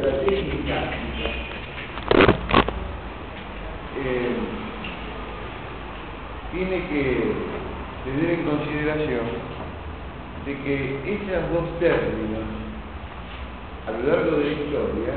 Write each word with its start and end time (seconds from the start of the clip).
estratégica 0.00 0.76
eh, 3.98 4.36
tiene 6.52 6.88
que 6.88 7.32
tener 8.04 8.30
en 8.30 8.44
consideración 8.44 9.26
de 10.46 10.56
que 10.62 11.00
esos 11.04 11.52
dos 11.52 11.78
términos 11.80 12.44
a 13.86 13.90
lo 13.90 14.08
largo 14.08 14.36
de 14.38 14.44
la 14.44 14.52
historia 14.52 15.14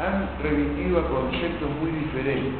han 0.00 0.28
remitido 0.42 0.98
a 0.98 1.08
conceptos 1.08 1.70
muy 1.80 1.90
diferentes. 1.92 2.52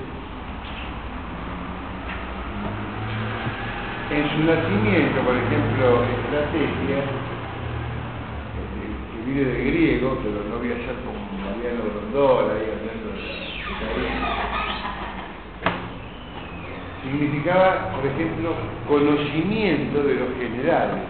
En 4.10 4.30
su 4.30 4.44
nacimiento, 4.44 5.20
por 5.22 5.34
ejemplo, 5.34 6.04
estrategia, 6.04 7.02
del 9.34 9.64
griego, 9.66 10.18
pero 10.22 10.44
no 10.48 10.58
voy 10.58 10.72
a 10.72 10.76
ser 10.76 10.96
como 11.04 11.18
Mariano 11.38 11.82
Rondola 11.94 12.54
ahí 12.54 12.68
hablando 12.70 13.08
de 13.12 13.22
significaba, 17.02 17.90
por 17.92 18.06
ejemplo, 18.06 18.54
conocimiento 18.88 20.02
de 20.02 20.14
los 20.14 20.28
generales. 20.38 21.02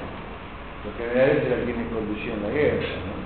Los 0.84 0.97
generales 0.97 1.45
eran 1.47 1.64
quienes 1.64 1.87
conducían 1.92 2.42
la 2.42 2.48
guerra. 2.48 2.87
¿no? 3.06 3.23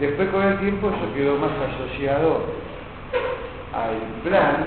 Después 0.00 0.28
con 0.30 0.42
el 0.42 0.58
tiempo 0.58 0.88
eso 0.88 1.14
quedó 1.14 1.36
más 1.36 1.52
asociado 1.52 2.44
al 3.72 3.96
plan 4.24 4.66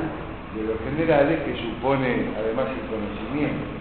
de 0.56 0.64
los 0.64 0.78
generales 0.86 1.42
que 1.44 1.56
supone 1.58 2.30
además 2.38 2.67
el 2.70 2.88
conocimiento. 2.88 3.73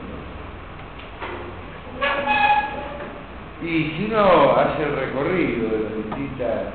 Y 3.63 3.95
si 3.97 4.07
uno 4.11 4.57
hace 4.57 4.83
el 4.83 4.97
recorrido 4.97 5.71
de 5.71 5.79
las 5.85 5.95
distintas 5.95 6.75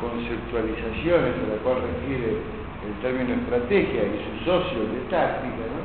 conceptualizaciones 0.00 1.34
a 1.34 1.48
las 1.50 1.60
cuales 1.64 1.82
refiere 1.82 2.38
el 2.86 2.94
término 3.02 3.34
estrategia 3.34 4.02
y 4.06 4.22
sus 4.22 4.44
socios 4.46 4.86
de 4.92 5.00
táctica, 5.10 5.66
¿no? 5.66 5.82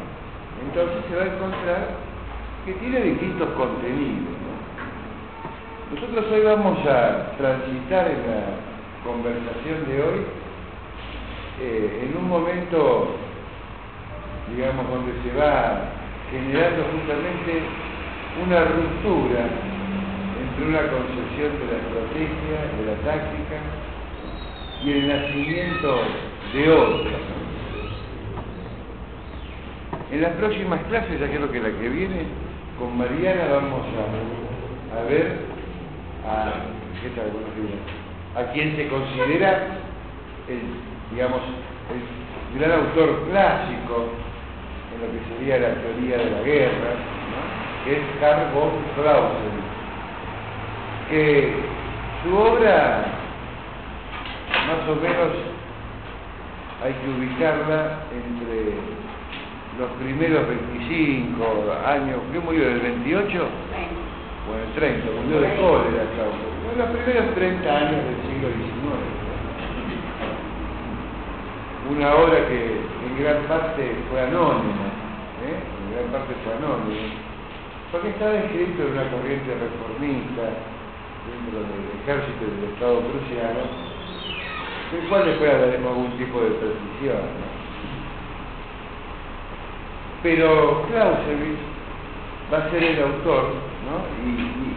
entonces 0.61 1.01
se 1.09 1.15
va 1.15 1.23
a 1.23 1.35
encontrar 1.35 1.87
que 2.65 2.73
tiene 2.73 3.01
distintos 3.01 3.49
contenidos. 3.57 4.37
Nosotros 5.91 6.25
hoy 6.31 6.41
vamos 6.41 6.77
a 6.85 7.35
transitar 7.37 8.07
en 8.07 8.21
la 8.21 8.61
conversación 9.03 9.89
de 9.89 10.03
hoy 10.03 10.19
eh, 11.59 12.07
en 12.07 12.17
un 12.17 12.29
momento, 12.29 13.15
digamos, 14.55 14.87
donde 14.87 15.13
se 15.23 15.35
va 15.37 15.81
generando 16.29 16.83
justamente 16.93 17.63
una 18.45 18.63
ruptura 18.63 19.70
una 20.67 20.81
concepción 20.89 21.51
de 21.59 21.65
la 21.65 21.77
estrategia, 21.81 22.57
de 22.77 22.83
la 22.85 22.95
táctica 23.03 23.57
y 24.83 24.91
el 24.91 25.07
nacimiento 25.07 26.01
de 26.53 26.71
otra. 26.71 27.11
En 30.11 30.21
las 30.21 30.31
próximas 30.33 30.81
clases, 30.89 31.19
ya 31.19 31.27
creo 31.27 31.51
que 31.51 31.59
la 31.59 31.69
que 31.69 31.89
viene, 31.89 32.25
con 32.77 32.97
Mariana 32.97 33.45
vamos 33.49 33.85
a, 34.91 35.03
ver 35.09 35.37
a, 36.27 36.53
¿qué 37.01 37.09
tal? 37.15 37.31
A 38.35 38.51
quien 38.51 38.75
se 38.75 38.87
considera 38.87 39.67
el, 40.47 40.59
digamos, 41.11 41.41
el 42.53 42.59
gran 42.59 42.71
autor 42.71 43.27
clásico 43.29 44.09
en 44.93 45.01
lo 45.01 45.07
que 45.13 45.19
sería 45.33 45.59
la 45.59 45.75
teoría 45.81 46.17
de 46.17 46.31
la 46.31 46.41
guerra, 46.41 46.91
que 47.85 47.93
es 47.93 48.03
Karl 48.19 48.53
von 48.53 48.71
Clausewitz, 48.95 49.60
que 51.11 51.51
su 52.23 52.33
obra 52.33 53.03
más 54.67 54.87
o 54.87 54.95
menos 54.95 55.31
hay 56.81 56.93
que 56.93 57.09
ubicarla 57.11 57.99
entre 58.15 58.79
los 59.77 59.89
primeros 59.99 60.47
25 60.47 61.43
años, 61.85 62.17
¿qué 62.31 62.39
murió? 62.39 62.65
¿Del 62.65 62.79
28? 62.79 63.27
Bueno, 64.47 64.63
el 64.63 64.73
30, 64.73 65.11
murió 65.23 65.41
de 65.41 65.55
cólera, 65.55 66.03
Claudio. 66.15 66.47
En 66.71 66.79
los 66.79 66.89
primeros 66.95 67.35
30 67.35 67.69
años 67.69 67.99
del 68.07 68.17
siglo 68.31 68.47
XIX. 68.47 69.19
Una 71.91 72.15
obra 72.15 72.47
que 72.47 72.79
en 73.03 73.19
gran 73.19 73.43
parte 73.51 73.95
fue 74.09 74.21
anónima, 74.21 74.87
¿eh? 75.43 75.59
en 75.59 75.91
gran 75.91 76.07
parte 76.13 76.33
fue 76.45 76.55
anónima, 76.55 77.19
porque 77.91 78.09
estaba 78.09 78.33
escrito 78.35 78.83
en 78.83 78.91
una 78.93 79.11
corriente 79.11 79.51
reformista 79.59 80.55
del 81.51 82.01
ejército 82.01 82.45
del 82.45 82.73
Estado 82.73 82.99
prusiano, 83.01 83.63
del 84.91 85.09
cual 85.09 85.25
después 85.25 85.51
daremos 85.51 85.89
algún 85.89 86.11
tipo 86.17 86.41
de 86.41 86.49
precisión. 86.51 87.17
¿no? 87.17 87.51
Pero 90.23 90.85
Clausewitz 90.87 91.59
va 92.53 92.57
a 92.59 92.69
ser 92.69 92.83
el 92.83 93.01
autor, 93.01 93.53
¿no? 93.89 94.05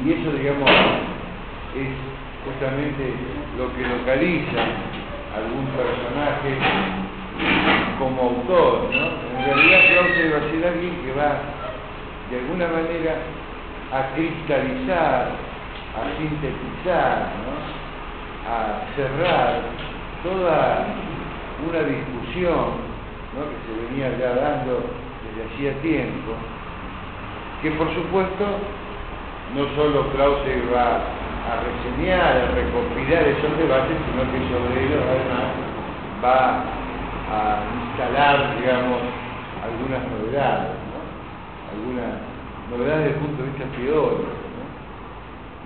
Y 0.05 0.13
eso, 0.13 0.33
digamos, 0.33 0.71
es 1.77 1.93
justamente 2.45 3.13
lo 3.59 3.69
que 3.77 3.83
localiza 3.87 4.63
algún 5.37 5.67
personaje 5.77 6.57
como 7.99 8.23
autor, 8.23 8.89
¿no? 8.91 9.07
En 9.39 9.45
realidad 9.45 9.81
Clausewitz 9.89 10.33
va 10.33 10.39
a 10.39 10.51
ser 10.51 10.67
alguien 10.67 10.97
que 11.05 11.13
va, 11.13 11.37
de 12.31 12.39
alguna 12.39 12.69
manera, 12.69 13.17
a 13.93 14.15
cristalizar, 14.15 15.29
a 15.95 16.19
sintetizar, 16.19 17.31
a 18.47 18.95
cerrar 18.97 19.63
toda 20.23 20.87
una 21.69 21.81
discusión 21.81 22.95
que 23.35 23.59
se 23.67 23.73
venía 23.87 24.19
ya 24.19 24.35
dando 24.35 24.85
desde 25.27 25.55
hacía 25.55 25.83
tiempo, 25.83 26.33
que 27.63 27.71
por 27.73 27.93
supuesto 27.95 28.45
no 29.55 29.65
solo 29.77 30.11
Clausewitz 30.11 30.73
va 30.73 31.03
a 31.45 31.61
reseñar, 31.63 32.37
a 32.37 32.55
recopilar 32.55 33.23
esos 33.29 33.57
debates, 33.59 33.97
sino 34.07 34.23
que 34.33 34.39
sobre 34.51 34.87
ellos 34.87 35.03
además 35.03 35.75
va 36.25 36.65
a 37.31 37.63
instalar, 37.89 38.57
digamos, 38.59 39.01
algunas 39.63 40.03
novedades, 40.11 40.75
¿no? 40.91 41.01
algunas 41.71 42.13
novedades 42.71 43.05
desde 43.05 43.15
el 43.15 43.21
punto 43.21 43.43
de 43.43 43.49
vista 43.51 43.65
teórico. 43.77 44.44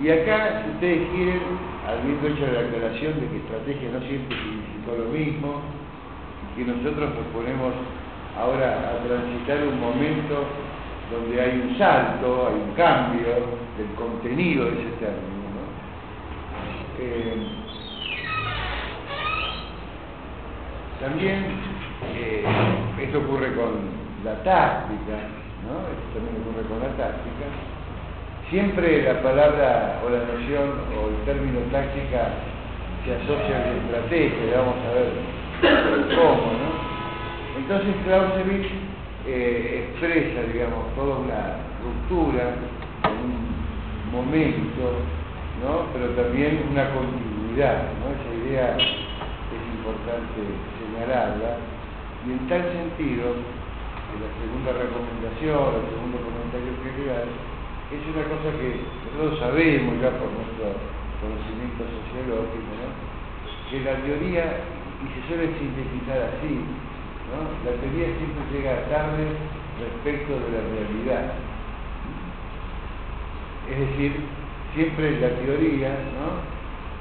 Y 0.00 0.10
acá, 0.10 0.62
si 0.62 0.70
ustedes 0.70 1.08
quieren, 1.10 1.40
habiendo 1.86 2.28
hecho 2.28 2.46
la 2.52 2.60
aclaración 2.60 3.20
de 3.20 3.28
que 3.28 3.36
estrategia 3.38 3.90
no 3.90 4.00
siempre 4.06 4.36
significó 4.36 4.94
lo 4.96 5.10
mismo, 5.10 5.60
y 6.54 6.58
que 6.58 6.70
nosotros 6.70 7.14
nos 7.14 7.26
ponemos 7.34 7.74
ahora 8.38 8.94
a 8.94 9.04
transitar 9.04 9.66
un 9.66 9.80
momento 9.80 10.46
donde 11.10 11.40
hay 11.40 11.60
un 11.60 11.76
salto, 11.76 12.48
hay 12.48 12.60
un 12.60 12.74
cambio 12.76 13.26
del 13.76 13.90
contenido 13.96 14.66
de 14.66 14.72
ese 14.72 14.90
término. 15.00 15.50
¿no? 15.56 15.66
Eh, 17.00 17.36
también 21.00 21.44
eh, 22.14 22.44
esto 23.02 23.18
ocurre 23.18 23.52
con 23.54 23.98
la 24.24 24.42
táctica, 24.44 25.26
¿no? 25.66 25.90
esto 25.90 26.06
también 26.14 26.42
ocurre 26.42 26.68
con 26.68 26.78
la 26.78 26.96
táctica. 26.96 27.77
Siempre 28.50 29.02
la 29.02 29.20
palabra 29.20 30.00
o 30.04 30.08
la 30.08 30.24
noción 30.24 30.80
o 30.96 31.08
el 31.08 31.16
término 31.26 31.60
táctica 31.70 32.32
se 33.04 33.14
asocia 33.16 33.56
a 33.56 33.60
la 33.60 33.76
estrategia, 33.76 34.56
vamos 34.56 34.80
a 34.88 34.94
ver 34.96 36.16
cómo, 36.16 36.56
¿no? 36.56 36.70
Entonces 37.60 37.94
Clausewitz 38.04 38.68
eh, 39.26 39.90
expresa, 39.90 40.48
digamos, 40.50 40.94
toda 40.96 41.18
una 41.18 41.60
ruptura, 41.84 42.56
un 43.04 44.16
momento, 44.16 44.96
¿no? 45.60 45.92
pero 45.92 46.08
también 46.16 46.64
una 46.72 46.88
continuidad, 46.94 47.92
¿no? 48.00 48.16
esa 48.16 48.32
idea 48.32 48.76
es 48.78 49.62
importante 49.76 50.40
señalarla, 50.80 51.60
y 52.24 52.32
en 52.32 52.48
tal 52.48 52.64
sentido, 52.72 53.36
la 54.16 54.28
segunda 54.40 54.72
recomendación, 54.72 55.84
el 55.84 55.86
segundo 55.92 56.16
comentario 56.24 56.72
que 56.80 56.90
general, 56.96 57.28
es 57.88 58.04
una 58.04 58.24
cosa 58.28 58.52
que 58.60 58.84
nosotros 59.16 59.40
sabemos 59.40 59.96
ya 59.96 60.12
por 60.20 60.28
nuestro 60.28 60.76
conocimiento 61.24 61.88
sociológico, 61.88 62.68
¿no? 62.76 62.92
que 63.72 63.80
la 63.80 63.96
teoría, 64.04 64.60
y 65.00 65.06
se 65.08 65.20
suele 65.24 65.56
sintetizar 65.56 66.36
así, 66.36 66.60
¿no? 67.32 67.48
la 67.64 67.72
teoría 67.80 68.12
siempre 68.20 68.44
llega 68.52 68.84
tarde 68.92 69.24
respecto 69.80 70.36
de 70.36 70.48
la 70.52 70.62
realidad. 70.68 71.32
Es 73.72 73.78
decir, 73.78 74.20
siempre 74.74 75.20
la 75.20 75.32
teoría 75.40 75.88
¿no? 76.12 76.44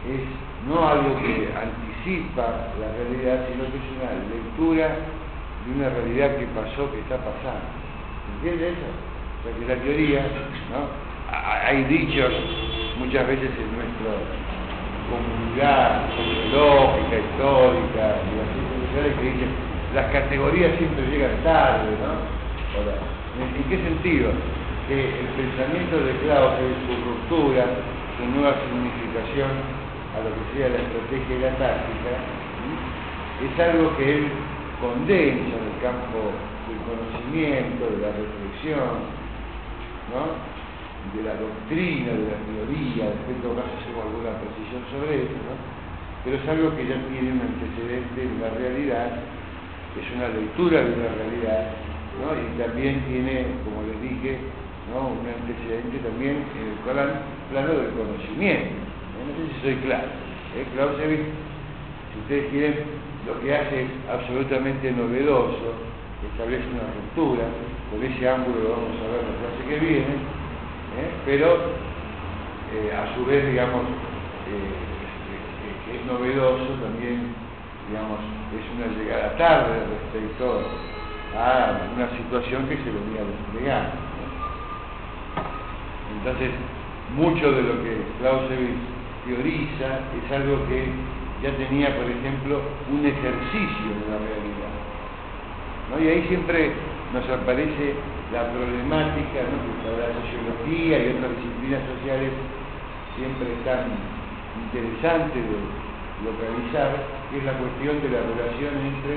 es 0.08 0.24
no 0.68 0.88
algo 0.88 1.20
que 1.20 1.52
anticipa 1.52 2.72
la 2.80 2.88
realidad, 2.96 3.44
sino 3.52 3.68
que 3.68 3.76
es 3.76 3.88
una 3.92 4.12
lectura 4.32 4.88
de 5.68 5.72
una 5.76 5.90
realidad 5.90 6.38
que 6.38 6.48
pasó, 6.56 6.92
que 6.92 7.00
está 7.00 7.18
pasando. 7.18 7.76
¿Entiende 8.40 8.70
eso? 8.72 9.17
La 9.68 9.76
teoría, 9.76 10.22
¿no? 10.72 11.08
hay 11.68 11.84
dichos 11.86 12.32
muchas 13.00 13.28
veces 13.28 13.52
en 13.60 13.70
nuestro 13.76 14.12
comunidad 15.08 16.08
sociológica, 16.16 17.16
histórica, 17.16 18.06
y 18.24 18.32
las 18.36 19.16
que 19.16 19.22
dicen 19.24 19.52
las 19.96 20.12
categorías 20.12 20.78
siempre 20.78 21.08
llegan 21.08 21.44
tarde, 21.44 21.96
¿no? 22.04 22.38
¿En 23.40 23.64
qué 23.70 23.78
sentido? 23.78 24.32
Que 24.88 25.20
el 25.20 25.28
pensamiento 25.36 25.98
de 26.00 26.12
Clausewitz, 26.24 26.80
su 26.88 26.94
ruptura, 27.08 27.66
su 28.18 28.24
nueva 28.36 28.56
significación 28.68 29.52
a 30.16 30.24
lo 30.24 30.30
que 30.32 30.44
sea 30.56 30.70
la 30.70 30.80
estrategia 30.84 31.36
y 31.36 31.42
la 31.42 31.54
táctica, 31.60 32.14
es 33.44 33.54
algo 33.60 33.96
que 33.98 34.16
él 34.16 34.28
condensa 34.82 35.56
en 35.56 35.64
el 35.72 35.78
campo 35.82 36.36
del 36.68 36.80
conocimiento, 36.88 37.86
de 37.86 37.98
la 38.02 38.12
reflexión, 38.12 39.17
¿no? 40.12 40.38
de 41.16 41.24
la 41.24 41.36
doctrina, 41.40 42.12
de 42.12 42.26
la 42.28 42.40
teoría, 42.44 43.16
después 43.16 43.38
en 43.38 43.42
todo 43.42 43.56
alguna 43.64 44.34
precisión 44.44 44.84
sobre 44.92 45.24
eso, 45.24 45.40
¿no? 45.46 45.56
pero 46.24 46.36
es 46.36 46.46
algo 46.50 46.76
que 46.76 46.88
ya 46.88 47.00
tiene 47.08 47.32
un 47.32 47.42
antecedente 47.42 48.20
en 48.20 48.42
la 48.42 48.50
realidad, 48.52 49.24
es 49.96 50.08
una 50.16 50.28
lectura 50.30 50.84
de 50.84 50.92
una 50.94 51.12
realidad, 51.16 51.72
¿no? 52.20 52.36
y 52.36 52.46
también 52.60 53.02
tiene, 53.08 53.48
como 53.64 53.88
les 53.88 53.98
dije, 54.02 54.40
¿no? 54.92 55.16
un 55.16 55.24
antecedente 55.24 55.98
también 56.04 56.44
en 56.60 56.76
el 56.76 56.80
plano 56.84 57.72
del 57.72 57.92
conocimiento. 57.96 58.76
No 59.18 59.34
sé 59.34 59.42
si 59.54 59.62
soy 59.62 59.76
claro. 59.88 60.08
¿eh? 60.56 60.66
Clausewitz, 60.74 61.28
si 62.14 62.20
ustedes 62.20 62.52
quieren, 62.52 62.76
lo 63.26 63.40
que 63.42 63.56
hace 63.56 63.84
es 63.84 63.90
absolutamente 64.12 64.92
novedoso, 64.92 65.74
establece 66.26 66.66
una 66.74 66.90
ruptura, 66.94 67.46
con 67.92 68.04
ese 68.04 68.28
ángulo 68.28 68.58
lo 68.60 68.70
vamos 68.72 68.98
a 68.98 69.08
ver 69.12 69.22
la 69.22 69.36
clase 69.38 69.62
que 69.70 69.86
viene, 69.86 70.16
¿eh? 70.98 71.12
pero 71.26 71.48
eh, 72.74 72.92
a 72.92 73.14
su 73.16 73.26
vez, 73.26 73.46
digamos, 73.46 73.84
eh, 74.50 75.94
es 75.94 76.06
novedoso 76.06 76.74
también, 76.82 77.34
digamos, 77.88 78.20
es 78.52 78.66
una 78.76 78.88
llegada 78.98 79.38
tarde 79.38 79.86
respecto 79.88 80.62
a 81.38 81.80
una 81.96 82.10
situación 82.18 82.68
que 82.68 82.78
se 82.78 82.92
venía 82.92 83.24
desplegando. 83.24 83.96
Entonces, 86.18 86.52
mucho 87.16 87.52
de 87.52 87.62
lo 87.62 87.84
que 87.84 88.02
Clausewitz 88.20 88.80
teoriza 89.26 90.00
es 90.18 90.32
algo 90.32 90.68
que 90.68 90.88
ya 91.44 91.52
tenía, 91.56 91.96
por 91.96 92.10
ejemplo, 92.10 92.62
un 92.92 93.06
ejercicio 93.06 93.90
de 94.02 94.12
la 94.12 94.18
realidad. 94.18 94.77
Y 95.96 96.08
ahí 96.08 96.26
siempre 96.28 96.72
nos 97.14 97.24
aparece 97.30 97.96
la 98.34 98.52
problemática, 98.52 99.40
¿no? 99.48 99.88
la 99.96 100.12
sociología 100.20 101.00
y 101.00 101.16
otras 101.16 101.32
disciplinas 101.40 101.82
sociales 101.96 102.32
siempre 103.16 103.48
tan 103.64 103.96
interesante 104.68 105.40
de 105.40 105.58
localizar, 106.28 106.92
que 107.32 107.40
es 107.40 107.44
la 107.48 107.56
cuestión 107.56 108.04
de 108.04 108.10
la 108.12 108.22
relación 108.28 108.74
entre, 108.84 109.16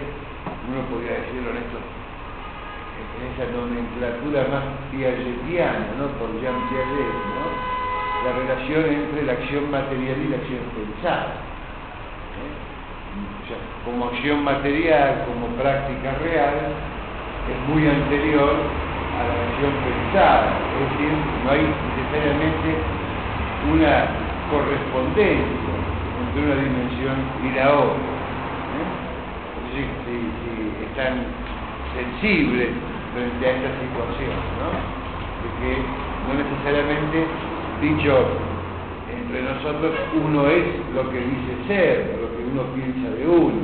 uno 0.70 0.81
podría 0.88 1.26
decirlo 1.26 1.50
en, 1.50 1.58
esto, 1.58 1.78
en 1.82 3.23
esa 3.34 3.44
nomenclatura 3.50 4.46
más 4.49 4.64
piagetiana, 4.94 5.90
¿no? 5.99 6.06
por 6.23 6.31
Jean 6.38 6.55
Piaget, 6.70 7.19
¿no? 7.34 7.44
la 8.25 8.32
relación 8.37 8.84
entre 8.94 9.26
la 9.26 9.32
acción 9.32 9.70
material 9.70 10.16
y 10.23 10.28
la 10.28 10.37
acción 10.38 10.64
pensada. 10.70 11.34
¿eh? 12.38 12.69
Como 13.85 14.06
acción 14.06 14.44
material, 14.44 15.25
como 15.26 15.47
práctica 15.56 16.14
real, 16.23 16.75
es 17.50 17.58
muy 17.69 17.87
anterior 17.87 18.55
a 18.55 19.20
la 19.26 19.35
acción 19.50 19.73
pensada, 19.82 20.55
es 20.70 20.81
decir, 20.87 21.12
no 21.44 21.50
hay 21.50 21.64
necesariamente 21.67 22.69
una 23.73 24.06
correspondencia 24.50 25.75
entre 26.20 26.38
una 26.47 26.56
dimensión 26.62 27.17
y 27.43 27.49
la 27.56 27.67
otra. 27.75 28.11
¿eh? 28.76 28.88
Si, 29.73 29.82
si, 30.05 30.85
están 30.91 31.23
sensibles 31.94 32.70
frente 33.14 33.47
a 33.47 33.50
esta 33.50 33.70
situación, 33.79 34.35
¿no? 34.58 34.69
de 35.41 35.49
que 35.58 35.73
no 36.26 36.35
necesariamente 36.35 37.26
dicho 37.81 38.50
entre 39.31 39.47
nosotros 39.47 39.94
uno 40.27 40.49
es 40.49 40.67
lo 40.93 41.06
que 41.11 41.23
dice 41.23 41.55
ser, 41.69 42.19
lo 42.19 42.35
que 42.35 42.43
uno 42.50 42.67
piensa 42.75 43.15
de 43.15 43.23
uno, 43.31 43.62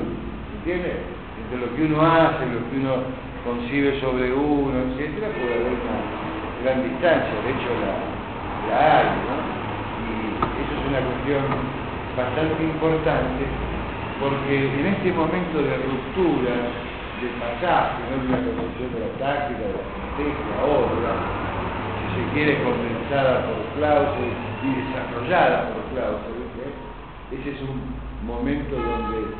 ¿entiendes? 0.63 0.95
Entre 1.43 1.59
lo 1.59 1.75
que 1.75 1.91
uno 1.91 2.07
hace, 2.07 2.47
lo 2.55 2.63
que 2.71 2.77
uno 2.79 3.03
concibe 3.43 3.99
sobre 3.99 4.31
uno, 4.31 4.71
etcétera, 4.95 5.27
puede 5.35 5.59
haber 5.59 5.75
una 5.75 5.99
gran 6.63 6.87
distancia, 6.87 7.35
de 7.43 7.51
hecho 7.51 7.71
la, 7.83 7.99
hay, 8.79 9.11
¿no? 9.27 9.37
Y 10.07 10.39
eso 10.39 10.71
es 10.71 10.83
una 10.87 11.03
cuestión 11.03 11.43
bastante 12.15 12.62
importante 12.62 13.43
porque 14.23 14.55
en 14.55 14.87
este 14.87 15.12
momento 15.19 15.67
de 15.67 15.75
ruptura, 15.83 16.55
de 17.19 17.27
pasaje, 17.43 18.07
¿no? 18.07 18.23
de 18.23 18.27
una 18.31 18.39
concepción 18.39 18.89
de 18.95 19.01
la 19.03 19.12
táctica, 19.19 19.67
de 19.67 19.75
la 19.75 19.83
estrategia, 19.83 20.55
otra, 20.62 21.11
si 21.99 22.07
se 22.15 22.23
quiere 22.33 22.62
condensada 22.62 23.51
por 23.51 23.59
Clausewitz 23.75 24.56
y 24.67 24.83
desarrollada 24.83 25.71
por 25.71 25.83
Clausewitz, 25.95 26.47
ese 27.33 27.51
es 27.51 27.63
un 27.63 28.27
momento 28.27 28.77
donde 28.77 29.31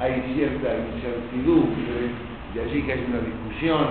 hay 0.00 0.22
cierta 0.34 0.68
incertidumbre 0.76 2.10
de 2.54 2.62
allí 2.62 2.82
que 2.82 2.92
hay 2.92 3.04
una 3.08 3.20
discusión, 3.20 3.86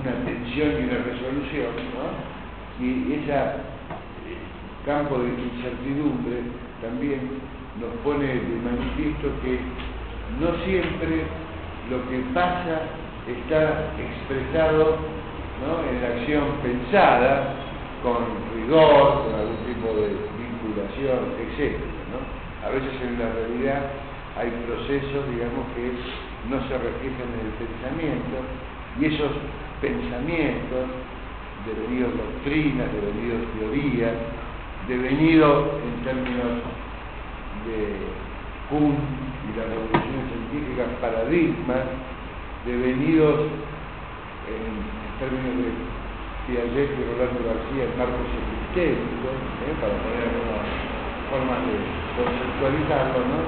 una 0.00 0.12
tensión 0.24 0.70
y 0.72 0.84
una 0.84 0.98
resolución, 1.04 1.72
¿no? 1.94 2.84
Y 2.84 3.12
ese 3.14 3.32
eh, 3.32 3.54
campo 4.84 5.18
de 5.18 5.28
incertidumbre 5.28 6.42
también 6.82 7.40
nos 7.80 7.90
pone 8.02 8.26
de 8.26 8.56
manifiesto 8.62 9.28
que 9.42 9.58
no 10.40 10.54
siempre 10.64 11.24
lo 11.90 12.08
que 12.08 12.18
pasa 12.32 12.82
está 13.26 13.92
expresado 13.98 14.98
en 15.90 16.02
la 16.02 16.08
acción 16.08 16.44
pensada, 16.62 17.54
con 18.02 18.16
rigor, 18.54 19.24
con 19.24 19.34
algún 19.34 19.56
tipo 19.64 19.94
de 19.94 20.33
etc. 20.82 21.76
A 22.64 22.68
veces 22.70 22.92
en 23.02 23.18
la 23.18 23.32
realidad 23.32 23.90
hay 24.36 24.50
procesos, 24.66 25.30
digamos, 25.30 25.66
que 25.76 25.94
no 26.50 26.58
se 26.68 26.74
reflejan 26.74 27.28
en 27.30 27.46
el 27.46 27.52
pensamiento 27.60 28.36
y 29.00 29.06
esos 29.06 29.32
pensamientos, 29.80 30.90
devenidos 31.66 32.12
doctrinas, 32.16 32.88
devenidos 32.92 33.42
teorías, 33.58 34.14
devenidos 34.88 35.68
en 35.82 36.04
términos 36.04 36.52
de 37.64 37.96
Kuhn 38.68 38.96
y 38.96 39.56
las 39.56 39.66
revoluciones 39.68 40.24
científicas 40.28 40.88
paradigmas, 41.00 41.84
devenidos 42.66 43.40
en, 44.48 44.94
términos 45.18 45.56
de 45.56 46.03
Y 46.46 46.56
Rolando 46.60 47.40
García, 47.40 47.88
marcos 47.96 48.28
epistémicos, 48.28 49.32
¿eh? 49.64 49.72
para 49.80 49.96
poner 49.96 50.28
alguna 50.28 50.60
forma 51.32 51.56
de 51.64 51.72
conceptualizarlo, 52.20 53.18
¿no? 53.32 53.38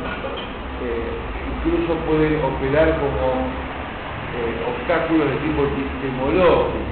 Eh, 0.80 1.12
incluso 1.60 1.92
puede 2.08 2.40
operar 2.40 2.96
como 2.96 3.52
eh, 4.32 4.64
obstáculos 4.64 5.28
de 5.28 5.36
tipo 5.44 5.60
epistemológico. 5.68 6.88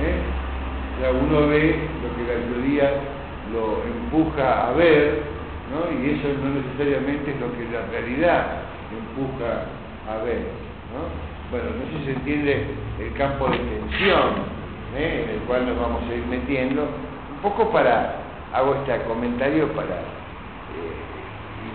¿eh? 0.00 0.16
O 0.24 1.00
sea, 1.00 1.10
uno 1.12 1.48
ve 1.48 1.76
lo 2.00 2.08
que 2.16 2.24
la 2.24 2.40
teoría 2.48 3.04
lo 3.52 3.84
empuja 3.84 4.68
a 4.68 4.72
ver, 4.72 5.28
¿no? 5.68 5.92
y 5.92 6.08
eso 6.08 6.28
no 6.40 6.56
necesariamente 6.56 7.32
es 7.32 7.40
lo 7.40 7.52
que 7.52 7.68
la 7.68 7.84
realidad 7.92 8.64
empuja 8.88 9.68
a 10.08 10.24
ver. 10.24 10.48
¿no? 10.88 11.04
Bueno, 11.52 11.68
no 11.76 11.84
sé 11.84 11.98
si 11.98 12.04
se 12.06 12.12
entiende 12.16 12.64
el 12.98 13.12
campo 13.12 13.50
de 13.50 13.58
tensión 13.58 14.63
¿eh? 14.96 15.24
en 15.24 15.30
el 15.36 15.40
cual 15.46 15.66
nos 15.66 15.78
vamos 15.80 16.02
a 16.10 16.14
ir 16.14 16.26
metiendo, 16.26 16.82
un 16.82 17.38
poco 17.42 17.70
para, 17.70 18.16
hago 18.52 18.74
este 18.76 19.02
comentario 19.04 19.68
para 19.72 20.02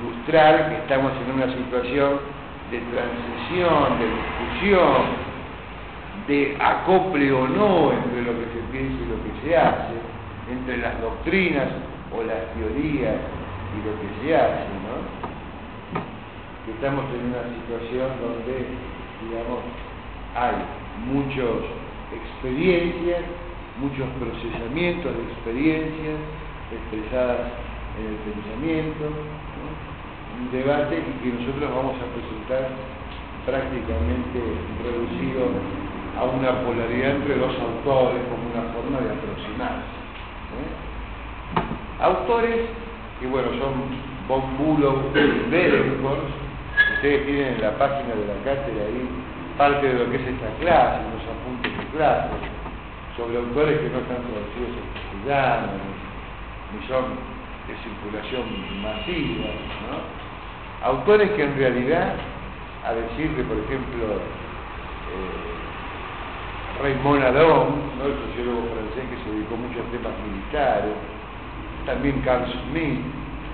ilustrar 0.01 0.69
que 0.69 0.75
estamos 0.77 1.11
en 1.25 1.35
una 1.35 1.53
situación 1.53 2.19
de 2.71 2.79
transición, 2.79 3.99
de 3.99 4.05
discusión, 4.05 5.29
de 6.27 6.57
acople 6.59 7.31
o 7.31 7.47
no 7.47 7.91
entre 7.91 8.21
lo 8.21 8.33
que 8.38 8.45
se 8.53 8.61
piensa 8.71 9.03
y 9.03 9.09
lo 9.09 9.17
que 9.23 9.47
se 9.47 9.57
hace, 9.57 9.93
entre 10.51 10.77
las 10.77 11.01
doctrinas 11.01 11.67
o 12.15 12.23
las 12.23 12.45
teorías 12.53 13.15
y 13.73 13.77
lo 13.85 13.93
que 13.99 14.09
se 14.21 14.35
hace, 14.35 14.65
¿no? 14.85 15.99
Que 16.65 16.71
estamos 16.71 17.05
en 17.13 17.33
una 17.33 17.43
situación 17.57 18.09
donde, 18.21 18.65
digamos, 19.25 19.59
hay 20.35 20.55
muchas 21.11 21.65
experiencias, 22.13 23.22
muchos 23.80 24.08
procesamientos 24.20 25.12
de 25.16 25.24
experiencias 25.24 26.18
expresadas 26.72 27.54
en 27.98 28.06
el 28.06 28.18
pensamiento, 28.28 29.06
un 29.10 30.51
debate 30.51 31.04
que 31.22 31.30
nosotros 31.30 31.70
vamos 31.70 31.96
a 32.00 32.08
presentar 32.16 32.70
prácticamente 33.46 34.39
reducido 34.84 35.51
a 36.18 36.24
una 36.25 36.63
polaridad 36.63 37.16
entre 37.18 37.36
dos 37.38 37.54
autores 37.60 38.22
como 38.30 38.44
una 38.54 38.74
forma 38.74 39.00
de 39.00 39.10
aproximarse. 39.16 39.98
¿eh? 40.60 40.89
Autores 42.01 42.68
que 43.20 43.28
bueno, 43.28 43.50
son 43.60 43.74
von 44.28 44.58
Bülow 44.58 45.12
y. 45.16 46.30
Ustedes 46.96 47.25
tienen 47.25 47.56
en 47.56 47.62
la 47.62 47.78
página 47.78 48.16
de 48.16 48.28
la 48.28 48.36
cátedra 48.44 48.84
ahí 48.86 49.08
parte 49.60 49.86
de 49.86 49.94
lo 49.94 50.10
que 50.10 50.16
es 50.16 50.24
esta 50.25 50.48
clase, 50.63 51.04
unos 51.04 51.28
apuntes 51.28 51.78
de 51.78 51.86
clase, 51.92 52.32
sobre 53.18 53.36
autores 53.38 53.75
que 53.82 53.89
no 53.92 54.00
están 54.00 54.24
traducidos 54.24 54.72
en 54.72 54.88
castellano, 54.96 55.84
ni 56.72 56.80
son 56.88 57.20
de 57.68 57.75
circulación 57.84 58.48
masiva, 58.82 59.51
¿no? 59.84 60.00
Autores 60.88 61.30
que 61.32 61.44
en 61.44 61.58
realidad, 61.58 62.16
a 62.88 62.94
decir 62.94 63.36
que, 63.36 63.44
por 63.44 63.58
ejemplo, 63.60 64.24
eh, 65.12 65.60
Raymond 66.82 67.24
Aron, 67.25 67.84
el 68.00 68.16
sociólogo 68.16 68.63
francés 68.63 69.04
que 69.12 69.20
se 69.25 69.36
dedicó 69.36 69.58
mucho 69.58 69.84
a 69.84 69.92
temas 69.92 70.16
militares, 70.24 70.96
también 71.86 72.22
Carl 72.22 72.48
Smith, 72.48 73.04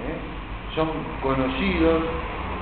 ¿eh? 0.05 0.21
son 0.75 0.87
conocidos 1.23 2.03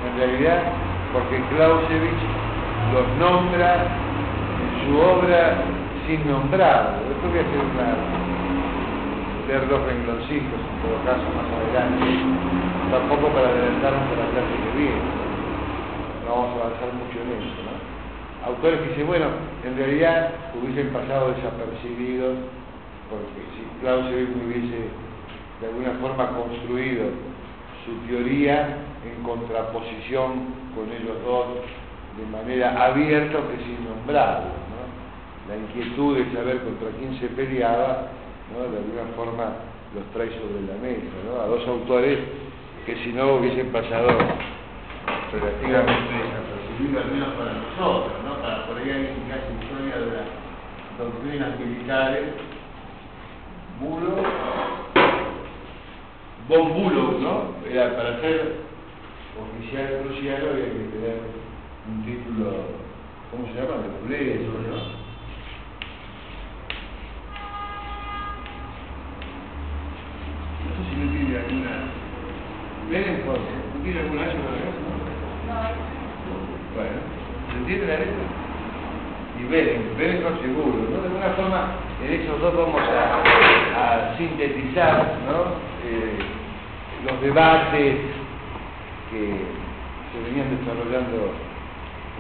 en 0.07 0.17
realidad 0.17 0.63
porque 1.11 1.43
Clausewitz 1.49 2.52
los 2.91 3.07
nombra 3.19 3.87
en 4.59 4.71
su 4.83 4.99
obra 4.99 5.63
sin 6.07 6.27
nombrarlo. 6.27 6.99
Después 7.07 7.31
voy 7.31 7.39
a 7.39 7.45
hacer 7.47 7.61
una, 7.63 7.87
ver 9.47 9.69
dos 9.69 9.81
rengloncitos 9.85 10.59
en 10.59 10.77
todo 10.83 10.97
caso 11.07 11.25
más 11.31 11.47
adelante, 11.47 12.11
tampoco 12.91 13.27
para 13.31 13.47
adelantarnos 13.47 14.03
a 14.03 14.15
la 14.19 14.27
clase 14.35 14.55
que 14.59 14.71
viene. 14.77 15.03
No 16.25 16.29
vamos 16.35 16.51
a 16.51 16.65
avanzar 16.67 16.89
mucho 16.99 17.17
en 17.23 17.29
eso, 17.39 17.59
¿no? 17.63 17.93
Autores 18.47 18.79
que 18.81 18.89
dicen, 18.89 19.07
bueno, 19.07 19.27
en 19.63 19.77
realidad 19.77 20.31
hubiesen 20.59 20.91
pasado 20.91 21.31
desapercibidos 21.31 22.35
porque 23.09 23.39
si 23.55 23.63
Clausewitz 23.79 24.35
hubiese 24.35 24.89
de 25.61 25.67
alguna 25.67 25.91
forma 26.01 26.27
construido 26.35 27.05
su 27.85 27.95
teoría 28.07 28.77
en 29.05 29.23
contraposición 29.23 30.51
con 30.75 30.91
ellos 30.91 31.15
dos 31.25 31.47
de 32.17 32.25
manera 32.31 32.85
abierta 32.85 33.39
que 33.49 33.63
sin 33.63 33.83
nombrarlos. 33.85 34.53
¿no? 34.69 35.49
La 35.49 35.57
inquietud 35.57 36.17
de 36.17 36.31
saber 36.33 36.59
contra 36.63 36.89
quién 36.99 37.19
se 37.19 37.27
peleaba, 37.27 38.07
¿no? 38.53 38.71
de 38.71 38.77
alguna 38.77 39.15
forma 39.15 39.45
los 39.95 40.05
trae 40.13 40.29
sobre 40.29 40.61
la 40.67 40.79
mesa, 40.81 41.13
¿no? 41.25 41.41
a 41.41 41.47
dos 41.47 41.67
autores 41.67 42.19
que 42.85 42.95
si 43.03 43.13
no 43.13 43.35
hubiesen 43.35 43.71
pasado 43.71 44.07
relativamente 45.31 46.13
desapercibidos, 46.13 47.05
al 47.05 47.11
menos 47.11 47.33
para 47.33 47.53
nosotros, 47.53 48.13
¿no? 48.25 48.41
para 48.41 48.67
por 48.67 48.77
ahí 48.77 48.85
que 48.85 49.33
hace 49.33 49.53
historia 49.63 49.95
de 49.97 50.17
las 50.17 50.43
doctrinas 50.97 51.59
militares, 51.59 52.23
Bulo, 53.79 54.15
Von 56.47 56.73
Bulo, 56.73 57.19
¿no? 57.19 57.69
Era 57.69 57.95
para 57.95 58.21
ser 58.21 58.57
oficial 59.35 60.01
prusiano 60.03 60.49
había 60.51 60.65
que 60.65 60.79
tener 60.93 61.42
un 61.87 62.05
título, 62.05 62.63
¿cómo 63.29 63.45
se 63.47 63.53
llama? 63.55 63.83
De 63.83 63.89
colegio, 63.99 64.47
¿no? 64.47 65.03
No 70.63 70.69
sé 70.71 70.81
si 70.89 70.95
no 70.95 71.11
tiene 71.11 71.37
alguna... 71.37 71.73
¿Ven 72.89 73.03
entonces? 73.03 73.55
¿No 73.75 73.83
tiene 73.83 73.99
alguna 73.99 74.21
por 74.23 74.31
acá? 74.31 74.71
No. 75.47 76.35
Bueno, 76.75 76.99
¿se 77.51 77.57
entiende 77.57 77.87
la 77.87 77.99
letra? 77.99 78.25
Y 79.39 79.43
Beren, 79.45 79.97
Beren 79.97 80.21
con 80.23 80.39
seguro, 80.41 80.87
¿no? 80.89 81.01
De 81.01 81.07
alguna 81.07 81.29
forma, 81.35 81.61
en 82.05 82.13
esos 82.13 82.39
dos 82.39 82.55
vamos 82.55 82.81
a, 82.81 83.19
a 83.75 84.17
sintetizar, 84.17 85.17
¿no? 85.27 85.59
Eh, 85.83 86.19
los 87.05 87.21
debates 87.21 87.95
que 89.11 89.19
se 90.13 90.29
venían 90.29 90.57
desarrollando 90.57 91.52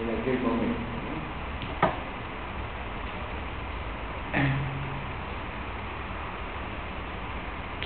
en 0.01 0.09
aquel 0.19 0.39
momento. 0.41 0.79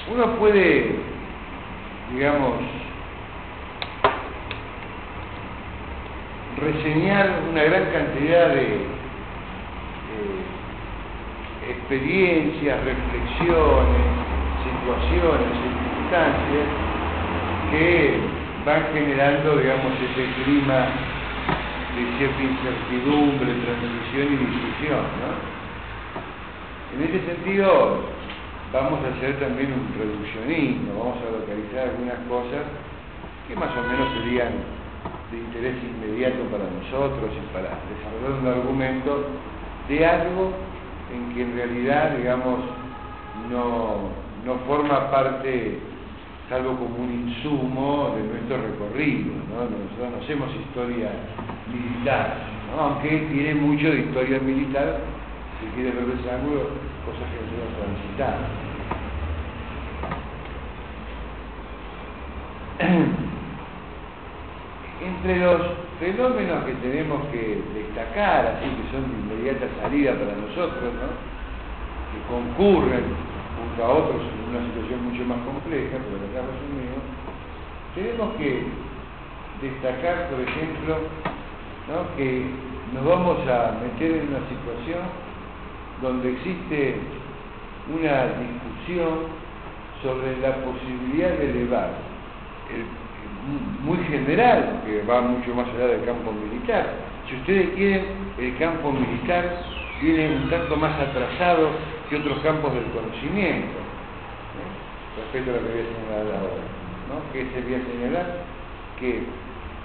¿no? 0.07 0.13
Uno 0.13 0.35
puede, 0.37 0.95
digamos, 2.13 2.53
reseñar 6.57 7.41
una 7.51 7.63
gran 7.63 7.85
cantidad 7.91 8.49
de 8.49 8.97
experiencias, 11.69 12.83
reflexiones, 12.83 14.07
situaciones, 14.63 15.47
circunstancias 15.61 16.67
que 17.71 18.19
van 18.65 18.83
generando, 18.93 19.57
digamos, 19.57 19.93
ese 19.93 20.43
clima 20.43 20.87
de 21.97 22.17
cierta 22.17 22.43
incertidumbre, 22.43 23.53
transmisión 23.65 24.27
y 24.33 24.37
discusión, 24.37 25.01
¿no? 25.17 25.57
En 26.93 27.09
ese 27.09 27.25
sentido, 27.25 28.05
vamos 28.71 28.99
a 29.03 29.17
hacer 29.17 29.39
también 29.39 29.73
un 29.73 29.89
reduccionismo, 29.97 30.93
vamos 30.99 31.17
a 31.25 31.41
localizar 31.41 31.89
algunas 31.89 32.19
cosas 32.29 32.63
que 33.47 33.55
más 33.55 33.71
o 33.75 33.81
menos 33.81 34.13
serían 34.13 34.53
de 35.31 35.37
interés 35.37 35.75
inmediato 35.83 36.43
para 36.51 36.65
nosotros 36.69 37.31
y 37.33 37.53
para 37.53 37.73
desarrollar 37.89 38.41
un 38.41 38.47
argumento 38.47 39.25
de 39.89 40.05
algo 40.05 40.53
en 41.13 41.33
que 41.33 41.41
en 41.41 41.55
realidad, 41.55 42.17
digamos, 42.17 42.59
no, 43.49 44.09
no 44.45 44.59
forma 44.67 45.09
parte, 45.09 45.79
salvo 46.49 46.75
como 46.75 46.95
un 47.03 47.27
insumo 47.27 48.15
de 48.15 48.23
nuestro 48.23 48.57
recorrido, 48.57 49.33
¿no? 49.51 49.67
Nosotros 49.67 50.11
no 50.11 50.17
hacemos 50.23 50.49
historia 50.55 51.11
militar, 51.67 52.37
¿no? 52.71 52.81
aunque 52.81 53.09
tiene 53.31 53.55
mucho 53.55 53.89
de 53.91 53.99
historia 53.99 54.39
militar, 54.39 54.99
si 55.59 55.67
quiere 55.75 55.91
ver 55.91 56.05
ese 56.17 56.31
ángulo, 56.31 56.69
cosas 57.05 57.27
que 57.31 57.39
nosotros 57.43 57.75
transitamos. 57.77 58.47
Entre 64.99 65.37
los 65.37 65.61
fenómenos 65.99 66.63
que 66.63 66.73
tenemos 66.73 67.27
que 67.27 67.61
destacar, 67.73 68.45
así 68.47 68.65
que 68.69 68.91
son 68.91 69.03
de 69.11 69.17
inmediata 69.35 69.67
salida 69.81 70.13
para 70.13 70.35
nosotros, 70.35 70.93
¿no? 70.93 71.09
que 72.07 72.19
concurren 72.29 73.03
a 73.83 73.89
otros 73.89 74.21
en 74.21 74.55
una 74.55 74.65
situación 74.67 75.05
mucho 75.05 75.23
más 75.25 75.39
compleja, 75.45 75.97
pero 76.01 76.17
acá 76.17 76.47
resumido, 76.49 76.97
tenemos 77.95 78.35
que 78.37 78.65
destacar, 79.61 80.29
por 80.29 80.41
ejemplo, 80.41 80.97
que 82.17 82.45
nos 82.93 83.05
vamos 83.05 83.39
a 83.47 83.77
meter 83.81 84.11
en 84.17 84.29
una 84.29 84.43
situación 84.49 85.01
donde 86.01 86.31
existe 86.33 86.95
una 87.93 88.27
discusión 88.37 89.29
sobre 90.01 90.37
la 90.41 90.55
posibilidad 90.63 91.29
de 91.37 91.49
elevar 91.49 91.89
el 92.73 92.85
muy 93.83 93.97
general, 94.05 94.81
que 94.85 95.03
va 95.03 95.21
mucho 95.21 95.55
más 95.55 95.67
allá 95.69 95.87
del 95.87 96.03
campo 96.05 96.31
militar. 96.31 96.85
Si 97.29 97.35
ustedes 97.35 97.69
quieren, 97.75 98.05
el 98.37 98.57
campo 98.57 98.91
militar 98.91 99.63
viene 100.01 100.35
un 100.35 100.49
tanto 100.49 100.75
más 100.75 100.99
atrasado 100.99 101.69
que 102.09 102.17
otros 102.17 102.39
campos 102.39 102.73
del 102.73 102.85
conocimiento, 102.85 103.77
¿no? 104.55 105.21
respecto 105.23 105.51
a 105.51 105.53
lo 105.55 105.59
que 105.61 105.73
voy 105.73 105.81
a 105.81 105.95
señalar 105.95 106.35
ahora. 106.39 106.63
¿no? 107.09 107.33
¿Qué 107.33 107.45
se 107.53 107.61
voy 107.61 107.75
a 107.75 107.85
señalar? 107.85 108.43
Que 108.99 109.23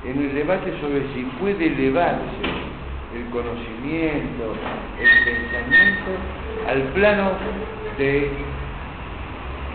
en 0.05 0.19
el 0.19 0.35
debate 0.35 0.73
sobre 0.81 1.03
si 1.15 1.23
puede 1.39 1.67
elevarse 1.67 2.73
el 3.15 3.25
conocimiento, 3.31 4.55
el 4.99 5.25
pensamiento, 5.25 6.11
al 6.69 6.83
plano 6.95 7.33
de 7.99 8.31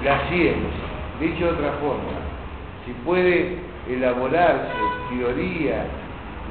la 0.03 0.27
ciencia. 0.29 0.87
Dicho 1.19 1.45
de 1.45 1.51
otra 1.51 1.71
forma, 1.79 2.17
si 2.85 2.91
puede 3.05 3.57
elaborarse 3.89 4.73
teoría 5.09 5.85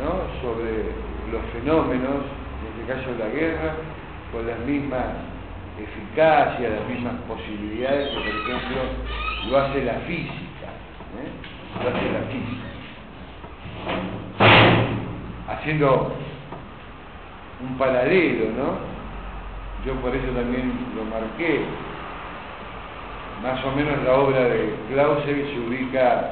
¿no? 0.01 0.43
sobre 0.43 0.91
los 1.31 1.43
fenómenos, 1.53 2.25
este 2.87 2.93
caso 2.93 3.11
la 3.19 3.29
guerra, 3.29 3.75
con 4.33 4.47
las 4.47 4.59
mismas 4.61 5.05
eficacias, 5.79 6.73
las 6.73 6.89
mismas 6.89 7.15
posibilidades 7.29 8.09
que, 8.11 8.15
por 8.15 8.27
ejemplo, 8.29 8.83
lo 9.51 9.59
hace 9.59 9.85
la 9.85 9.95
física. 10.07 10.69
¿eh? 11.19 11.29
Lo 11.83 11.89
hace 11.91 12.13
la 12.13 12.21
física. 12.31 12.67
Haciendo 15.49 16.13
un 17.61 17.79
paralelo, 17.79 18.53
¿no? 18.57 18.79
Yo 19.85 19.95
por 20.01 20.15
eso 20.15 20.27
también 20.33 20.73
lo 20.95 21.05
marqué. 21.05 21.65
Más 23.43 23.65
o 23.65 23.73
menos 23.73 24.03
la 24.05 24.15
obra 24.15 24.45
de 24.45 24.75
Clausewitz 24.91 25.51
se 25.51 25.59
ubica 25.61 26.31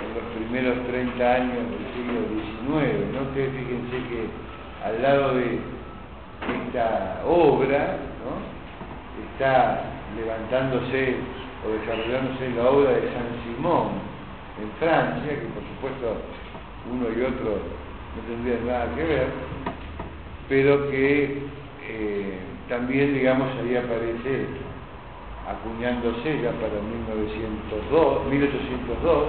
en 0.00 0.14
los 0.14 0.24
primeros 0.36 0.86
30 0.86 1.34
años 1.34 1.56
del 1.56 1.86
siglo 1.94 2.20
XIX. 2.68 3.14
¿no? 3.14 3.22
Ustedes 3.22 3.50
fíjense 3.52 3.96
que 4.08 4.49
al 4.84 5.02
lado 5.02 5.34
de 5.34 5.58
esta 6.66 7.22
obra 7.26 7.96
está 9.32 9.82
levantándose 10.16 11.16
o 11.64 11.70
desarrollándose 11.80 12.50
la 12.56 12.70
obra 12.70 12.90
de 12.92 13.02
San 13.12 13.28
Simón 13.44 13.88
en 14.60 14.70
Francia, 14.78 15.28
que 15.28 15.46
por 15.52 15.62
supuesto 15.76 16.16
uno 16.90 17.06
y 17.08 17.22
otro 17.22 17.60
no 18.16 18.22
tendrían 18.26 18.66
nada 18.66 18.94
que 18.94 19.04
ver, 19.04 19.28
pero 20.48 20.90
que 20.90 21.42
eh, 21.86 22.38
también, 22.68 23.14
digamos, 23.14 23.48
ahí 23.58 23.76
aparece 23.76 24.46
acuñándose 25.46 26.40
ya 26.42 26.52
para 26.52 26.78
1902, 26.78 28.26
1802, 28.30 29.24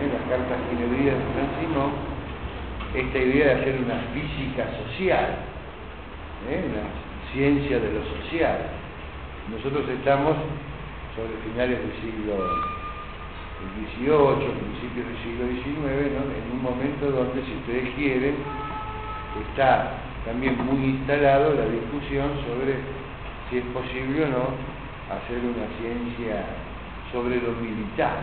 en 0.00 0.08
las 0.12 0.22
cartas 0.28 0.58
ginebrías 0.70 1.16
de 1.16 1.28
San 1.36 1.50
Simón, 1.60 1.90
esta 2.94 3.18
idea 3.18 3.54
de 3.54 3.60
hacer 3.60 3.80
una 3.84 4.00
física 4.12 4.66
social, 4.86 5.36
¿eh? 6.50 6.64
una 6.66 7.32
ciencia 7.32 7.78
de 7.78 7.92
lo 7.92 8.02
social. 8.16 8.58
Nosotros 9.50 9.88
estamos 9.88 10.36
sobre 11.14 11.34
finales 11.50 11.78
del 11.78 11.94
siglo 12.02 12.34
XVIII, 13.78 14.50
principios 14.58 15.06
del 15.06 15.18
siglo 15.22 15.44
XIX, 15.46 16.10
en 16.10 16.52
un 16.52 16.62
momento 16.62 17.10
donde, 17.10 17.42
si 17.44 17.54
ustedes 17.62 17.94
quieren, 17.94 18.34
está 19.48 19.94
también 20.24 20.58
muy 20.64 20.90
instalado 20.96 21.54
la 21.54 21.66
discusión 21.66 22.30
sobre 22.46 22.74
si 23.48 23.58
es 23.58 23.64
posible 23.72 24.24
o 24.24 24.28
no 24.28 24.44
hacer 25.14 25.38
una 25.38 25.66
ciencia 25.78 26.44
sobre 27.12 27.40
lo 27.40 27.52
militar, 27.52 28.18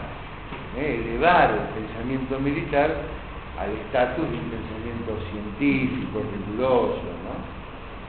¿eh? 0.77 1.03
elevar 1.03 1.51
el 1.51 1.83
pensamiento 1.83 2.39
militar 2.39 2.95
al 3.57 3.71
estatus 3.73 4.29
de 4.29 4.37
un 4.37 4.49
pensamiento 4.53 5.17
científico, 5.31 6.21
riguroso, 6.21 7.01
¿no? 7.25 7.35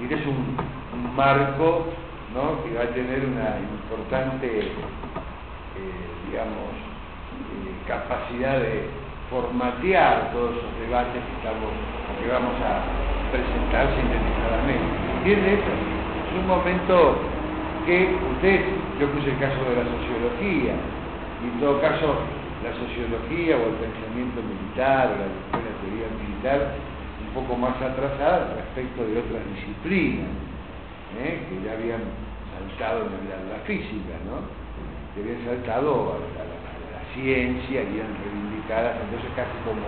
Y 0.04 0.12
es 0.12 0.26
un, 0.26 0.56
marco 1.16 1.86
¿no? 2.34 2.62
que 2.62 2.74
va 2.74 2.84
a 2.84 2.94
tener 2.94 3.24
una 3.24 3.58
importante, 3.58 4.46
eh, 4.46 4.72
digamos, 6.26 6.70
eh, 6.70 7.74
capacidad 7.86 8.58
de 8.58 8.86
formatear 9.30 10.32
todos 10.32 10.56
esos 10.56 10.74
debates 10.80 11.18
que, 11.22 11.34
estamos, 11.38 11.70
que 12.22 12.28
vamos 12.30 12.54
a 12.62 12.82
presentar 13.30 13.90
sintetizadamente. 13.94 14.88
¿Entiende 15.18 15.54
eso? 15.54 15.72
Es 15.72 16.40
un 16.40 16.46
momento 16.46 17.18
que 17.86 18.14
usted, 18.36 18.64
yo 19.00 19.06
puse 19.12 19.30
el 19.30 19.38
caso 19.38 19.58
de 19.64 19.76
la 19.82 19.86
sociología, 19.86 20.74
y 21.42 21.44
en 21.46 21.60
todo 21.60 21.80
caso 21.80 22.18
la 22.68 22.76
sociología 22.76 23.56
o 23.56 23.72
el 23.72 23.76
pensamiento 23.80 24.44
militar 24.44 25.08
o 25.08 25.16
la, 25.16 25.72
teoría 25.80 26.08
militar 26.20 26.76
un 27.24 27.32
poco 27.32 27.56
más 27.56 27.80
atrasada 27.80 28.54
respecto 28.60 29.04
de 29.08 29.18
otras 29.24 29.40
disciplinas 29.56 30.28
¿eh? 31.16 31.40
que 31.48 31.64
ya 31.64 31.72
habían 31.72 32.04
saltado 32.52 33.06
en 33.08 33.24
la, 33.30 33.56
la 33.56 33.60
física, 33.64 34.20
¿no? 34.28 34.44
que 35.14 35.22
habían 35.24 35.44
saltado 35.44 36.12
a 36.12 36.44
la, 36.44 36.58
ciencia 37.14 37.82
y 37.82 37.98
eran 37.98 38.14
entonces 38.68 39.30
casi 39.34 39.56
como 39.64 39.80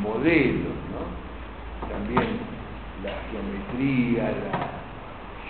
modelos, 0.00 0.72
también 1.90 2.38
la 3.02 3.10
geometría, 3.30 4.30
la 4.46 4.70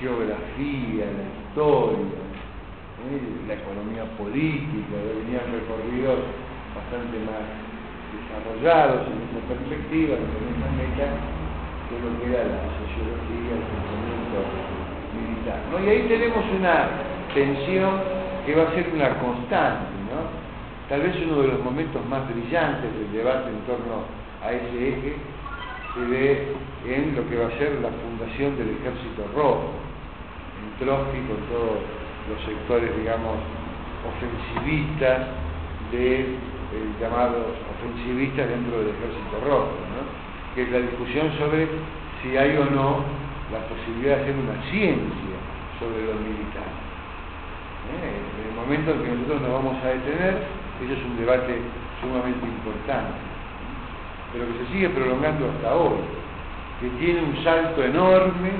geografía, 0.00 1.04
la 1.04 1.26
historia, 1.44 2.27
la 3.46 3.54
economía 3.54 4.04
política, 4.18 4.98
venían 4.98 5.46
recorridos 5.54 6.18
bastante 6.74 7.16
más 7.24 7.46
desarrollados 8.10 9.06
en 9.06 9.16
esa 9.24 9.40
perspectiva, 9.46 10.18
en 10.18 10.44
esa 10.52 10.68
meta, 10.76 11.06
que 11.88 11.96
lo 12.02 12.10
que 12.18 12.26
era 12.28 12.44
la 12.44 12.62
sociología, 12.76 13.54
el 13.54 13.64
pensamiento 13.70 14.40
militar. 15.14 15.60
¿no? 15.70 15.76
Y 15.80 15.86
ahí 15.88 16.02
tenemos 16.08 16.44
una 16.58 16.76
tensión 17.32 18.18
que 18.44 18.54
va 18.54 18.64
a 18.68 18.74
ser 18.74 18.90
una 18.92 19.14
constante, 19.20 19.92
¿no? 20.08 20.48
Tal 20.88 21.02
vez 21.02 21.14
uno 21.22 21.42
de 21.42 21.48
los 21.48 21.60
momentos 21.62 22.04
más 22.08 22.24
brillantes 22.28 22.88
del 22.92 23.12
debate 23.12 23.50
en 23.50 23.60
torno 23.68 24.08
a 24.42 24.52
ese 24.52 24.88
eje 24.88 25.16
se 25.94 26.00
ve 26.08 26.52
en 26.86 27.14
lo 27.14 27.28
que 27.28 27.36
va 27.36 27.46
a 27.48 27.58
ser 27.58 27.76
la 27.80 27.90
fundación 27.90 28.56
del 28.56 28.70
Ejército 28.70 29.28
Rojo, 29.36 29.68
en 30.60 30.84
Trotsky 30.84 31.20
con 31.28 31.40
todos 31.52 32.07
los 32.28 32.40
sectores, 32.44 32.94
digamos, 32.96 33.36
ofensivistas 34.04 35.26
de 35.92 36.20
eh, 36.20 36.88
llamados 37.00 37.56
ofensivistas 37.76 38.48
dentro 38.48 38.78
del 38.78 38.88
Ejército 38.92 39.40
Rojo, 39.44 39.72
que 40.54 40.62
es 40.62 40.70
la 40.70 40.78
discusión 40.78 41.32
sobre 41.38 41.68
si 42.22 42.36
hay 42.36 42.56
o 42.56 42.64
no 42.66 43.04
la 43.52 43.64
posibilidad 43.66 44.16
de 44.16 44.22
hacer 44.22 44.36
una 44.36 44.60
ciencia 44.70 45.36
sobre 45.80 46.04
lo 46.04 46.14
militar. 46.20 46.68
¿Eh? 47.88 48.12
En 48.12 48.50
el 48.50 48.54
momento 48.54 48.92
en 48.92 49.02
que 49.02 49.10
nosotros 49.16 49.40
nos 49.42 49.52
vamos 49.52 49.76
a 49.82 49.88
detener, 49.88 50.44
eso 50.84 50.92
es 50.92 51.04
un 51.04 51.16
debate 51.16 51.56
sumamente 52.02 52.44
importante 52.44 53.28
pero 54.32 54.46
que 54.46 54.64
se 54.64 54.72
sigue 54.72 54.88
prolongando 54.90 55.50
hasta 55.50 55.74
hoy, 55.74 56.00
que 56.80 56.88
tiene 57.00 57.22
un 57.22 57.44
salto 57.44 57.82
enorme 57.82 58.50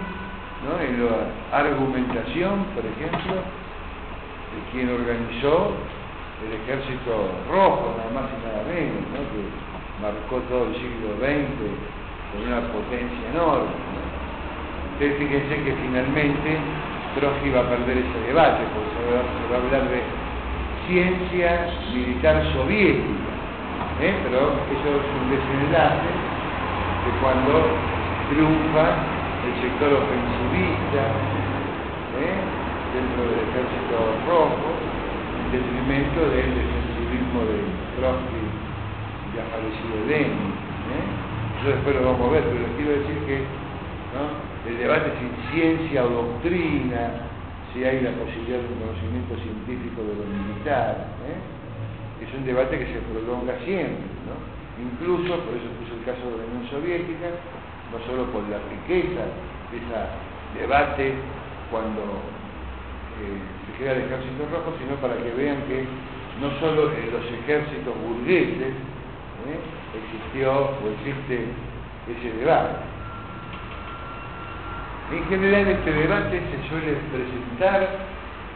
en 0.81 1.05
la 1.05 1.57
argumentación, 1.57 2.65
por 2.75 2.85
ejemplo, 2.85 3.43
de 4.53 4.59
quien 4.73 4.89
organizó 4.89 5.73
el 6.45 6.55
ejército 6.63 7.13
rojo, 7.51 7.95
nada 7.99 8.11
más 8.15 8.31
y 8.31 8.39
nada 8.47 8.63
menos, 8.69 9.03
que 9.33 9.43
marcó 10.01 10.39
todo 10.49 10.69
el 10.69 10.75
siglo 10.75 11.19
XX 11.19 11.59
con 12.31 12.39
una 12.47 12.61
potencia 12.73 13.25
enorme. 13.33 13.75
Ustedes 14.95 15.19
fíjense 15.19 15.55
que 15.65 15.73
finalmente 15.83 16.59
Trotsky 17.19 17.51
va 17.51 17.61
a 17.61 17.71
perder 17.71 17.99
ese 17.99 18.19
debate, 18.27 18.63
porque 18.75 18.91
se 18.95 19.45
va 19.51 19.57
a 19.57 19.63
hablar 19.63 19.91
de 19.91 20.03
ciencia 20.87 21.69
militar 21.93 22.43
soviética 22.55 23.29
¿eh? 24.01 24.15
pero 24.25 24.55
eso 24.73 24.89
es 24.89 25.07
un 25.21 25.27
desenlace 25.31 26.11
de 27.05 27.11
cuando 27.21 27.53
triunfa 28.31 28.87
el 29.45 29.55
sector 29.63 29.93
ofensivista 29.93 31.03
¿eh? 32.23 32.58
Dentro 32.95 33.21
del 33.29 33.41
ejército 33.49 33.97
rojo 34.27 34.69
en 35.39 35.45
detrimento 35.53 36.21
del 36.33 36.49
defensivismo 36.57 37.41
de 37.45 37.59
Trotsky 37.97 38.45
ya 39.37 39.45
fallecido 39.53 39.97
Lenin. 40.09 40.53
Eso 41.61 41.75
después 41.75 41.97
lo 41.97 42.13
vamos 42.13 42.29
a 42.29 42.33
ver, 42.33 42.45
pero 42.49 42.65
quiero 42.77 42.93
decir 43.03 43.19
que 43.27 43.43
el 44.69 44.79
debate 44.79 45.13
sin 45.19 45.33
ciencia 45.53 46.05
o 46.05 46.09
doctrina, 46.09 47.29
si 47.73 47.85
hay 47.85 48.01
la 48.01 48.13
posibilidad 48.13 48.59
de 48.61 48.69
un 48.73 48.81
conocimiento 48.81 49.35
científico 49.43 50.03
de 50.03 50.15
lo 50.17 50.25
militar, 50.25 51.13
¿eh? 51.29 52.25
es 52.25 52.31
un 52.35 52.45
debate 52.45 52.79
que 52.79 52.87
se 52.87 53.01
prolonga 53.13 53.55
siempre. 53.65 54.07
Incluso, 54.79 55.35
por 55.43 55.55
eso 55.59 55.67
puse 55.83 55.99
el 55.99 56.05
caso 56.07 56.23
de 56.31 56.39
la 56.39 56.45
Unión 56.47 56.71
Soviética, 56.71 57.35
no 57.91 57.99
solo 58.07 58.31
por 58.31 58.47
la 58.47 58.63
riqueza 58.71 59.27
de 59.71 59.77
ese 59.83 60.61
debate 60.61 61.15
cuando 61.71 62.03
se 63.19 63.79
crea 63.79 63.93
el 63.93 64.03
ejército 64.03 64.47
rojo, 64.51 64.75
sino 64.79 64.97
para 64.97 65.17
que 65.17 65.31
vean 65.31 65.63
que 65.69 65.85
no 66.41 66.51
solo 66.61 66.93
en 66.93 67.13
los 67.13 67.25
ejércitos 67.43 67.95
burgueses 68.07 68.73
¿eh? 68.73 69.59
existió 69.95 70.53
o 70.53 70.89
existe 70.99 71.47
ese 72.07 72.37
debate. 72.39 72.79
En 75.11 75.25
general 75.25 75.69
este 75.69 75.93
debate 75.93 76.41
se 76.41 76.69
suele 76.69 76.93
presentar 77.11 77.89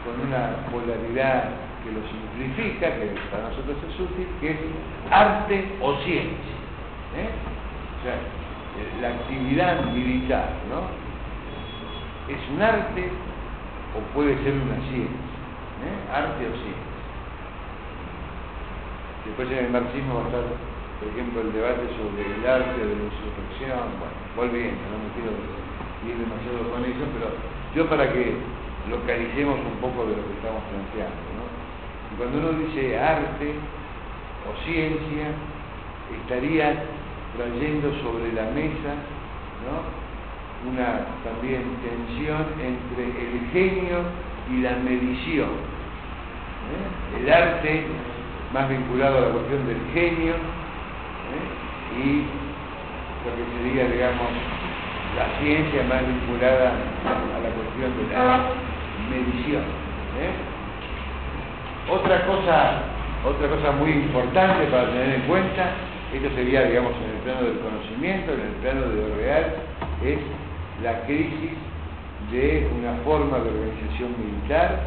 con 0.05 0.27
una 0.27 0.55
polaridad 0.71 1.49
que 1.83 1.91
lo 1.91 2.01
simplifica, 2.07 2.93
que 2.95 3.11
para 3.31 3.49
nosotros 3.49 3.77
es 3.89 3.99
útil, 3.99 4.27
que 4.39 4.51
es 4.51 4.57
arte 5.09 5.65
o 5.81 5.95
ciencia. 6.03 6.55
¿eh? 7.17 7.29
O 7.99 8.03
sea, 8.03 8.15
eh, 8.15 9.01
la 9.01 9.09
actividad 9.09 9.85
militar, 9.91 10.49
¿no? 10.69 11.03
¿Es 12.33 12.39
un 12.55 12.61
arte 12.61 13.09
o 13.93 13.99
puede 14.13 14.35
ser 14.43 14.53
una 14.53 14.77
ciencia? 14.89 15.33
¿eh? 15.85 15.97
Arte 16.11 16.43
o 16.49 16.53
ciencia. 16.57 16.93
Después 19.25 19.47
en 19.51 19.65
el 19.65 19.71
marxismo 19.71 20.19
va 20.19 20.23
a 20.23 20.27
estar, 20.27 20.45
por 20.99 21.07
ejemplo, 21.13 21.41
el 21.41 21.53
debate 21.53 21.87
sobre 21.95 22.27
el 22.27 22.43
arte 22.43 22.75
de 22.75 22.95
la 22.95 23.05
insurrección, 23.07 23.87
bueno, 24.01 24.17
volviendo, 24.35 24.83
no 24.91 24.97
me 24.99 25.09
quiero 25.15 25.31
ir 26.03 26.15
demasiado 26.19 26.59
con 26.69 26.83
eso, 26.83 27.03
pero 27.15 27.31
yo 27.71 27.87
para 27.87 28.11
que 28.11 28.35
localicemos 28.89 29.59
un 29.63 29.79
poco 29.79 30.05
de 30.11 30.17
lo 30.17 30.23
que 30.27 30.35
estamos 30.35 30.61
planteando, 30.67 31.23
¿no? 31.39 31.47
cuando 32.17 32.37
uno 32.37 32.51
dice 32.67 32.99
arte 32.99 33.55
o 34.43 34.51
ciencia, 34.65 35.31
estaría 36.21 36.83
trayendo 37.35 37.89
sobre 38.03 38.33
la 38.33 38.51
mesa 38.51 38.93
una 40.69 41.05
también 41.23 41.63
tensión 41.83 42.45
entre 42.59 43.03
el 43.03 43.49
genio 43.51 43.99
y 44.51 44.61
la 44.61 44.75
medición. 44.77 45.49
¿eh? 46.71 47.19
El 47.19 47.33
arte 47.33 47.85
más 48.53 48.69
vinculado 48.69 49.17
a 49.17 49.21
la 49.21 49.29
cuestión 49.29 49.67
del 49.67 49.79
genio 49.93 50.33
¿eh? 50.33 51.99
y 51.99 52.25
lo 53.23 53.31
que 53.35 53.43
sería, 53.57 53.91
digamos, 53.91 54.29
la 55.17 55.39
ciencia 55.39 55.83
más 55.83 56.05
vinculada 56.07 56.71
a 57.05 57.39
la 57.39 57.49
cuestión 57.49 57.91
de 57.97 58.13
la 58.13 58.49
medición. 59.09 59.63
¿eh? 60.21 60.53
Otra 61.89 62.25
cosa, 62.25 62.83
otra 63.25 63.47
cosa 63.49 63.71
muy 63.71 63.91
importante 63.91 64.65
para 64.67 64.89
tener 64.89 65.15
en 65.15 65.21
cuenta, 65.21 65.71
esto 66.13 66.29
sería, 66.35 66.63
digamos, 66.63 66.93
en 67.03 67.17
el 67.17 67.21
plano 67.23 67.41
del 67.47 67.59
conocimiento, 67.59 68.33
en 68.33 68.41
el 68.41 68.55
plano 68.61 68.81
de 68.81 68.95
lo 68.95 69.15
real, 69.15 69.55
es 70.03 70.19
la 70.83 71.01
crisis 71.05 71.55
de 72.29 72.69
una 72.77 72.93
forma 73.05 73.39
de 73.39 73.49
organización 73.49 74.11
militar, 74.19 74.83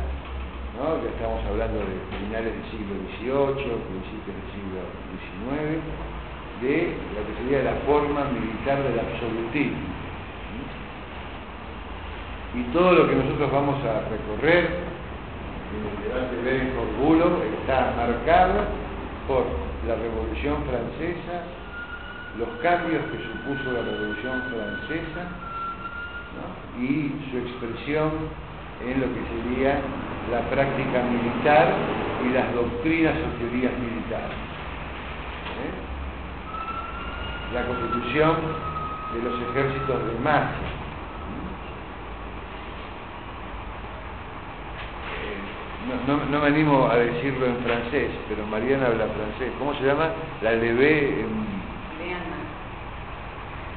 ¿no? 0.76 1.00
ya 1.02 1.08
estamos 1.08 1.40
hablando 1.48 1.80
de 1.80 1.96
finales 2.20 2.52
del 2.52 2.64
siglo 2.68 2.92
XVIII, 3.16 3.80
principios 3.80 4.32
del 4.36 4.48
siglo 4.52 4.80
XIX, 5.16 5.80
de 6.60 6.92
lo 7.16 7.20
que 7.24 7.32
sería 7.40 7.72
la 7.72 7.80
forma 7.88 8.28
militar 8.28 8.82
del 8.84 9.00
absolutismo. 9.00 9.88
Y 12.54 12.62
todo 12.72 12.92
lo 12.92 13.08
que 13.08 13.16
nosotros 13.16 13.50
vamos 13.52 13.80
a 13.84 14.04
recorrer 14.08 14.68
en 15.72 15.80
el 15.80 15.96
debate 16.08 16.36
de 16.44 16.72
Corbulo 16.76 17.42
está 17.60 17.92
marcado 17.96 18.64
por 19.28 19.44
la 19.88 19.96
Revolución 19.96 20.56
Francesa, 20.64 21.44
los 22.38 22.48
cambios 22.60 23.02
que 23.12 23.18
supuso 23.18 23.72
la 23.72 23.80
Revolución 23.80 24.42
Francesa 24.52 25.45
y 26.78 27.12
su 27.30 27.38
expresión 27.38 28.10
en 28.84 29.00
lo 29.00 29.06
que 29.06 29.20
sería 29.32 29.80
la 30.30 30.40
práctica 30.50 31.02
militar 31.02 31.74
y 32.24 32.32
las 32.32 32.52
doctrinas 32.54 33.14
o 33.14 33.38
teorías 33.38 33.72
militares. 33.78 34.36
¿eh? 35.56 35.72
La 37.54 37.66
constitución 37.66 38.36
de 39.14 39.22
los 39.22 39.40
ejércitos 39.50 40.06
de 40.06 40.18
masa. 40.20 40.50
¿eh? 45.22 45.38
No, 46.06 46.16
no, 46.26 46.40
me 46.40 46.46
animo 46.46 46.88
a 46.88 46.96
decirlo 46.96 47.46
en 47.46 47.56
francés, 47.58 48.10
pero 48.28 48.46
Mariana 48.46 48.86
habla 48.86 49.06
francés. 49.06 49.52
¿Cómo 49.58 49.74
se 49.74 49.84
llama? 49.84 50.10
La 50.42 50.52
levé 50.52 51.20
en... 51.20 51.46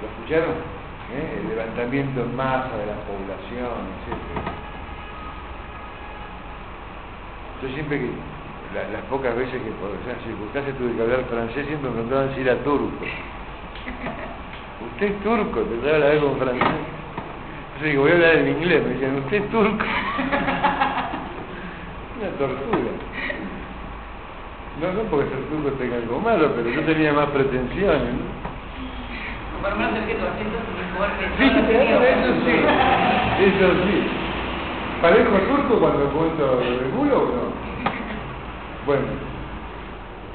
¿Lo 0.02 0.08
escucharon? 0.08 0.79
¿Eh? 1.12 1.42
El 1.42 1.50
levantamiento 1.50 2.22
en 2.22 2.36
masa 2.36 2.78
de 2.78 2.86
la 2.86 2.94
población, 3.10 3.72
etc. 3.98 4.14
Yo 7.62 7.70
siempre 7.74 8.00
que, 8.00 8.12
las 8.94 9.02
pocas 9.10 9.36
veces 9.36 9.60
que 9.62 9.72
por 9.82 9.90
esas 9.90 10.22
circunstancias 10.24 10.78
tuve 10.78 10.96
que 10.96 11.02
hablar 11.02 11.26
francés, 11.26 11.66
siempre 11.66 11.90
me 11.90 11.96
preguntaban 11.96 12.36
si 12.36 12.42
era 12.42 12.56
turco. 12.64 13.06
¿Usted 14.94 15.08
es 15.08 15.20
turco? 15.24 15.62
Te 15.62 16.00
la 16.00 16.08
vez 16.08 16.22
con 16.22 16.38
francés. 16.38 16.68
Yo 17.82 17.86
digo, 17.86 18.02
voy 18.04 18.12
a 18.12 18.16
hablar 18.16 18.36
en 18.36 18.48
inglés. 18.50 18.84
Me 18.84 18.90
decían, 18.90 19.16
¿usted 19.18 19.38
es 19.44 19.50
turco? 19.50 19.84
Una 22.20 22.30
tortura. 22.38 22.92
No, 24.80 24.94
no 24.94 25.02
porque 25.10 25.30
ser 25.30 25.40
turco 25.50 25.72
tenga 25.78 25.96
algo 25.96 26.20
malo, 26.20 26.54
pero 26.56 26.70
yo 26.70 26.82
tenía 26.84 27.12
más 27.12 27.30
pretensiones, 27.30 28.14
¿no? 28.14 28.49
Por 29.62 29.76
menos 29.76 30.00
que 30.08 30.16
mejor 30.16 30.32
que 30.38 31.26
Sí, 31.38 31.46
eso 31.46 32.32
sí, 32.46 32.54
eso 33.44 33.74
sí. 33.86 34.30
¿Parezco 35.02 35.38
turco 35.48 35.80
cuando 35.80 36.10
cuento 36.12 36.58
de 36.58 36.90
culo 36.96 37.20
o 37.20 37.26
no? 37.26 37.70
Bueno, 38.86 39.04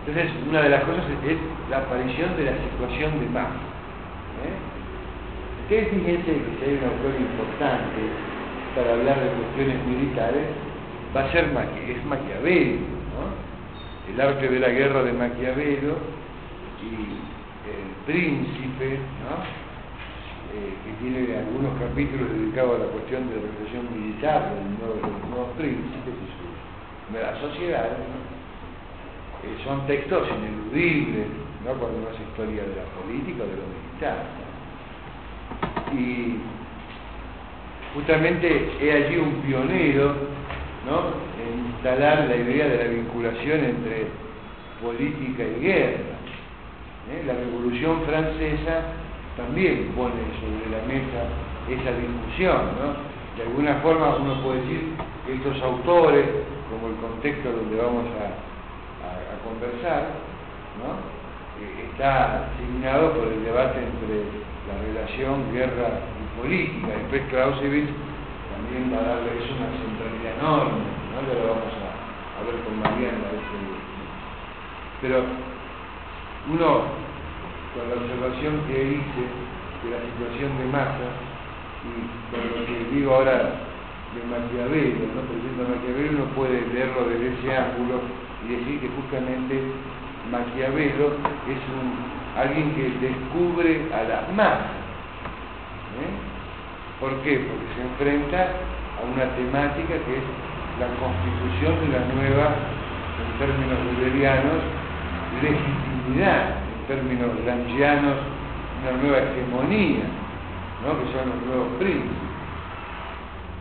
entonces 0.06 0.32
una 0.48 0.62
de 0.62 0.68
las 0.68 0.84
cosas 0.84 1.04
es, 1.26 1.38
la 1.70 1.78
aparición 1.78 2.36
de 2.36 2.44
la 2.44 2.52
situación 2.52 3.20
de 3.20 3.26
paz. 3.26 3.48
¿eh? 4.44 4.74
Ustedes 5.62 5.88
fíjense 5.88 6.32
que 6.32 6.56
si 6.58 6.64
hay 6.64 6.78
un 6.78 6.84
autor 6.84 7.14
importante 7.18 8.00
para 8.76 8.92
hablar 8.92 9.20
de 9.20 9.28
cuestiones 9.30 9.86
militares, 9.86 10.46
va 11.16 11.24
a 11.24 11.32
ser 11.32 11.44
es 11.44 12.04
Maquiavelo, 12.04 12.80
¿no? 13.16 14.12
el 14.12 14.20
arte 14.20 14.48
de 14.48 14.60
la 14.60 14.68
guerra 14.68 15.02
de 15.02 15.12
Maquiavelo 15.12 15.96
y 16.82 16.88
el 16.88 17.43
príncipe, 18.06 18.98
¿no? 19.24 19.64
Eh, 20.54 20.70
que 20.84 20.92
tiene 21.02 21.36
algunos 21.36 21.74
capítulos 21.80 22.30
dedicados 22.30 22.78
a 22.78 22.84
la 22.84 22.90
cuestión 22.92 23.28
de 23.28 23.34
la 23.34 23.42
organización 23.42 23.90
militar, 23.90 24.54
de 24.54 24.86
los 24.86 25.28
nuevos 25.28 25.50
príncipes 25.58 26.14
y 26.14 26.26
sus 26.30 27.10
nuevas 27.10 27.38
sociedades, 27.40 27.98
eh, 29.42 29.64
son 29.64 29.84
textos 29.86 30.28
ineludibles, 30.30 31.26
¿no? 31.64 31.72
cuando 31.74 31.98
uno 31.98 32.08
hace 32.08 32.22
historia 32.22 32.62
de 32.62 32.76
la 32.76 32.86
política 32.94 33.42
o 33.42 33.50
de 33.50 33.56
lo 33.58 33.66
militar. 33.66 34.16
Y 35.92 36.38
justamente 37.94 38.70
he 38.80 38.92
allí 38.92 39.16
un 39.16 39.42
pionero 39.42 40.14
¿no? 40.86 41.18
en 41.42 41.66
instalar 41.66 42.26
la 42.28 42.36
idea 42.36 42.68
de 42.68 42.76
la 42.78 42.84
vinculación 42.84 43.64
entre 43.64 44.06
política 44.80 45.42
y 45.42 45.60
guerra. 45.62 46.23
¿Eh? 47.10 47.22
La 47.26 47.34
Revolución 47.34 48.02
Francesa 48.06 48.82
también 49.36 49.92
pone 49.96 50.22
sobre 50.40 50.70
la 50.70 50.82
mesa 50.86 51.26
esa 51.68 51.90
discusión. 51.96 53.04
De 53.36 53.42
alguna 53.42 53.74
forma 53.82 54.16
uno 54.16 54.42
puede 54.42 54.60
decir 54.62 54.94
que 55.26 55.34
estos 55.34 55.60
autores, 55.62 56.26
como 56.70 56.88
el 56.88 56.96
contexto 56.96 57.50
donde 57.50 57.76
vamos 57.76 58.06
a, 58.20 58.54
conversar. 59.44 60.08
Eh, 61.60 61.86
está 61.92 62.48
asignado 62.48 63.12
por 63.12 63.28
el 63.28 63.44
debate 63.44 63.78
entre 63.78 64.24
la 64.66 64.74
relación 64.80 65.52
guerra 65.52 66.00
y 66.16 66.40
política. 66.40 66.88
Después 66.88 67.22
Clausewitz 67.30 67.90
también 68.50 68.90
va 68.90 69.04
a 69.04 69.14
darle 69.14 69.36
eso 69.38 69.52
una 69.52 69.70
centralidad 69.76 70.38
enorme, 70.40 70.82
¿no? 71.12 71.16
Ya 71.28 71.34
lo 71.38 71.54
vamos 71.54 71.74
a, 71.76 72.42
ver 72.44 72.56
con 72.64 72.80
Mariana 72.80 73.28
Pero 75.00 75.24
uno 76.52 76.84
con 77.72 77.84
la 77.88 77.96
observación 77.96 78.60
que 78.68 79.00
hice 79.00 79.24
de 79.82 79.88
la 79.90 80.00
situación 80.12 80.58
de 80.58 80.66
masa 80.68 81.08
y 81.84 81.92
con 82.30 82.40
lo 82.44 82.66
que 82.66 82.94
digo 82.94 83.14
ahora 83.14 83.64
de 84.14 84.20
Maquiavelo, 84.30 85.10
¿no? 85.10 85.20
por 85.26 85.36
ejemplo, 85.36 85.74
Maquiavelo 85.74 86.22
uno 86.22 86.24
puede 86.36 86.60
leerlo 86.72 87.08
desde 87.08 87.34
ese 87.34 87.56
ángulo 87.56 88.00
y 88.44 88.56
decir 88.56 88.80
que 88.80 88.88
justamente 88.94 89.60
Maquiavelo 90.30 91.18
es 91.48 91.60
un, 91.72 91.86
alguien 92.36 92.74
que 92.76 92.92
descubre 93.00 93.88
a 93.92 94.02
la 94.04 94.18
masa. 94.34 94.70
¿eh? 95.98 96.12
¿Por 97.00 97.10
qué? 97.22 97.42
Porque 97.42 97.66
se 97.74 97.82
enfrenta 97.82 98.54
a 98.96 99.02
una 99.02 99.24
temática 99.34 99.98
que 99.98 100.14
es 100.14 100.26
la 100.78 100.88
constitución 100.98 101.74
de 101.84 101.88
la 101.98 102.02
nueva, 102.14 102.54
en 103.18 103.38
términos 103.38 103.78
liberianos, 103.98 104.83
legitimidad 105.42 106.64
términos 106.86 107.30
grangianos, 107.44 108.16
una 108.82 109.02
nueva 109.02 109.18
hegemonía, 109.18 110.04
¿no? 110.84 110.98
que 110.98 111.12
son 111.12 111.30
los 111.30 111.46
nuevos 111.46 111.68
príncipes. 111.78 112.34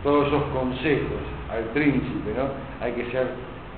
Todos 0.02 0.28
esos 0.28 0.42
consejos 0.52 1.22
al 1.50 1.64
príncipe, 1.72 2.34
¿no? 2.36 2.48
Hay 2.84 2.92
que 2.92 3.10
ser 3.10 3.28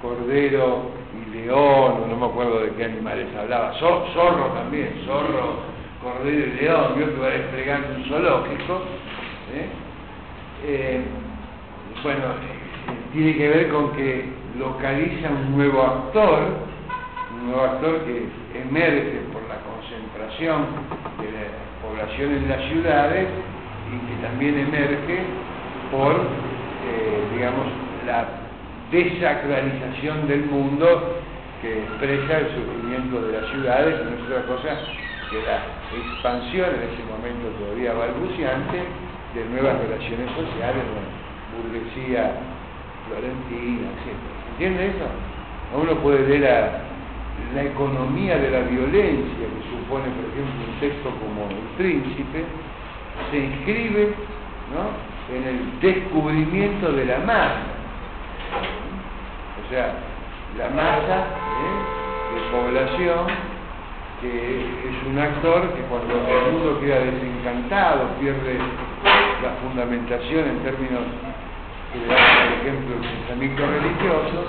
cordero 0.02 0.90
y 1.14 1.36
león, 1.36 2.10
no 2.10 2.16
me 2.16 2.26
acuerdo 2.26 2.60
de 2.60 2.70
qué 2.72 2.84
animales 2.84 3.28
hablaba, 3.36 3.72
zorro 3.78 4.46
también, 4.54 5.02
zorro, 5.06 5.60
cordero 6.02 6.46
y 6.46 6.60
león, 6.60 6.92
vio 6.96 7.14
que 7.14 7.20
va 7.20 7.28
desplegando 7.28 7.88
un 7.96 8.04
zoológico. 8.04 8.82
¿eh? 9.54 9.68
Eh, 10.64 11.00
bueno, 12.02 12.24
eh, 12.24 13.12
tiene 13.12 13.36
que 13.36 13.48
ver 13.48 13.68
con 13.68 13.92
que 13.92 14.24
localiza 14.58 15.30
un 15.30 15.56
nuevo 15.56 15.82
actor, 15.82 16.40
nuevo 17.46 17.62
actor 17.62 18.04
que 18.04 18.28
emerge 18.58 19.20
por 19.32 19.42
la 19.48 19.58
concentración 19.62 20.66
de 21.20 21.30
la 21.32 21.46
población 21.82 22.32
en 22.32 22.48
las 22.48 22.62
ciudades 22.68 23.28
y 23.86 23.96
que 24.06 24.22
también 24.26 24.58
emerge 24.58 25.22
por, 25.90 26.12
eh, 26.12 27.22
digamos, 27.34 27.66
la 28.06 28.26
desacralización 28.90 30.28
del 30.28 30.46
mundo 30.46 31.20
que 31.62 31.82
expresa 31.82 32.38
el 32.38 32.48
surgimiento 32.54 33.22
de 33.22 33.40
las 33.40 33.50
ciudades, 33.50 34.04
no 34.04 34.10
es 34.10 34.22
otra 34.30 34.42
cosa 34.46 34.78
que 35.30 35.42
la 35.42 35.58
expansión 35.90 36.70
en 36.70 36.82
ese 36.92 37.02
momento 37.10 37.48
todavía 37.58 37.94
balbuciante 37.94 38.78
de 39.34 39.44
nuevas 39.50 39.78
relaciones 39.82 40.30
sociales, 40.30 40.82
burguesía 41.56 42.32
florentina, 43.08 43.88
etc. 43.90 44.14
¿Entiende 44.52 44.86
eso? 44.88 45.06
Uno 45.74 45.94
puede 46.00 46.26
leer 46.28 46.46
a 46.46 46.95
la 47.54 47.62
economía 47.62 48.38
de 48.38 48.50
la 48.50 48.60
violencia 48.60 49.46
que 49.46 49.70
supone, 49.70 50.04
por 50.10 50.24
ejemplo, 50.32 50.66
un 50.66 50.80
texto 50.80 51.10
como 51.20 51.48
El 51.50 51.66
Príncipe, 51.76 52.44
se 53.30 53.38
inscribe 53.38 54.14
en 55.32 55.42
el 55.44 55.80
descubrimiento 55.80 56.92
de 56.92 57.04
la 57.04 57.18
masa. 57.18 57.62
O 59.64 59.70
sea, 59.70 59.94
la 60.58 60.68
masa 60.70 61.26
¿eh? 61.62 62.34
de 62.34 62.40
población 62.50 63.26
que 64.20 64.60
es 64.60 65.06
un 65.06 65.18
actor 65.18 65.74
que 65.74 65.82
cuando 65.82 66.14
el 66.14 66.52
mundo 66.52 66.80
queda 66.80 67.00
desencantado, 67.00 68.08
pierde 68.18 68.58
la 69.42 69.50
fundamentación 69.62 70.48
en 70.48 70.58
términos 70.60 71.02
que 71.92 71.98
por 72.00 72.16
ejemplo, 72.16 72.96
el 72.96 73.08
pensamiento 73.08 73.62
religioso, 73.66 74.40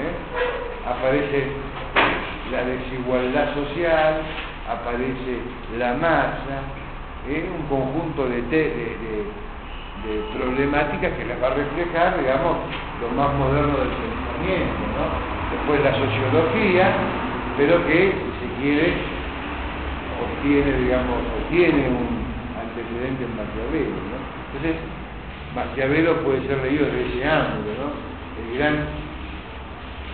¿eh? 0.00 0.14
aparece 0.86 1.48
la 2.54 2.64
desigualdad 2.64 3.52
social, 3.54 4.22
aparece 4.70 5.42
la 5.76 5.94
masa, 5.94 6.62
¿eh? 7.28 7.50
un 7.50 7.66
conjunto 7.66 8.28
de, 8.28 8.42
problemáticas 10.36 11.12
que 11.16 11.24
las 11.24 11.42
va 11.42 11.48
a 11.48 11.54
reflejar, 11.54 12.20
digamos, 12.20 12.56
lo 13.00 13.08
más 13.16 13.34
moderno 13.34 13.74
del 13.78 13.88
pensamiento. 13.88 15.02
Después 15.50 15.82
la 15.82 15.94
sociología, 15.96 16.92
pero 17.56 17.84
que, 17.86 18.12
si 18.12 18.62
quiere, 18.62 18.94
obtiene, 20.22 20.78
digamos, 20.78 21.16
obtiene 21.40 21.88
un 21.88 22.22
antecedente 22.54 23.24
en 23.24 23.34
Maquiavelo. 23.34 23.96
Entonces, 24.52 24.76
Maquiavelo 25.54 26.22
puede 26.22 26.46
ser 26.46 26.58
leído 26.62 26.86
desde 26.86 27.18
ese 27.18 27.24
ángulo. 27.24 27.90
El 28.38 28.58
gran 28.58 28.76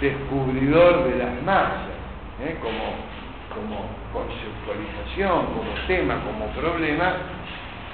descubridor 0.01 1.05
de 1.11 1.19
las 1.19 1.43
masas, 1.43 1.90
¿eh? 2.43 2.57
como, 2.63 2.97
como 3.53 3.85
conceptualización, 4.13 5.47
como 5.53 5.71
tema, 5.87 6.21
como 6.25 6.47
problema, 6.57 7.17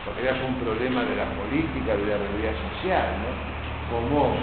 porque 0.05 0.23
era 0.23 0.35
un 0.47 0.55
problema 0.63 1.03
de 1.03 1.17
la 1.17 1.27
política, 1.35 1.97
de 1.97 2.07
la 2.07 2.19
realidad 2.19 2.55
social, 2.71 3.07
¿no? 3.23 3.31
Como 3.91 4.37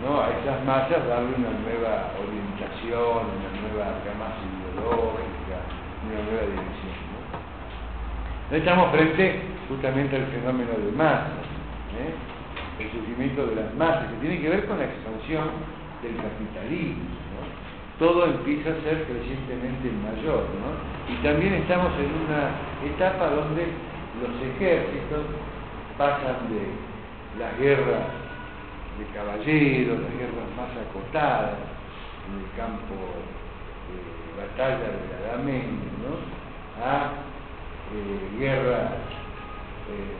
¿no? 0.00 0.20
a 0.20 0.30
esas 0.40 0.64
masas 0.64 1.06
darle 1.06 1.36
una 1.36 1.52
nueva 1.60 2.12
orientación, 2.16 3.28
una 3.28 3.50
nueva 3.60 4.00
gama 4.04 4.32
ideológica, 4.40 5.56
una 6.08 6.20
nueva 6.24 6.44
dirección. 6.48 6.96
¿no? 7.12 8.56
Estamos 8.56 8.90
frente 8.92 9.40
justamente 9.68 10.16
al 10.16 10.26
fenómeno 10.26 10.72
de 10.72 10.92
masas, 10.92 11.44
¿eh? 12.00 12.12
el 12.80 12.90
surgimiento 12.90 13.46
de 13.46 13.56
las 13.56 13.74
masas, 13.74 14.08
que 14.08 14.26
tiene 14.26 14.40
que 14.40 14.48
ver 14.48 14.66
con 14.66 14.78
la 14.78 14.86
expansión 14.86 15.50
del 16.02 16.16
capitalismo. 16.16 17.04
Todo 18.00 18.24
empieza 18.24 18.70
a 18.70 18.80
ser 18.80 19.04
crecientemente 19.04 19.92
mayor. 20.02 20.48
¿no? 20.56 20.72
Y 21.12 21.22
también 21.22 21.52
estamos 21.52 21.92
en 22.00 22.08
una 22.24 22.48
etapa 22.82 23.28
donde 23.28 23.66
los 24.24 24.56
ejércitos 24.56 25.26
pasan 25.98 26.48
de 26.48 26.64
las 27.38 27.58
guerras 27.58 28.08
de 28.98 29.04
caballeros, 29.14 30.00
las 30.00 30.12
guerras 30.16 30.48
más 30.56 30.72
acotadas, 30.88 31.58
en 32.24 32.40
el 32.40 32.50
campo 32.56 32.96
de 33.92 34.00
batalla 34.40 34.78
de 34.78 35.04
la 35.04 35.20
Edad 35.20 35.44
¿no? 36.00 36.16
a 36.82 37.12
eh, 37.92 38.38
guerras 38.38 38.92
eh, 39.92 40.16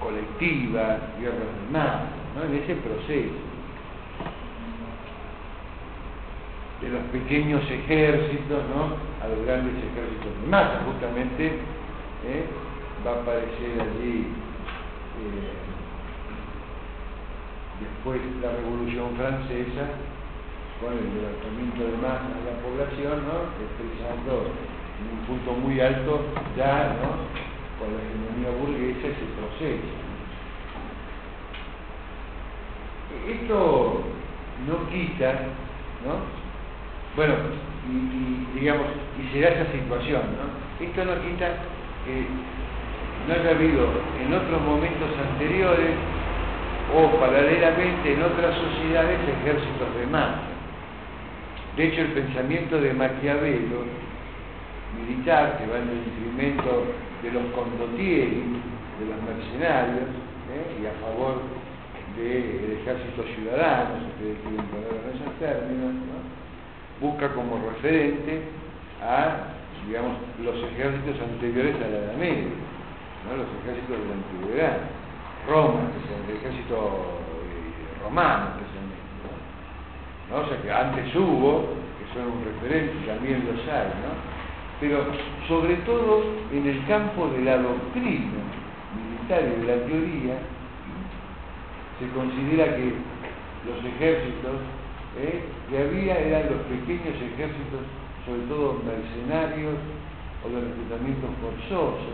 colectivas, 0.00 1.00
guerras 1.18 1.50
masa, 1.72 2.06
¿no? 2.36 2.44
en 2.44 2.62
ese 2.62 2.76
proceso. 2.76 3.51
De 6.82 6.88
los 6.88 7.02
pequeños 7.12 7.62
ejércitos 7.70 8.62
¿no? 8.74 8.96
a 9.22 9.28
los 9.28 9.46
grandes 9.46 9.74
ejércitos 9.78 10.42
de 10.42 10.48
masa. 10.48 10.82
Justamente 10.84 11.46
¿eh? 12.26 12.44
va 13.06 13.12
a 13.12 13.22
aparecer 13.22 13.80
allí 13.80 14.26
eh, 15.22 15.52
después 17.80 18.20
de 18.20 18.46
la 18.46 18.52
Revolución 18.56 19.14
Francesa 19.16 19.94
con 20.82 20.92
el 20.98 21.06
levantamiento 21.14 21.84
de 21.86 21.96
masa 22.02 22.26
de 22.34 22.50
la 22.50 22.58
población, 22.58 23.22
¿no? 23.30 23.46
expresando 23.62 24.50
en 24.98 25.18
un 25.18 25.26
punto 25.26 25.52
muy 25.54 25.78
alto 25.78 26.26
ya 26.56 26.98
¿no? 26.98 27.30
con 27.78 27.94
la 27.94 28.02
hegemonía 28.02 28.50
burguesa 28.58 29.06
ese 29.06 29.26
proceso. 29.38 30.02
Esto 33.28 34.02
no 34.66 34.90
quita 34.90 35.32
¿no? 36.04 36.42
Bueno, 37.14 37.34
y, 37.88 38.58
digamos, 38.58 38.86
y 39.20 39.32
será 39.34 39.50
esa 39.50 39.70
situación, 39.72 40.22
¿no? 40.32 40.84
Esto 40.84 41.04
no 41.04 41.12
quita 41.20 41.46
que 42.06 42.24
no 43.28 43.34
haya 43.34 43.50
habido 43.50 43.86
en 44.24 44.32
otros 44.32 44.62
momentos 44.62 45.10
anteriores 45.30 45.94
o 46.94 47.20
paralelamente 47.20 48.14
en 48.14 48.22
otras 48.22 48.56
sociedades 48.56 49.20
ejércitos 49.28 49.94
de 50.00 50.06
masa. 50.06 50.40
De 51.76 51.86
hecho, 51.86 52.00
el 52.00 52.12
pensamiento 52.12 52.80
de 52.80 52.92
Maquiavelo, 52.94 53.84
militar, 54.96 55.58
que 55.58 55.66
va 55.66 55.78
en 55.78 55.88
el 55.88 56.04
detrimento 56.04 56.84
de 57.22 57.30
los 57.30 57.44
condottieri, 57.52 58.44
de 59.00 59.04
los 59.08 59.20
mercenarios, 59.22 60.08
¿eh? 60.52 60.82
y 60.82 60.86
a 60.86 60.92
favor 61.00 61.40
del 62.16 62.78
ejército 62.80 63.22
ciudadano, 63.36 64.00
si 64.00 64.06
ustedes 64.12 64.36
quieren 64.40 64.66
ponerlo 64.68 65.00
en 65.00 65.16
esos 65.16 65.32
términos, 65.38 65.94
¿no? 65.94 66.31
Busca 67.02 67.28
como 67.34 67.58
referente 67.68 68.42
a, 69.02 69.50
digamos, 69.86 70.16
los 70.40 70.56
ejércitos 70.70 71.20
anteriores 71.20 71.74
a 71.76 71.88
la 71.90 71.98
Edad 71.98 72.16
Media, 72.16 72.54
los 73.36 73.50
ejércitos 73.62 73.98
de 73.98 74.06
la 74.06 74.14
antigüedad, 74.14 74.78
Roma, 75.48 75.90
el 76.28 76.36
ejército 76.36 76.76
eh, 76.78 78.04
romano 78.04 78.54
especialmente, 78.54 79.02
¿no? 80.30 80.36
O 80.38 80.46
sea 80.46 80.62
que 80.62 80.70
antes 80.70 81.14
hubo, 81.16 81.74
que 81.98 82.06
son 82.14 82.30
un 82.30 82.44
referente, 82.44 82.94
también 83.06 83.44
los 83.46 83.58
hay, 83.66 83.90
¿no? 84.06 84.14
Pero 84.80 85.06
sobre 85.48 85.74
todo 85.82 86.22
en 86.52 86.66
el 86.66 86.86
campo 86.86 87.28
de 87.28 87.42
la 87.42 87.58
doctrina 87.58 88.38
militar 88.94 89.42
y 89.42 89.60
de 89.60 89.66
la 89.66 89.86
teoría, 89.86 90.38
se 91.98 92.08
considera 92.14 92.76
que 92.76 92.94
los 93.66 93.84
ejércitos 93.84 94.58
¿eh? 95.18 95.42
que 95.68 95.78
había 95.78 96.18
eran 96.18 96.50
los 96.50 96.62
pequeños 96.68 97.16
ejércitos, 97.16 97.82
sobre 98.24 98.42
todo 98.48 98.80
mercenarios 98.84 99.76
o 100.44 100.48
de 100.48 100.60
reclutamiento 100.60 101.28
forzoso, 101.40 102.10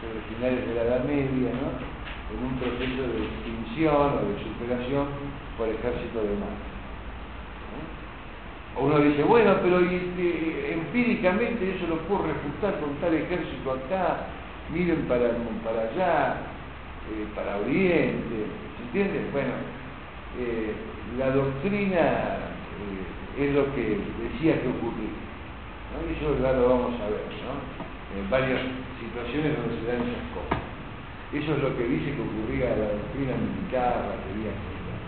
sobre 0.00 0.20
finales 0.34 0.66
de 0.66 0.74
la 0.74 0.82
Edad 0.82 1.04
Media, 1.04 1.50
¿no? 1.58 1.98
en 2.28 2.44
un 2.44 2.58
proceso 2.60 3.02
de 3.08 3.24
extinción 3.24 4.12
o 4.12 4.22
de 4.28 4.36
superación 4.44 5.06
por 5.56 5.68
ejército 5.68 6.22
de 6.22 6.34
masa. 6.36 6.78
O 8.76 8.84
uno 8.84 8.98
dice, 9.00 9.22
bueno, 9.24 9.56
pero 9.62 9.80
empíricamente 9.80 11.74
eso 11.74 11.86
lo 11.88 11.98
puedo 12.06 12.28
refutar 12.28 12.78
con 12.80 12.94
tal 13.00 13.14
ejército 13.14 13.72
acá, 13.72 14.28
miren 14.72 15.08
para, 15.08 15.30
para 15.64 15.90
allá, 15.90 16.36
eh, 17.10 17.26
para 17.34 17.56
Oriente, 17.58 18.46
¿se 18.76 18.82
entiende? 18.84 19.26
Bueno, 19.32 19.54
eh, 20.38 20.74
la 21.16 21.30
doctrina 21.30 21.98
eh, 21.98 23.44
es 23.44 23.54
lo 23.54 23.72
que 23.74 23.98
decía 24.22 24.60
que 24.60 24.68
ocurría. 24.68 25.16
¿no? 25.94 26.04
Y 26.04 26.12
eso 26.16 26.36
ya 26.42 26.52
lo 26.52 26.68
vamos 26.68 27.00
a 27.00 27.08
ver, 27.08 27.24
¿no? 27.40 27.56
En 28.20 28.28
varias 28.28 28.60
situaciones 29.00 29.56
donde 29.56 29.80
se 29.80 29.86
dan 29.86 30.02
esas 30.02 30.26
cosas. 30.34 30.60
Eso 31.32 31.54
es 31.54 31.62
lo 31.62 31.76
que 31.76 31.84
dice 31.84 32.12
que 32.12 32.22
ocurría 32.22 32.76
la 32.76 32.88
doctrina 32.92 33.36
militar, 33.36 34.04
la 34.04 34.16
teoría 34.26 34.52
militar. 34.52 34.98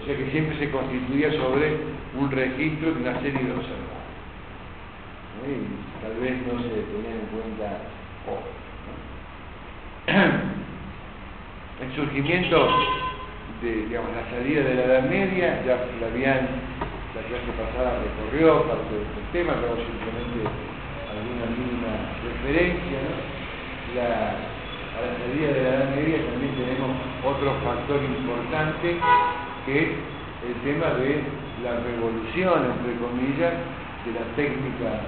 O 0.00 0.04
sea 0.04 0.16
que 0.16 0.30
siempre 0.30 0.58
se 0.58 0.70
constituía 0.70 1.32
sobre 1.32 1.76
un 2.18 2.30
registro 2.30 2.94
de 2.94 3.00
una 3.00 3.20
serie 3.20 3.42
de 3.42 3.52
observados. 3.52 4.06
Y 5.46 6.02
tal 6.02 6.14
vez 6.20 6.34
no 6.46 6.60
se 6.62 6.68
tenía 6.68 7.14
en 7.14 7.26
cuenta 7.30 7.82
hoy. 8.26 8.50
El 11.82 11.94
surgimiento 11.94 12.68
de 13.62 13.86
digamos, 13.86 14.10
la 14.12 14.30
salida 14.30 14.62
de 14.62 14.74
la 14.74 14.84
Edad 14.84 15.02
Media, 15.08 15.62
ya 15.64 15.78
Flavián 15.98 16.48
la 17.16 17.22
clase 17.32 17.48
pasada 17.56 17.96
recorrió 18.04 18.68
parte 18.68 18.92
de 18.92 19.00
estos 19.08 19.24
temas, 19.32 19.56
luego 19.56 19.80
simplemente 19.80 20.44
alguna 21.08 21.48
mínima 21.56 21.92
referencia. 22.20 23.00
La, 23.96 24.36
a 24.36 24.98
la 25.00 25.12
salida 25.16 25.48
de 25.48 25.62
la 25.64 25.68
Edad 25.80 25.96
Media 25.96 26.18
también 26.28 26.52
tenemos 26.60 26.92
otro 27.24 27.56
factor 27.64 28.04
importante 28.04 29.00
que 29.64 29.72
es 29.80 29.88
el 30.44 30.54
tema 30.60 30.92
de 31.00 31.24
la 31.64 31.80
revolución, 31.80 32.68
entre 32.68 33.00
comillas, 33.00 33.56
de 34.04 34.10
la 34.12 34.24
técnica 34.36 35.00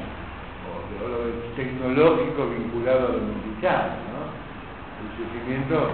o 0.64 0.80
de, 0.88 0.96
lo 1.12 1.28
tecnológico 1.61 2.48
vinculado 2.56 3.04
a 3.04 3.12
lo 3.12 3.20
militar, 3.20 4.00
¿no? 4.16 4.32
el 4.32 5.08
surgimiento 5.12 5.92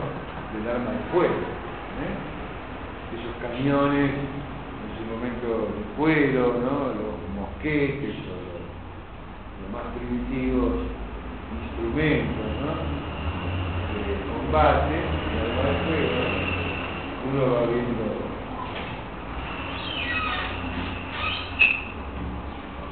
del 0.55 0.65
arma 0.71 0.95
de 0.95 1.03
fuego. 1.11 1.43
¿eh? 2.07 2.34
Esos 3.15 3.35
camiones, 3.41 4.11
en 4.11 4.91
su 4.99 5.05
momento 5.11 5.71
de 5.71 5.83
cuero, 5.97 6.59
¿no? 6.61 6.95
los 6.95 7.15
mosquetes 7.35 8.15
o 8.27 8.35
los, 8.43 8.65
más 9.73 9.87
primitivos 9.97 10.87
instrumentos 11.65 12.47
¿no? 12.63 12.73
de 13.95 14.15
combate, 14.31 14.95
de 14.95 15.55
fuego, 15.87 16.21
uno 17.33 17.55
va 17.55 17.61
viendo 17.67 18.05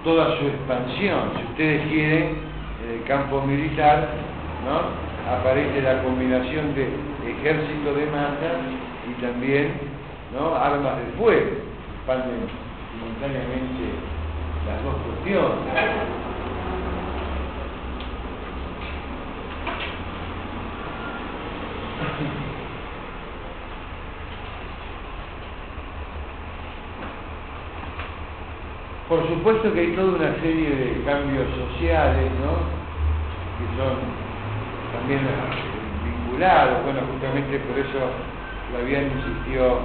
toda 0.04 0.38
su 0.38 0.46
expansión, 0.46 1.30
si 1.36 1.44
ustedes 1.44 1.86
quieren, 1.88 2.36
en 2.84 2.98
el 2.98 3.04
campo 3.04 3.40
militar, 3.42 4.08
¿no? 4.66 5.12
aparece 5.30 5.82
la 5.82 6.02
combinación 6.02 6.74
de 6.74 6.88
ejército 7.30 7.94
de 7.94 8.06
masa 8.06 8.58
y 9.08 9.22
también 9.22 9.91
armas 10.40 10.98
de 10.98 11.04
fuego, 11.18 11.50
expanden 11.96 12.48
simultáneamente 12.92 13.84
las 14.66 14.82
dos 14.84 14.94
cuestiones. 15.04 15.58
Por 29.08 29.28
supuesto 29.28 29.74
que 29.74 29.80
hay 29.80 29.92
toda 29.92 30.16
una 30.16 30.34
serie 30.40 30.70
de 30.70 31.04
cambios 31.04 31.46
sociales, 31.68 32.30
¿no? 32.40 32.64
Que 33.58 33.66
son 33.76 33.96
también 34.96 35.20
vinculados, 36.02 36.82
bueno, 36.84 37.00
justamente 37.12 37.58
por 37.58 37.78
eso 37.78 38.08
la 38.72 38.80
bien 38.86 39.12
insistió 39.14 39.80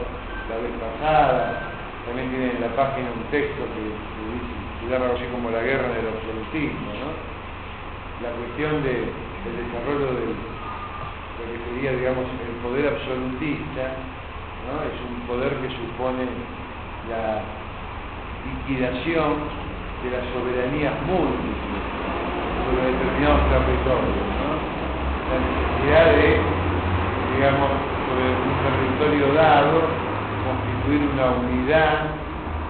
la 0.50 0.56
vez 0.64 0.72
pasada, 0.80 1.68
también 2.08 2.30
tiene 2.32 2.56
en 2.56 2.62
la 2.62 2.72
página 2.76 3.12
un 3.12 3.24
texto 3.32 3.64
que, 3.76 3.84
se 4.80 4.86
llama 4.88 5.12
así 5.12 5.26
como 5.36 5.52
la 5.52 5.60
guerra 5.60 5.90
del 5.92 6.08
absolutismo, 6.08 6.88
¿no? 6.96 7.12
La 8.24 8.32
cuestión 8.32 8.80
de, 8.84 9.12
del 9.12 9.56
desarrollo 9.68 10.16
del, 10.16 10.32
lo 10.32 11.44
que 11.44 11.58
sería, 11.68 11.92
digamos, 11.92 12.24
el 12.24 12.56
poder 12.64 12.96
absolutista, 12.96 13.84
¿no? 14.72 14.88
Es 14.88 14.96
un 15.04 15.28
poder 15.28 15.52
que 15.60 15.70
supone 15.76 16.24
la 17.12 17.44
liquidación 18.48 19.44
de 20.04 20.08
las 20.16 20.24
soberanías 20.32 20.96
múltiples 21.04 21.84
sobre 22.64 22.88
determinados 22.88 23.44
territorios, 23.52 24.28
¿no? 24.40 24.50
La 25.28 25.38
necesidad 25.44 26.06
de, 26.16 26.30
digamos, 27.36 27.72
sobre 28.08 28.26
un 28.40 28.56
territorio 28.64 29.34
dado, 29.36 30.07
constituir 30.48 31.02
una 31.12 31.32
unidad 31.44 32.08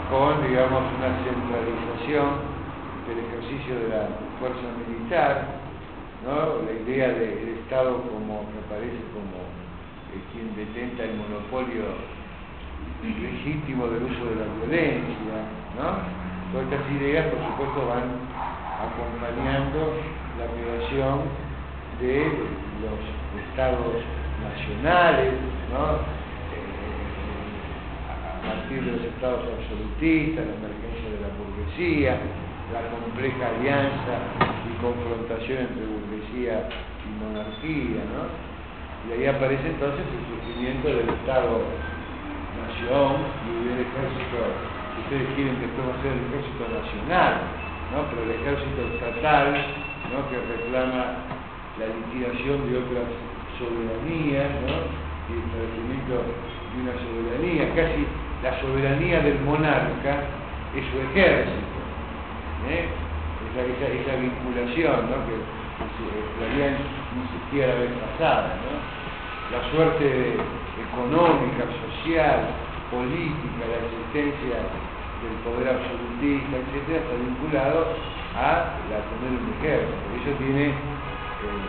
con, 0.10 0.42
digamos, 0.48 0.82
una 0.98 1.13
centralización 1.22 2.58
del 3.06 3.18
ejercicio 3.22 3.76
de 3.76 3.88
la 3.90 4.04
fuerza 4.40 4.66
militar, 4.82 5.46
¿no? 6.26 6.66
la 6.66 6.74
idea 6.74 7.10
del 7.10 7.60
Estado 7.62 8.02
como 8.10 8.50
que 8.50 8.58
aparece 8.66 8.98
como 9.13 9.46
eh, 10.10 10.22
quien 10.34 10.56
detenta 10.56 11.04
el 11.04 11.18
monopolio 11.18 11.86
legítimo 13.04 13.88
del 13.88 14.04
uso 14.04 14.26
de 14.26 14.36
la 14.36 14.48
violencia, 14.58 15.38
¿no? 15.78 16.18
Todas 16.52 16.72
estas 16.72 16.92
ideas, 16.92 17.28
por 17.28 17.44
supuesto, 17.46 17.88
van 17.88 18.26
acompañando 18.80 19.94
la 20.40 20.48
creación 20.56 21.22
de 22.00 22.26
los 22.82 23.00
estados 23.50 24.02
nacionales, 24.42 25.34
¿no? 25.72 26.27
Partir 28.48 28.80
de 28.80 28.92
los 28.96 29.04
estados 29.04 29.44
absolutistas, 29.44 30.48
la 30.48 30.56
emergencia 30.56 31.08
de 31.12 31.20
la 31.20 31.32
burguesía, 31.36 32.16
la 32.72 32.82
compleja 32.96 33.44
alianza 33.60 34.16
y 34.64 34.72
confrontación 34.80 35.68
entre 35.68 35.84
burguesía 35.84 36.68
y 37.04 37.10
monarquía, 37.20 38.08
¿no? 38.16 38.24
Y 39.04 39.20
ahí 39.20 39.26
aparece 39.28 39.68
entonces 39.68 40.04
el 40.08 40.24
surgimiento 40.32 40.88
del 40.88 41.10
Estado 41.12 41.60
nación 42.58 43.14
y 43.46 43.52
del 43.70 43.80
ejército, 43.86 44.40
ustedes 45.06 45.28
quieren 45.36 45.56
que 45.62 45.66
esto 45.70 45.82
va 45.86 45.94
ser 46.02 46.12
el 46.12 46.24
ejército 46.28 46.64
nacional, 46.68 47.34
¿no? 47.94 47.98
pero 48.10 48.20
el 48.26 48.32
ejército 48.42 48.80
estatal 48.98 49.48
¿no? 50.12 50.18
que 50.30 50.38
reclama 50.42 51.24
la 51.78 51.88
liquidación 51.88 52.66
de 52.68 52.74
otras 52.82 53.10
soberanías 53.62 54.50
¿no? 54.66 54.76
y 55.28 55.32
el 55.38 55.42
establecimiento 55.46 56.16
de 56.18 56.76
una 56.82 56.96
soberanía, 56.98 57.64
casi 57.76 58.02
la 58.43 58.60
soberanía 58.62 59.21
del 59.21 59.39
monarca 59.41 60.23
es 60.76 60.84
su 60.91 60.97
ejército. 61.10 61.78
¿eh? 62.69 62.86
Esa, 63.58 64.15
vinculación 64.17 65.10
¿no? 65.10 65.17
que, 65.26 65.41
que 65.41 66.78
insistía 67.17 67.67
la 67.67 67.76
vez 67.76 67.91
pasada. 68.13 68.54
¿no? 68.62 68.78
La 69.58 69.71
suerte 69.71 70.36
económica, 70.78 71.65
social, 71.82 72.54
política, 72.91 73.65
la 73.65 73.80
existencia 73.82 74.58
del 75.17 75.36
poder 75.41 75.73
absolutista, 75.73 76.58
etcétera, 76.62 77.02
está 77.02 77.15
vinculado 77.17 77.80
a 78.38 78.78
la 78.86 79.02
tener 79.02 79.34
un 79.34 79.50
ejército. 79.58 79.97
Eso 80.21 80.38
tiene, 80.38 80.65
eh, 80.69 81.65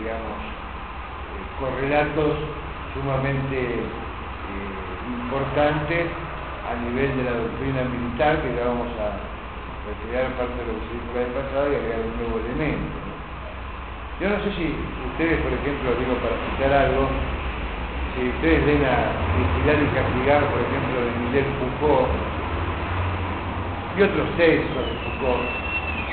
digamos, 0.00 0.38
eh, 1.28 1.44
correlatos 1.60 2.32
sumamente 2.94 3.84
importantes 5.26 6.06
a 6.62 6.72
nivel 6.86 7.10
de 7.18 7.22
la 7.26 7.34
doctrina 7.34 7.82
militar, 7.90 8.38
que 8.42 8.54
ya 8.54 8.70
vamos 8.70 8.94
a 8.94 9.18
retirar 9.90 10.30
parte 10.38 10.54
de 10.54 10.66
lo 10.70 10.78
que 10.78 10.86
se 10.86 10.94
dijo 10.94 11.10
la 11.14 11.22
vez 11.26 11.32
pasada 11.34 11.66
y 11.66 11.74
agregar 11.74 12.00
un 12.06 12.14
nuevo 12.14 12.36
elemento. 12.46 12.94
Yo 14.22 14.26
no 14.30 14.38
sé 14.46 14.48
si 14.54 14.66
ustedes, 14.70 15.38
por 15.42 15.50
ejemplo, 15.50 15.98
digo 15.98 16.14
para 16.22 16.38
citar 16.46 16.72
algo, 16.72 17.10
si 18.14 18.22
ustedes 18.38 18.60
ven 18.70 18.82
a 18.86 18.96
Vigilar 19.34 19.78
y 19.82 19.88
Castigar, 19.98 20.42
por 20.46 20.62
ejemplo, 20.62 20.96
de 21.02 21.10
Miguel 21.26 21.46
Foucault, 21.58 22.10
y 23.98 24.02
otros 24.06 24.28
textos 24.38 24.82
de 24.86 24.94
Foucault, 25.02 25.46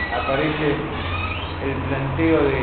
aparece 0.09 0.67
el 0.73 1.73
planteo 1.85 2.39
de 2.49 2.61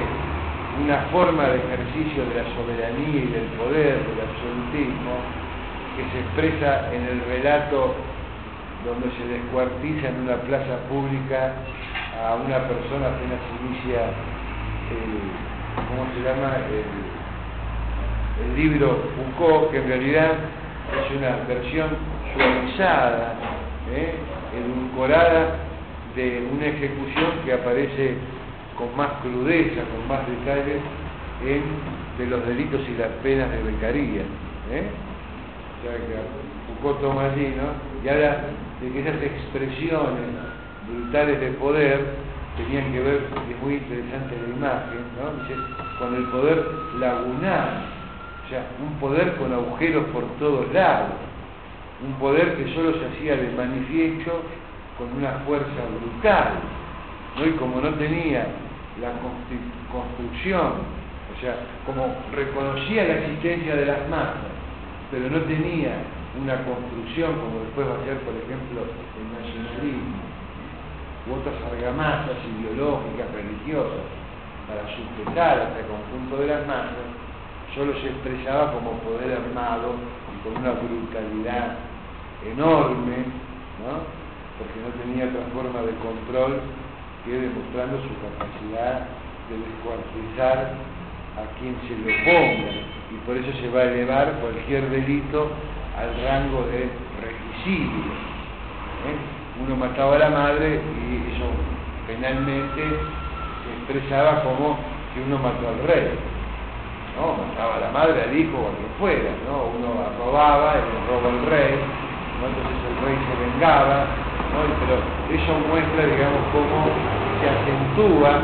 una 0.82 0.98
forma 1.14 1.46
de 1.46 1.62
ejercicio 1.62 2.26
de 2.26 2.42
la 2.42 2.46
soberanía 2.58 3.22
y 3.22 3.30
del 3.30 3.48
poder, 3.54 4.02
del 4.02 4.18
absolutismo, 4.18 5.39
que 6.00 6.12
se 6.12 6.20
expresa 6.20 6.92
en 6.94 7.04
el 7.04 7.20
relato 7.28 7.94
donde 8.86 9.10
se 9.16 9.24
descuartiza 9.28 10.08
en 10.08 10.20
una 10.20 10.36
plaza 10.36 10.78
pública 10.88 11.52
a 12.16 12.36
una 12.36 12.56
persona 12.68 13.08
apenas 13.08 13.40
inicia 13.60 14.08
el, 14.88 15.20
¿cómo 15.88 16.08
se 16.14 16.22
llama? 16.24 16.56
El, 16.70 17.10
libro 18.56 19.04
Foucault, 19.36 19.70
que 19.70 19.76
en 19.76 19.86
realidad 19.88 20.32
es 20.32 21.16
una 21.16 21.44
versión 21.46 21.90
suavizada, 22.34 23.34
¿eh? 23.92 24.14
edulcorada 24.56 25.56
de 26.16 26.48
una 26.50 26.66
ejecución 26.66 27.44
que 27.44 27.52
aparece 27.52 28.14
con 28.78 28.96
más 28.96 29.10
crudeza, 29.20 29.82
con 29.92 30.08
más 30.08 30.26
detalles 30.26 30.80
en 31.46 31.62
de 32.16 32.26
los 32.26 32.46
delitos 32.46 32.80
y 32.88 32.96
las 32.96 33.10
penas 33.22 33.50
de 33.50 33.62
becaría. 33.62 34.22
¿eh? 34.72 34.88
O 35.80 36.82
Foucault 36.82 37.00
toma 37.00 37.32
allí, 37.32 37.54
¿no? 37.56 37.72
Y 38.04 38.08
habla 38.08 38.44
de 38.80 38.90
que 38.90 39.00
esas 39.00 39.22
expresiones 39.22 40.28
brutales 40.86 41.40
de 41.40 41.48
poder 41.52 42.04
tenían 42.56 42.92
que 42.92 43.00
ver, 43.00 43.20
es 43.50 43.62
muy 43.62 43.74
interesante 43.74 44.36
la 44.36 44.56
imagen, 44.56 45.04
¿no? 45.16 45.42
Dice, 45.42 45.60
con 45.98 46.14
el 46.14 46.24
poder 46.24 46.64
lagunar 46.98 48.00
sea, 48.50 48.66
un 48.82 48.98
poder 48.98 49.36
con 49.36 49.52
agujeros 49.52 50.06
por 50.06 50.24
todos 50.38 50.70
lados, 50.74 51.14
un 52.04 52.12
poder 52.14 52.56
que 52.56 52.74
solo 52.74 52.92
se 52.98 53.06
hacía 53.06 53.36
de 53.36 53.52
manifiesto 53.52 54.42
con 54.98 55.12
una 55.16 55.38
fuerza 55.46 55.80
brutal, 56.00 56.54
¿no? 57.38 57.46
y 57.46 57.52
como 57.52 57.80
no 57.80 57.94
tenía 57.94 58.46
la 59.00 59.12
construcción, 59.90 60.72
o 61.30 61.40
sea, 61.40 61.54
como 61.86 62.12
reconocía 62.34 63.04
la 63.04 63.14
existencia 63.20 63.76
de 63.76 63.86
las 63.86 64.08
masas, 64.08 64.50
pero 65.10 65.28
no 65.28 65.40
tenía 65.50 66.06
una 66.38 66.62
construcción 66.62 67.34
como 67.42 67.66
después 67.66 67.86
va 67.88 67.98
a 67.98 68.04
ser, 68.06 68.22
por 68.22 68.34
ejemplo, 68.38 68.86
el 68.86 69.26
nacionalismo, 69.34 70.22
u 71.26 71.34
otras 71.34 71.58
argamasas 71.66 72.38
ideológicas, 72.46 73.26
religiosas, 73.34 74.06
para 74.70 74.86
sujetar 74.94 75.58
a 75.58 75.64
este 75.74 75.82
conjunto 75.90 76.38
de 76.38 76.46
las 76.46 76.66
masas, 76.66 77.10
solo 77.74 77.92
se 78.00 78.14
expresaba 78.14 78.72
como 78.72 79.02
poder 79.02 79.34
armado 79.34 79.98
y 80.30 80.36
con 80.46 80.62
una 80.62 80.78
brutalidad 80.78 81.74
enorme, 82.46 83.26
¿no? 83.82 84.06
porque 84.58 84.78
no 84.78 84.94
tenía 85.02 85.26
otra 85.26 85.50
forma 85.52 85.82
de 85.82 85.94
control 85.98 86.60
que 87.24 87.32
demostrando 87.32 87.98
su 88.06 88.14
capacidad 88.22 89.08
de 89.50 89.58
descuartizar 89.58 90.78
a 91.34 91.58
quien 91.58 91.74
se 91.88 91.98
le 91.98 92.14
oponga 92.14 92.99
y 93.10 93.16
por 93.26 93.36
eso 93.36 93.50
se 93.60 93.68
va 93.70 93.80
a 93.80 93.84
elevar 93.84 94.32
cualquier 94.40 94.88
delito 94.88 95.50
al 95.98 96.10
rango 96.24 96.62
de 96.70 96.88
regicidio. 97.18 98.14
¿eh? 99.10 99.18
Uno 99.66 99.76
mataba 99.76 100.16
a 100.16 100.18
la 100.18 100.30
madre 100.30 100.78
y 100.78 101.34
eso 101.34 101.46
penalmente 102.06 102.80
se 102.80 103.68
expresaba 103.78 104.42
como 104.42 104.78
que 105.12 105.22
uno 105.26 105.38
mató 105.38 105.68
al 105.68 105.82
rey. 105.86 106.14
¿no? 107.18 107.34
Mataba 107.34 107.76
a 107.76 107.80
la 107.80 107.90
madre, 107.90 108.22
al 108.22 108.36
hijo 108.36 108.56
o 108.56 108.70
a 108.70 108.74
quien 108.78 108.90
fuera, 108.98 109.30
¿no? 109.44 109.74
Uno 109.74 109.90
robaba, 110.18 110.78
y 110.78 110.86
le 110.86 110.98
roba 111.10 111.28
el 111.34 111.46
rey. 111.50 111.74
Entonces 111.74 112.78
el 112.86 112.96
rey 113.04 113.16
se 113.26 113.34
vengaba, 113.42 114.06
¿no? 114.54 114.58
Pero 114.86 114.94
eso 115.34 115.52
muestra, 115.68 116.06
digamos, 116.06 116.40
cómo 116.54 116.86
se 117.42 117.46
acentúa, 117.50 118.40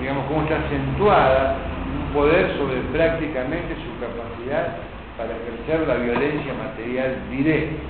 digamos, 0.00 0.24
cómo 0.26 0.42
está 0.42 0.56
acentuada 0.56 1.67
poder 2.12 2.56
sobre 2.56 2.80
prácticamente 2.92 3.74
su 3.74 3.90
capacidad 4.00 4.76
para 5.16 5.34
ejercer 5.34 5.86
la 5.86 5.96
violencia 5.96 6.54
material 6.54 7.16
directa. 7.30 7.82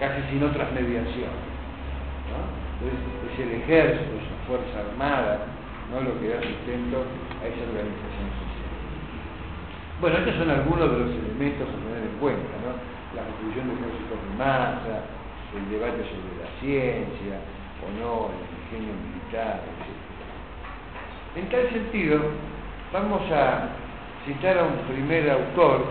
casi 0.00 0.20
sin 0.30 0.42
otras 0.42 0.70
mediaciones. 0.72 1.46
Entonces 2.76 3.00
es 3.32 3.38
el 3.40 3.52
ejército, 3.62 4.12
es 4.20 4.28
fuerza 4.46 4.84
armada, 4.84 5.48
¿no? 5.90 6.00
lo 6.04 6.20
que 6.20 6.28
da 6.28 6.42
sustento 6.42 7.08
a 7.40 7.48
esa 7.48 7.62
organización 7.72 8.28
social. 8.36 8.72
Bueno, 10.00 10.18
estos 10.20 10.36
son 10.36 10.50
algunos 10.50 10.90
de 10.92 10.98
los 11.00 11.10
elementos 11.16 11.64
a 11.64 11.76
tener 11.80 12.04
en 12.04 12.16
cuenta, 12.20 12.52
¿no? 12.60 12.76
la 13.16 13.24
construcción 13.24 13.72
de 13.72 13.74
ejércitos 13.80 14.18
de 14.20 14.30
masa, 14.36 14.96
el 15.56 15.64
debate 15.72 16.04
sobre 16.04 16.36
la 16.36 16.48
ciencia 16.60 17.40
o 17.80 17.88
no, 17.96 18.28
el 18.28 18.44
ingenio 18.44 18.92
militar, 18.92 19.64
etc. 19.64 19.96
En 21.40 21.48
tal 21.48 21.64
sentido, 21.72 22.20
vamos 22.96 23.30
a 23.30 23.68
citar 24.24 24.58
a 24.58 24.62
un 24.64 24.78
primer 24.88 25.30
autor 25.30 25.84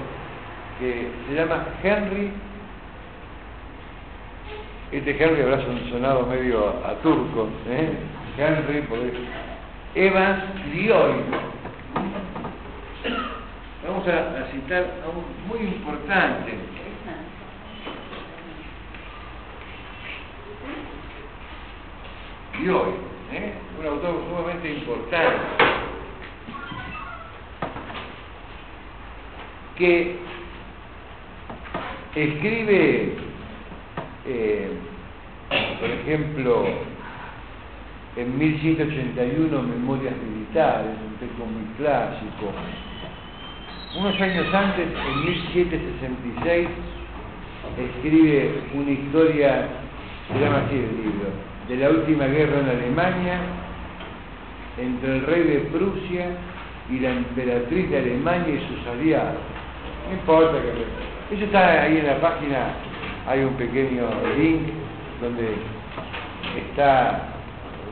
que 0.80 1.08
se 1.28 1.36
llama 1.36 1.66
Henry, 1.84 2.32
este 4.92 5.12
Henry 5.12 5.42
habrá 5.42 5.62
sonado 5.92 6.26
medio 6.26 6.70
a, 6.84 6.94
turco, 7.04 7.48
¿eh? 7.68 7.94
Henry, 8.38 8.82
por 8.82 8.98
eso, 8.98 9.20
Evans 9.94 10.44
Lioy. 10.74 11.14
Vamos 13.88 14.08
a, 14.08 14.52
citar 14.52 14.86
a 15.06 15.10
un 15.10 15.48
muy 15.48 15.68
importante, 15.76 16.54
Lioy, 22.60 22.90
¿eh? 23.32 23.54
un 23.80 23.86
autor 23.86 24.24
sumamente 24.28 24.74
importante, 24.74 25.66
que 29.78 30.16
escribe, 32.16 33.14
eh, 34.26 34.70
por 35.80 35.90
ejemplo, 35.90 36.66
en 38.16 38.38
1181 38.38 39.62
Memorias 39.62 40.14
Militares, 40.18 40.92
un 41.06 41.16
texto 41.18 41.46
muy 41.46 41.66
clásico. 41.78 42.54
Unos 43.98 44.20
años 44.22 44.54
antes, 44.54 44.88
en 44.88 45.26
1766, 45.26 46.68
escribe 47.78 48.62
una 48.74 48.92
historia, 48.92 49.68
se 50.32 50.40
llama 50.40 50.64
así 50.66 50.76
el 50.76 51.04
libro, 51.04 51.30
de 51.68 51.78
la 51.78 51.90
última 51.90 52.26
guerra 52.28 52.60
en 52.60 52.70
Alemania 52.70 53.40
entre 54.78 55.18
el 55.18 55.26
rey 55.26 55.44
de 55.44 55.60
Prusia 55.72 56.28
y 56.90 57.00
la 57.00 57.12
emperatriz 57.12 57.90
de 57.90 57.98
Alemania 57.98 58.56
y 58.56 58.68
sus 58.68 58.88
aliados. 58.88 59.55
No 60.08 60.14
importa 60.14 60.62
que... 60.62 61.36
Eso 61.36 61.46
está 61.46 61.82
ahí 61.82 61.98
en 61.98 62.06
la 62.06 62.22
página, 62.22 62.74
hay 63.28 63.44
un 63.44 63.56
pequeño 63.56 64.08
link 64.38 64.62
donde 65.20 65.56
está 66.56 67.30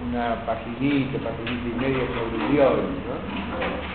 una 0.07 0.45
paginita, 0.45 1.17
paginita 1.17 1.67
y 1.67 1.79
media 1.79 2.03
sobre 2.13 2.53
Dios, 2.53 2.73
¿no? 2.75 3.93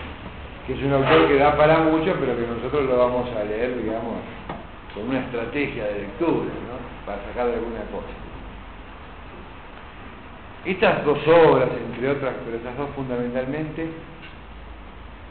que 0.67 0.75
es 0.75 0.83
un 0.83 0.93
autor 0.93 1.29
que 1.29 1.37
da 1.37 1.57
para 1.57 1.79
mucho, 1.79 2.15
pero 2.19 2.37
que 2.37 2.47
nosotros 2.47 2.87
lo 2.87 2.99
vamos 2.99 3.29
a 3.37 3.45
leer, 3.45 3.81
digamos, 3.83 4.17
con 4.93 5.09
una 5.09 5.21
estrategia 5.21 5.85
de 5.85 6.01
lectura, 6.01 6.51
¿no? 6.67 7.07
para 7.07 7.23
sacar 7.25 7.47
alguna 7.47 7.81
cosa. 7.93 8.13
Estas 10.65 11.05
dos 11.05 11.19
obras, 11.29 11.71
entre 11.91 12.11
otras, 12.11 12.35
pero 12.45 12.57
estas 12.57 12.77
dos 12.77 12.91
fundamentalmente, 12.97 13.89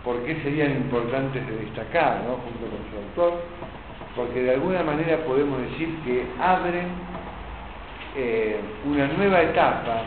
¿por 0.08 0.24
qué 0.24 0.42
serían 0.42 0.72
importantes 0.72 1.46
de 1.46 1.66
destacar, 1.66 2.24
¿no? 2.24 2.38
junto 2.38 2.66
con 2.72 2.80
su 2.90 2.96
autor? 2.96 3.44
Porque 4.16 4.42
de 4.42 4.54
alguna 4.54 4.82
manera 4.82 5.18
podemos 5.26 5.60
decir 5.64 5.90
que 6.06 6.24
abren 6.40 6.88
eh, 8.16 8.58
una 8.86 9.06
nueva 9.08 9.42
etapa 9.42 10.04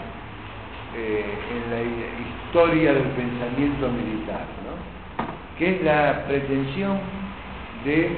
eh, 0.97 1.23
en 1.53 1.71
la 1.71 1.83
historia 2.47 2.95
del 2.95 3.09
pensamiento 3.09 3.91
militar, 3.91 4.47
¿no? 4.65 5.29
que 5.59 5.77
es 5.77 5.83
la 5.83 6.25
pretensión 6.27 6.99
de 7.85 8.17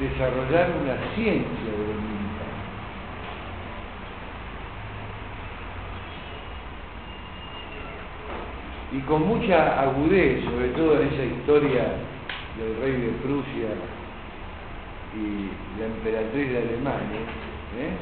desarrollar 0.00 0.70
una 0.82 1.14
ciencia 1.14 1.70
del 1.70 1.96
militar. 2.00 2.22
Y 8.94 9.00
con 9.00 9.26
mucha 9.26 9.80
agudez, 9.80 10.44
sobre 10.44 10.68
todo 10.68 11.00
en 11.00 11.08
esa 11.08 11.24
historia 11.24 11.84
del 12.58 12.76
rey 12.82 13.00
de 13.00 13.08
Prusia 13.22 13.68
y 15.16 15.80
la 15.80 15.86
emperatriz 15.86 16.50
de 16.50 16.58
Alemania, 16.58 17.20
¿eh? 17.78 17.96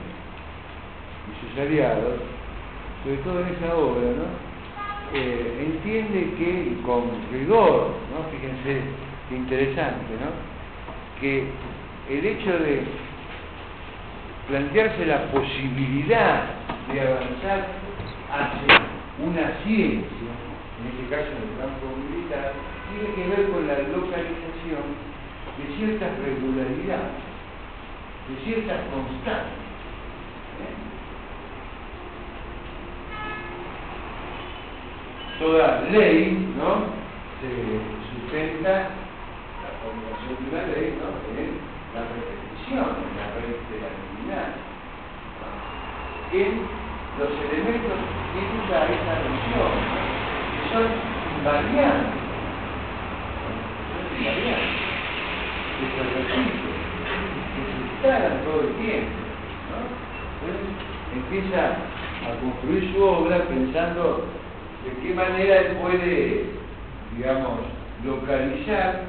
y 1.28 1.46
sus 1.46 1.58
aliados, 1.60 2.20
sobre 3.04 3.16
todo 3.18 3.40
en 3.40 3.54
esa 3.54 3.76
obra, 3.76 4.02
¿no? 4.02 4.50
Eh, 5.12 5.66
entiende 5.66 6.34
que, 6.38 6.82
con 6.86 7.02
rigor, 7.32 7.90
¿no? 8.10 8.30
fíjense 8.30 8.82
qué 9.28 9.36
interesante, 9.36 10.12
¿no? 10.20 10.50
que 11.20 11.46
el 12.08 12.24
hecho 12.24 12.58
de 12.58 12.82
plantearse 14.48 15.06
la 15.06 15.30
posibilidad 15.32 16.44
de 16.92 17.00
avanzar 17.00 17.66
hacia 18.32 18.80
una 19.24 19.52
ciencia, 19.64 20.49
en 20.80 20.88
este 20.88 21.04
caso 21.12 21.28
en 21.36 21.44
el 21.44 21.54
campo 21.60 21.86
militar, 22.08 22.52
tiene 22.88 23.14
que 23.14 23.24
ver 23.28 23.50
con 23.52 23.66
la 23.68 23.78
localización 23.84 24.96
de 25.60 25.64
ciertas 25.76 26.16
regularidades, 26.24 27.20
de 28.28 28.34
ciertas 28.44 28.80
constantes. 28.88 29.60
¿eh? 30.64 30.90
toda 35.40 35.80
ley 35.90 36.52
¿no? 36.58 36.84
se 37.40 37.48
sustenta 38.12 38.70
la 38.70 39.70
formulación 39.80 40.36
de 40.36 40.44
una 40.52 40.66
ley 40.68 40.98
¿no? 41.00 41.08
en 41.32 41.56
la 41.96 42.04
repetición, 42.12 42.88
en 43.00 43.12
la 43.16 43.26
reiteratividad, 43.40 44.52
en 46.32 46.52
los 47.18 47.32
elementos 47.50 47.98
que 48.32 48.40
usa 48.60 48.84
esa 48.84 49.14
noción, 49.24 50.09
son 50.72 50.86
invariantes, 51.38 52.20
son 53.90 54.18
invariantes, 54.18 54.80
que 55.76 55.84
se 55.90 56.02
repiten, 56.02 56.70
que 57.54 57.60
se 57.66 57.74
instalan 57.90 58.44
todo 58.44 58.60
el 58.60 58.72
tiempo. 58.76 59.18
¿no? 59.70 59.78
Entonces 60.40 60.90
empieza 61.14 61.60
a 62.22 62.40
construir 62.40 62.92
su 62.92 63.02
obra 63.02 63.38
pensando 63.48 64.26
de 64.84 64.90
qué 65.02 65.14
manera 65.14 65.60
él 65.60 65.76
puede, 65.76 66.44
digamos, 67.16 67.60
localizar 68.04 69.02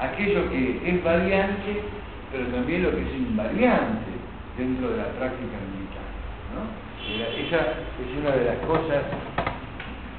aquello 0.00 0.50
que 0.50 0.80
es 0.84 1.04
variante, 1.04 1.82
pero 2.30 2.46
también 2.48 2.82
lo 2.82 2.90
que 2.90 3.02
es 3.02 3.14
invariante 3.14 4.10
dentro 4.58 4.90
de 4.90 4.96
la 4.98 5.08
práctica 5.12 5.56
militar. 5.72 6.06
¿no? 6.52 6.86
Esa 7.06 7.60
es 7.60 8.18
una 8.20 8.30
de 8.36 8.44
las 8.44 8.56
cosas 8.66 9.02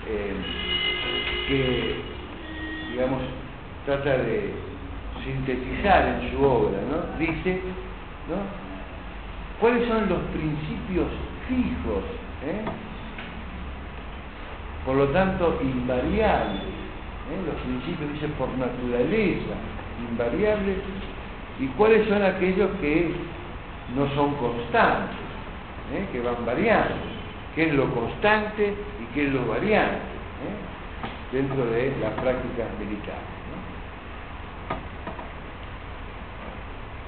eh, 0.10 0.34
que, 1.48 1.96
digamos, 2.92 3.22
trata 3.86 4.18
de 4.18 4.54
sintetizar 5.24 6.08
en 6.08 6.32
su 6.32 6.44
obra, 6.44 6.78
¿no? 6.90 7.18
Dice. 7.20 7.62
¿Cuáles 9.60 9.88
son 9.88 10.08
los 10.10 10.20
principios 10.34 11.08
fijos? 11.48 12.04
Eh? 12.46 12.64
por 14.88 14.96
lo 14.96 15.08
tanto 15.10 15.60
invariables. 15.62 16.62
¿eh? 16.64 17.44
Los 17.46 17.56
principios 17.62 18.14
dicen 18.14 18.32
por 18.40 18.48
naturaleza, 18.58 19.54
invariables. 20.10 20.78
¿Y 21.60 21.68
cuáles 21.76 22.08
son 22.08 22.24
aquellos 22.24 22.72
que 22.80 23.12
no 23.94 24.08
son 24.16 24.34
constantes, 24.36 25.18
¿eh? 25.94 26.08
que 26.14 26.22
van 26.22 26.46
variando? 26.46 26.96
¿Qué 27.54 27.68
es 27.68 27.74
lo 27.74 27.94
constante 27.94 28.74
y 29.02 29.14
qué 29.14 29.28
es 29.28 29.34
lo 29.34 29.46
variante. 29.46 30.17
Dentro 31.32 31.66
de 31.66 31.94
las 32.02 32.14
prácticas 32.14 32.68
militares? 32.80 33.38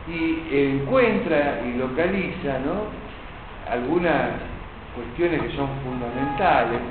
Y 0.07 0.79
encuentra 0.81 1.61
y 1.65 1.77
localiza 1.77 2.59
algunas 3.69 4.31
cuestiones 4.95 5.41
que 5.43 5.55
son 5.55 5.69
fundamentales 5.83 6.81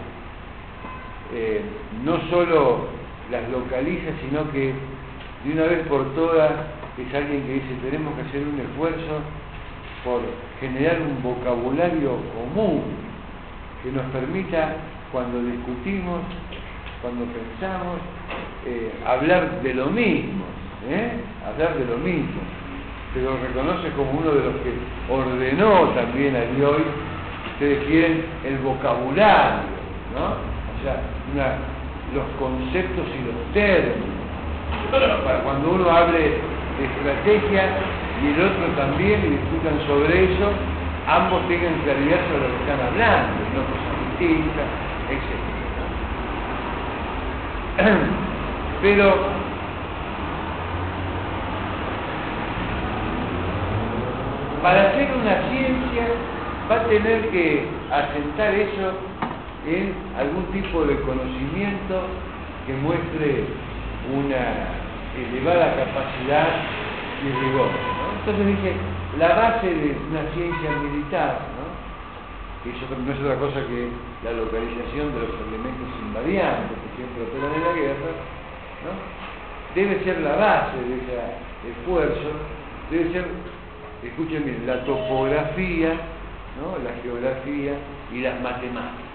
eh, 1.35 1.61
no 2.05 2.19
solo 2.31 2.87
las 3.31 3.47
localiza, 3.51 4.13
sino 4.23 4.51
que 4.51 4.73
de 5.45 5.53
una 5.53 5.65
vez 5.65 5.87
por 5.87 6.15
todas 6.15 6.53
es 6.97 7.15
alguien 7.15 7.43
que 7.45 7.53
dice 7.55 7.77
tenemos 7.83 8.15
que 8.15 8.23
hacer 8.23 8.43
un 8.43 8.59
esfuerzo 8.59 9.21
por 10.05 10.23
generar 10.59 11.01
un 11.03 11.23
vocabulario 11.23 12.17
común 12.33 12.83
que 13.83 13.93
nos 13.93 14.07
permita 14.07 14.77
cuando 15.13 15.43
discutimos, 15.43 16.23
cuando 17.03 17.25
pensamos, 17.27 17.99
eh, 18.67 18.93
hablar 19.07 19.63
de 19.63 19.75
lo 19.75 19.87
mismo, 19.87 20.45
¿eh? 20.89 21.13
hablar 21.47 21.77
de 21.79 21.85
lo 21.87 21.99
mismo. 21.99 22.41
se 23.15 23.23
lo 23.23 23.37
reconoce 23.39 23.91
como 23.97 24.11
uno 24.13 24.31
de 24.33 24.45
los 24.45 24.55
que 24.63 24.73
ordenó 25.11 25.89
también 25.95 26.37
a 26.37 26.43
Dios, 26.57 26.77
ustedes 27.55 27.87
quieren 27.87 28.25
el 28.45 28.59
vocabulario, 28.59 29.79
¿no? 30.15 30.37
O 30.37 30.83
sea, 30.83 31.01
los 32.15 32.25
conceptos 32.39 33.07
y 33.09 33.27
los 33.27 33.53
términos. 33.55 34.19
Para 34.91 35.41
cuando 35.43 35.71
uno 35.73 35.91
hable 35.91 36.19
de 36.19 36.85
estrategia 36.85 37.65
y 38.23 38.27
el 38.29 38.41
otro 38.41 38.67
también 38.77 39.21
y 39.25 39.29
discutan 39.31 39.79
sobre 39.87 40.35
eso, 40.35 40.51
ambos 41.07 41.47
tengan 41.49 41.75
claridad 41.83 42.21
sobre 42.29 42.43
lo 42.43 42.55
que 42.55 42.61
están 42.61 42.81
hablando, 42.87 43.33
no 43.55 43.61
cosas 43.67 43.95
distintas, 44.19 44.69
etc. 45.11 45.48
Pero 48.83 49.15
para 54.63 54.89
hacer 54.89 55.09
una 55.15 55.49
ciencia 55.49 56.07
va 56.69 56.77
a 56.77 56.85
tener 56.89 57.29
que 57.31 57.67
asentar 57.91 58.55
eso 58.55 58.93
en 59.67 59.95
algún 60.19 60.45
tipo 60.47 60.85
de 60.85 61.01
conocimiento 61.03 62.03
que 62.67 62.73
muestre 62.75 63.45
una 64.13 64.75
elevada 65.15 65.77
capacidad 65.77 66.49
y 67.23 67.47
rigor. 67.47 67.71
Entonces 68.21 68.47
dije, 68.47 68.73
la 69.19 69.35
base 69.35 69.67
de 69.69 69.97
una 70.11 70.23
ciencia 70.35 70.71
militar, 70.83 71.39
¿no? 71.55 71.69
que 72.65 72.71
eso 72.71 72.87
no 72.91 73.13
es 73.13 73.21
otra 73.21 73.37
cosa 73.37 73.61
que 73.69 73.89
la 74.25 74.33
localización 74.33 75.15
de 75.15 75.21
los 75.21 75.35
elementos 75.47 75.89
invariantes 76.03 76.78
que 77.05 77.23
operan 77.23 77.55
en 77.55 77.65
la 77.65 77.73
guerra, 77.73 78.13
¿no? 78.85 79.19
debe 79.75 80.03
ser 80.05 80.21
la 80.21 80.37
base 80.37 80.77
de 80.79 80.97
ese 80.97 81.79
esfuerzo, 81.79 82.31
debe 82.91 83.13
ser 83.13 83.27
escuchen 84.03 84.65
la 84.67 84.85
topografía, 84.85 85.95
¿no? 86.59 86.79
la 86.83 86.95
geografía 87.03 87.75
y 88.13 88.21
las 88.21 88.41
matemáticas. 88.41 89.09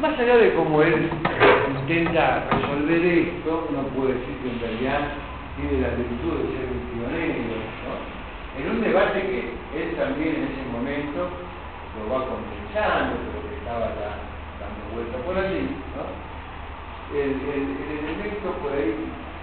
Más 0.00 0.18
allá 0.18 0.36
de 0.36 0.54
cómo 0.54 0.82
él 0.82 1.10
intenta 1.80 2.48
resolver 2.50 3.04
esto, 3.04 3.68
uno 3.70 3.82
puede 3.88 4.14
decir 4.14 4.36
que 4.42 4.50
en 4.50 4.60
realidad 4.60 5.00
tiene 5.56 5.82
la 5.82 5.88
virtud 5.94 6.40
de 6.40 6.56
ser 6.56 6.66
un 6.72 6.80
pionero, 6.90 7.42
¿no? 7.84 8.60
en 8.60 8.70
un 8.70 8.80
debate 8.82 9.20
que 9.20 9.82
él 9.82 9.96
también 9.96 10.36
en 10.36 10.42
ese 10.44 10.64
momento 10.72 11.28
lo 11.98 12.12
va 12.12 12.26
compensando, 12.26 13.16
porque 13.32 13.56
estaba 13.56 13.80
dando 13.80 14.23
por 15.26 15.36
allí, 15.38 15.68
¿no? 15.96 16.34
el, 17.12 17.30
el 17.30 17.98
elemento 17.98 18.50
por 18.62 18.72
ahí 18.72 18.94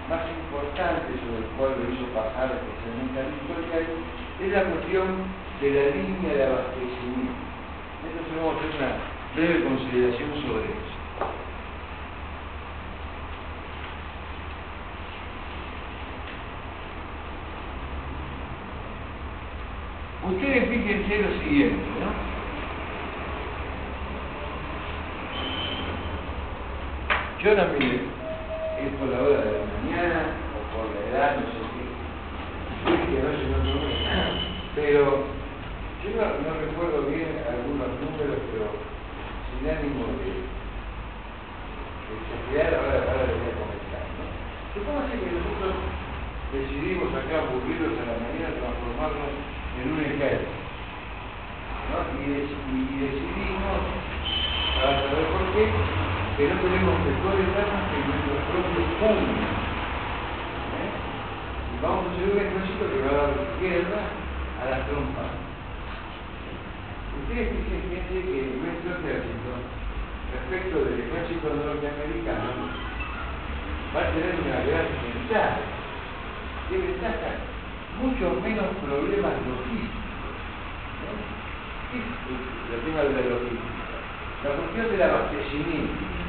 más 0.08 0.24
importante 0.28 1.12
sobre 1.20 1.44
el 1.44 1.48
cual 1.56 1.76
lo 1.78 1.92
hizo 1.92 2.06
pasar 2.12 2.52
especialmente 2.52 3.20
al 3.20 3.32
historial 3.32 3.86
es 4.40 4.52
la 4.52 4.64
cuestión 4.64 5.08
de 5.60 5.68
la 5.70 5.96
línea 5.96 6.34
de 6.34 6.46
abastecimiento. 6.46 7.38
Entonces 8.02 8.34
vamos 8.36 8.54
a 8.54 8.58
hacer 8.58 8.72
una 8.76 8.92
breve 9.36 9.64
consideración 9.64 10.30
sobre 10.42 10.64
eso. 10.64 10.92
Ustedes 20.22 20.68
fíjense 20.68 21.22
lo 21.22 21.42
siguiente, 21.42 21.84
¿no? 22.00 22.41
Yo 27.42 27.56
también 27.56 28.06
es 28.78 28.94
por 29.02 29.10
la 29.10 29.18
hora 29.18 29.42
de 29.42 29.50
la 29.50 29.66
mañana 29.66 30.30
o 30.54 30.62
por 30.78 30.86
la 30.94 31.02
edad, 31.10 31.42
no 31.42 31.50
sé 31.50 31.58
qué. 31.74 31.82
no 33.18 33.26
no, 33.66 33.82
pero 34.78 35.26
yo 36.06 36.08
no, 36.22 36.54
recuerdo 36.54 37.10
bien 37.10 37.42
algunos 37.42 37.98
números, 37.98 38.38
pero 38.46 38.70
sin 39.50 39.66
ánimo 39.66 40.06
de, 40.22 40.38
de 42.46 42.62
ahora, 42.62 43.10
ahora 43.10 43.26
les 43.26 43.34
voy 43.34 43.50
a 43.50 43.58
comentar. 43.58 44.06
¿no? 44.22 45.02
Que 45.10 45.34
nosotros 45.34 45.82
decidimos 46.54 47.10
acá 47.10 47.42
aburrirlos 47.42 47.98
a 47.98 48.06
la 48.06 48.22
mañana 48.22 48.54
transformarnos 48.54 49.34
en 49.82 49.90
un 49.90 49.98
ejército. 49.98 50.62
¿no? 51.90 52.06
Y, 52.22 52.38
y 52.38 53.02
decidimos, 53.02 53.82
para 54.78 55.10
saber 55.10 55.26
por 55.26 55.42
qué, 55.58 56.21
que 56.42 56.48
no 56.48 56.58
tenemos 56.58 56.98
mejores 57.06 57.54
armas 57.54 57.86
que 57.86 58.02
nuestros 58.02 58.42
propios 58.50 58.86
puños. 58.98 59.46
¿eh? 60.74 60.90
Y 61.70 61.76
vamos 61.78 62.02
a 62.02 62.10
hacer 62.10 62.34
un 62.34 62.38
ejército 62.42 62.82
que 62.82 62.98
va 62.98 63.10
a 63.14 63.30
dar 63.30 63.30
guerra 63.62 64.02
a 64.58 64.62
las 64.66 64.82
trompas. 64.90 65.38
Ustedes 67.14 67.46
fíjense 67.46 68.26
que 68.26 68.58
nuestro 68.58 68.90
ejército, 68.90 69.50
respecto 70.34 70.82
del 70.82 70.98
ejército 71.06 71.46
norteamericano, 71.46 72.74
va 73.94 74.02
a 74.02 74.10
tener 74.10 74.34
una 74.42 74.66
gran 74.66 74.86
ventaja. 74.98 75.62
¿Qué 76.66 76.74
ventaja? 76.74 77.38
Mucho 78.02 78.34
menos 78.42 78.66
problemas 78.82 79.38
logísticos. 79.46 80.34
¿no? 81.06 81.14
el 82.02 82.82
tema 82.82 83.00
de 83.06 83.14
la 83.14 83.30
logística? 83.30 83.94
La 84.42 84.58
cuestión 84.58 84.90
del 84.90 85.02
abastecimiento. 85.06 86.21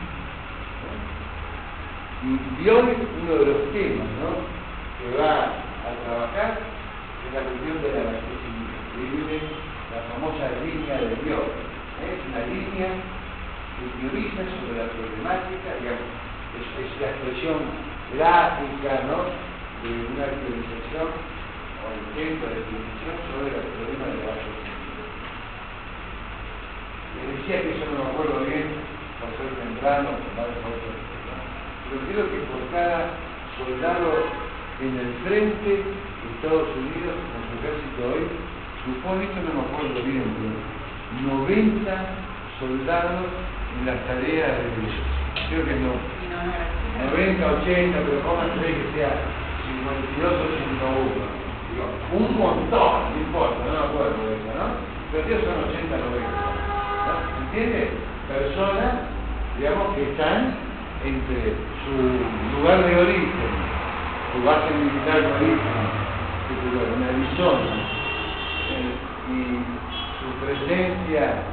Y 2.24 2.70
hoy 2.70 2.88
uno 3.20 3.36
de 3.36 3.46
los 3.52 3.68
temas 3.76 4.08
¿no? 4.24 4.32
que 4.96 5.12
va 5.20 5.52
a 5.52 5.92
trabajar 6.08 6.56
es 6.56 7.36
la 7.36 7.44
cuestión 7.44 7.84
de 7.84 7.92
la 7.92 8.16
abastecimiento. 8.16 8.80
viene 8.96 9.44
la 9.92 10.08
famosa 10.08 10.48
línea 10.64 11.04
de 11.04 11.20
Dios. 11.20 11.44
¿eh? 11.44 12.16
Es 12.16 12.24
una 12.32 12.48
línea 12.48 12.96
que 13.76 13.84
teoriza 14.00 14.40
sobre 14.40 14.80
la 14.80 14.88
problemática, 14.88 15.68
digamos, 15.84 16.08
es, 16.64 16.88
la 17.04 17.12
expresión 17.12 17.60
gráfica 18.16 19.04
¿no? 19.04 19.28
de 19.84 19.92
una 20.16 20.24
teorización 20.24 21.12
o 21.12 21.86
intento 21.92 22.44
de 22.48 22.56
definición 22.56 23.16
sobre 23.36 23.52
el 23.52 23.68
problema 23.68 24.08
de 24.08 24.16
la 24.24 24.32
abastecimiento. 24.32 25.04
Les 27.20 27.26
decía 27.36 27.68
que 27.68 27.72
eso 27.76 27.84
no 27.92 28.00
me 28.00 28.08
acuerdo 28.16 28.48
bien, 28.48 28.80
ser 29.36 29.52
temprano, 29.60 30.16
varios 30.40 30.64
otros 30.64 31.03
yo 31.92 31.98
creo 32.08 32.26
que 32.32 32.40
por 32.48 32.62
cada 32.72 33.12
soldado 33.58 34.28
en 34.82 34.98
el 34.98 35.12
frente 35.26 35.70
de 35.70 36.26
Estados 36.36 36.68
Unidos, 36.76 37.16
con 37.32 37.42
su 37.48 37.54
ejército 37.60 38.00
hoy, 38.12 38.26
supone, 38.84 39.24
esto 39.26 39.40
no 39.44 39.52
me 39.54 39.64
acuerdo 39.68 40.00
bien, 40.04 40.28
pero 40.36 40.74
90 41.22 41.86
soldados 42.60 43.28
en 43.80 43.86
las 43.86 44.00
tareas 44.08 44.52
de 44.58 45.24
creo 45.50 45.66
que 45.66 45.76
no, 45.82 45.94
90, 47.14 47.46
80, 47.64 48.00
pero 48.06 48.20
pónganse 48.22 48.66
que 48.66 48.86
sea 48.96 49.14
52 49.66 50.34
o 50.34 50.46
101. 50.84 51.44
Digo, 51.74 51.86
un 52.14 52.38
montón, 52.38 53.14
no 53.14 53.18
importa, 53.18 53.66
no 53.66 53.72
me 53.72 53.86
acuerdo 53.88 54.20
de 54.30 54.36
eso, 54.38 54.52
¿no? 54.54 54.66
Pero 55.12 55.26
ellos 55.26 55.42
son 55.46 55.70
80, 55.70 55.98
90. 55.98 56.54
¿no? 57.06 57.14
¿Entiendes? 57.46 57.90
Personas, 58.30 58.94
digamos, 59.58 59.96
que 59.96 60.04
están 60.12 60.73
entre 61.06 61.54
su 61.84 62.58
lugar 62.58 62.86
de 62.86 62.96
origen, 62.96 63.52
su 64.34 64.44
base 64.44 64.74
militar 64.74 65.22
de 65.40 65.84
en 66.64 67.04
Arizona, 67.04 67.60
eh, 68.72 68.96
y 69.30 69.38
su 70.20 70.28
presencia 70.46 71.44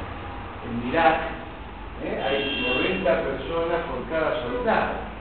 en 0.65 0.89
Irak, 0.89 1.17
eh, 2.03 2.23
hay 2.23 2.65
90 2.77 3.23
personas 3.23 3.79
por 3.91 4.09
cada 4.09 4.41
soldado. 4.43 5.11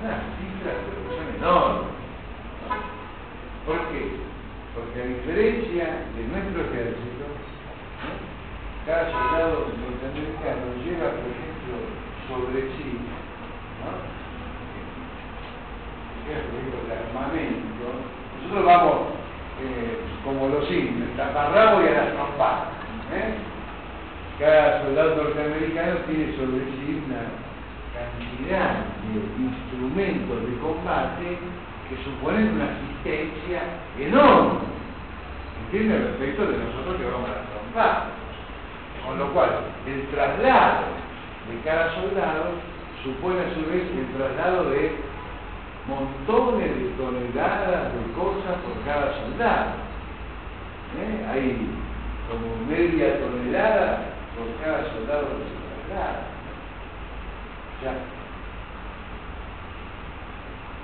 Una 0.00 0.16
cifra 0.40 0.72
de 0.72 1.16
son 1.16 1.28
enormes. 1.36 1.90
¿Por 3.66 3.78
qué? 3.92 4.16
Porque 4.74 5.02
a 5.02 5.06
diferencia 5.06 5.84
de 6.16 6.22
nuestro 6.32 6.64
ejército, 6.64 7.24
cada 8.86 9.12
soldado 9.12 9.68
norteamericano 9.76 10.80
lleva, 10.82 11.12
por 11.12 11.28
ejemplo, 11.28 11.76
sobre 12.28 12.62
sí 12.78 13.19
el 16.30 16.92
armamento, 16.92 17.86
nosotros 18.42 18.64
vamos 18.64 18.94
eh, 19.62 19.98
como 20.24 20.48
los 20.48 20.70
indios, 20.70 21.16
taparrabo 21.16 21.82
y 21.82 21.88
a 21.88 21.92
las 21.92 22.12
trompadas. 22.14 22.68
¿eh? 23.12 23.34
Cada 24.38 24.82
soldado 24.82 25.16
norteamericano 25.16 25.96
tiene 26.08 26.36
sobre 26.36 26.64
sí 26.64 27.02
una 27.04 27.28
cantidad 27.92 28.88
de 29.04 29.42
instrumentos 29.42 30.48
de 30.48 30.58
combate 30.58 31.38
que 31.88 32.04
suponen 32.04 32.54
una 32.54 32.64
asistencia 32.72 33.62
enorme, 33.98 34.60
¿entiende? 35.66 35.98
Respecto 35.98 36.46
de 36.46 36.58
nosotros 36.58 36.96
que 36.96 37.04
vamos 37.04 37.28
a 37.28 37.34
las 37.34 37.50
trompadas. 37.50 38.04
Con 39.04 39.18
lo 39.18 39.32
cual, 39.32 39.50
el 39.86 40.06
traslado 40.08 40.84
de 41.50 41.60
cada 41.64 41.94
soldado 41.94 42.52
supone 43.02 43.40
a 43.40 43.54
su 43.54 43.60
vez 43.70 43.84
el 43.96 44.06
traslado 44.16 44.70
de 44.70 44.92
montones 45.88 46.76
de 46.76 46.88
toneladas 46.96 47.92
de 47.92 48.12
cosas 48.12 48.56
por 48.60 48.84
cada 48.84 49.12
soldado. 49.20 49.70
¿Eh? 51.00 51.26
Hay 51.32 51.56
como 52.28 52.66
media 52.68 53.18
tonelada 53.20 54.14
por 54.36 54.46
cada 54.62 54.84
soldado 54.92 55.28
que 55.38 55.48
se 55.48 55.56
traslada. 55.88 56.20
Ya. 57.82 57.92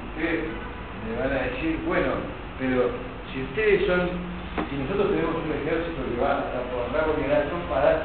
Ustedes 0.09 0.45
me 1.05 1.21
van 1.21 1.33
a 1.37 1.43
decir, 1.53 1.79
bueno, 1.87 2.13
pero 2.59 2.91
si 3.33 3.43
ustedes 3.43 3.87
son, 3.87 4.09
si 4.71 4.77
nosotros 4.77 5.11
tenemos 5.13 5.37
un 5.37 5.53
ejército 5.53 6.01
que 6.09 6.21
va 6.23 6.41
hasta 6.41 6.65
por 6.73 6.89
la 6.91 7.05
y 7.05 7.49
trompadas, 7.49 8.03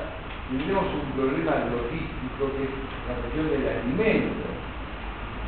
tenemos 0.52 0.84
un 0.92 1.12
problema 1.16 1.64
logístico 1.72 2.21
que 2.40 2.64
es 2.64 2.74
la 3.08 3.14
cuestión 3.20 3.46
del 3.52 3.66
alimento. 3.68 4.46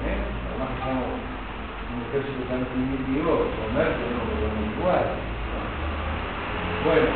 ¿eh? 0.04 0.20
Además 0.20 0.68
que 0.74 0.80
somos 0.84 1.10
un 1.10 2.00
ejército 2.10 2.42
tan 2.50 2.62
primitivo, 2.70 3.48
comer 3.56 3.90
tenemos 3.98 4.26
que 4.28 4.36
comer 4.44 4.68
igual. 4.78 5.06
¿no? 5.14 5.62
Bueno, 6.84 7.10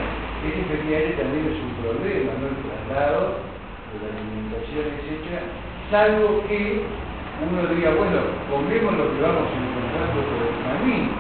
ese 0.46 0.60
efectivamente 0.62 1.20
también 1.20 1.44
es 1.52 1.60
un 1.60 1.74
problema, 1.82 2.32
¿no? 2.40 2.46
El 2.48 2.62
traslado 2.64 3.22
de 3.92 3.96
la 4.02 4.08
alimentación, 4.14 4.86
etcétera, 4.98 5.42
salvo 5.92 6.42
que 6.48 6.86
uno 7.38 7.70
diga, 7.70 7.94
bueno, 7.94 8.18
comemos 8.50 8.98
lo 8.98 9.14
que 9.14 9.22
vamos 9.22 9.46
encontrando 9.54 10.20
por 10.26 10.40
el 10.42 10.58
camino. 10.66 11.14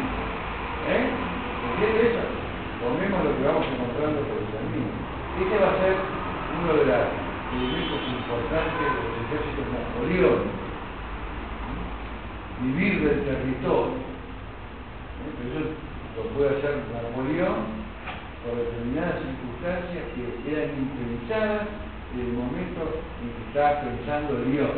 ¿Eh? 0.88 1.04
¿Entiendes 1.06 2.16
eso? 2.16 2.26
Comemos 2.82 3.22
lo 3.22 3.32
que 3.38 3.43
vamos 3.45 3.66
encontrando 3.70 4.26
por 4.26 4.38
el 4.41 4.50
camino. 4.50 4.89
Este 5.38 5.56
va 5.62 5.70
a 5.70 5.82
ser 5.82 5.93
uno 6.58 6.74
de 6.74 6.86
los 6.89 7.06
elementos 7.54 8.02
importantes 8.28 8.75
de 8.75 8.99
los 9.07 9.15
ejércitos 9.23 9.65
napoleónicos. 9.71 10.51
Vivir 12.59 12.93
del 13.07 13.23
territorio. 13.23 14.03
Eso 15.47 15.59
lo 16.17 16.23
puede 16.36 16.57
hacer 16.57 16.84
Napoleón 16.91 17.88
por 18.43 18.57
determinadas 18.57 19.23
circunstancias 19.23 20.03
que 20.11 20.51
eran 20.51 20.75
impensadas 20.75 21.71
en 22.15 22.19
el 22.19 22.34
momento 22.34 22.99
en 23.23 23.32
que 23.32 23.43
estaba 23.47 23.86
pensando 23.86 24.43
Dios. 24.51 24.75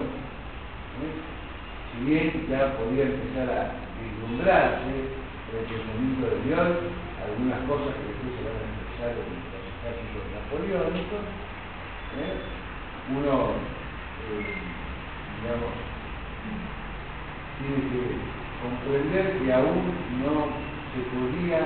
Si 1.89 2.05
bien 2.05 2.45
ya 2.49 2.77
podía 2.77 3.09
empezar 3.09 3.49
a 3.49 3.61
vislumbrarse 3.97 4.93
el 4.93 5.65
pensamiento 5.65 6.29
de 6.29 6.37
Dios, 6.45 6.69
algunas 7.17 7.59
cosas 7.65 7.97
que 7.97 8.13
después 8.13 8.29
se 8.37 8.45
van 8.45 8.61
a 8.61 8.67
expresar 8.69 9.09
en 9.17 9.25
los 9.25 9.63
ejércitos 9.73 10.23
napoleónicos, 10.37 11.23
¿eh? 12.19 12.59
Uno, 13.09 13.57
eh, 14.29 14.53
digamos, 15.41 15.73
tiene 17.59 17.81
que 17.89 18.01
comprender 18.61 19.39
que 19.39 19.53
aún 19.53 19.93
no 20.21 20.47
se 20.93 20.99
podía 21.11 21.59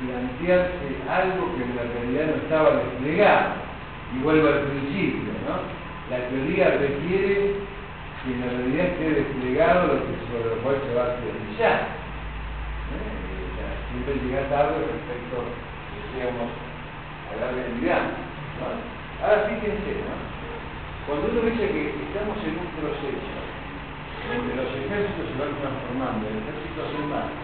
plantearse 0.00 0.96
algo 1.08 1.54
que 1.56 1.62
en 1.64 1.76
la 1.76 1.82
realidad 1.82 2.26
no 2.26 2.42
estaba 2.42 2.76
desplegado. 2.76 3.70
Y 4.14 4.22
vuelvo 4.22 4.48
al 4.48 4.60
principio, 4.62 5.30
¿no? 5.46 5.62
La 6.10 6.28
teoría 6.28 6.70
requiere 6.80 7.62
que 8.24 8.32
en 8.32 8.40
la 8.40 8.46
realidad 8.50 8.86
esté 8.86 9.10
desplegado 9.22 9.86
lo 9.86 9.94
que 10.02 10.18
sobre 10.26 10.56
lo 10.56 10.62
cual 10.62 10.76
se 10.82 10.94
va 10.94 11.04
a 11.04 11.16
teorizar. 11.20 11.76
¿Eh? 12.90 13.20
Siempre 13.92 14.14
llega 14.26 14.48
tarde 14.48 14.82
respecto, 14.82 15.46
decíamos, 15.94 16.50
a 17.30 17.32
la 17.38 17.52
realidad. 17.52 18.02
Ahora 19.22 19.46
fíjense, 19.46 20.02
¿no? 20.02 20.39
Cuando 21.06 21.32
uno 21.32 21.40
dice 21.48 21.64
que 21.64 21.96
estamos 22.12 22.36
en 22.44 22.60
un 22.60 22.70
proceso 22.76 23.40
donde 24.28 24.52
los 24.52 24.68
ejércitos 24.68 25.26
se 25.32 25.36
van 25.40 25.56
transformando 25.58 26.22
en 26.28 26.44
ejércitos 26.44 26.86
de 26.92 27.02
masa, 27.08 27.40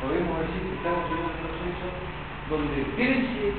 podemos 0.00 0.38
decir 0.46 0.62
que 0.70 0.76
estamos 0.78 1.04
en 1.10 1.18
un 1.18 1.34
proceso 1.42 1.86
donde 2.48 2.78
crece 2.94 3.52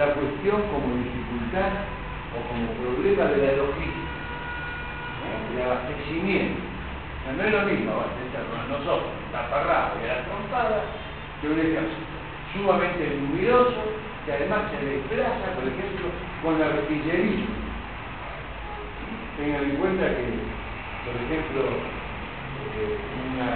la 0.00 0.16
cuestión 0.16 0.58
como 0.72 0.96
dificultad 0.96 1.86
o 2.32 2.38
como 2.48 2.66
problema 2.80 3.24
de 3.36 3.38
la 3.46 3.52
logística, 3.60 4.16
¿eh? 5.28 5.38
de 5.52 5.58
abastecimiento. 5.62 6.60
O 7.28 7.32
no 7.36 7.42
es 7.44 7.52
lo 7.52 7.62
mismo 7.68 7.88
abastecernos 7.92 8.58
a 8.58 8.72
nosotros, 8.72 9.12
taparrado 9.30 10.00
y 10.00 10.08
a 10.08 10.16
la 10.16 10.24
trompada, 10.24 10.80
que 11.40 11.52
un 11.52 11.60
ejército 11.60 12.16
sumamente 12.56 13.12
numeroso, 13.20 13.84
que 14.24 14.32
además 14.32 14.72
se 14.72 14.80
desplaza, 14.80 15.52
por 15.52 15.68
ejemplo, 15.68 16.08
con 16.42 16.58
la 16.58 16.66
artillería. 16.72 17.67
Tengan 19.38 19.70
en 19.70 19.76
cuenta 19.76 20.02
que, 20.02 20.26
por 21.06 21.14
ejemplo, 21.14 21.62
eh, 22.74 22.98
una 23.30 23.50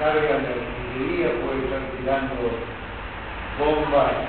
carga 0.00 0.38
de 0.42 0.58
artillería 0.58 1.38
puede 1.40 1.62
estar 1.62 1.82
tirando 1.96 2.50
bombas, 3.62 4.26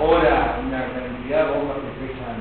ahora 0.00 0.56
una 0.66 0.80
cantidad 0.88 1.44
de 1.44 1.52
bombas 1.52 1.76
que 1.84 2.06
pesan 2.06 2.40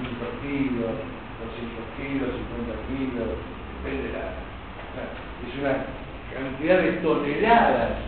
500 0.00 0.40
kilos, 0.40 0.96
200 1.44 1.92
kilos, 2.00 2.40
50 2.56 2.72
kilos, 2.88 3.28
depende 3.84 4.08
de 4.08 4.12
la... 4.16 4.32
O 4.80 4.92
sea, 4.96 5.12
es 5.44 5.52
una 5.60 5.74
cantidad 6.32 6.78
de 6.78 6.92
toneladas 7.04 8.00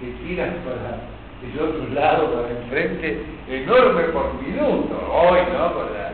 que 0.00 0.06
tiran 0.24 0.56
para 0.64 1.12
el 1.42 1.60
otro 1.60 1.94
lado, 1.94 2.32
para 2.32 2.50
enfrente, 2.50 3.24
enorme 3.48 4.02
por 4.04 4.34
minuto, 4.34 4.94
hoy, 5.12 5.40
¿no? 5.52 5.74
Con 5.74 5.86
la, 5.92 6.12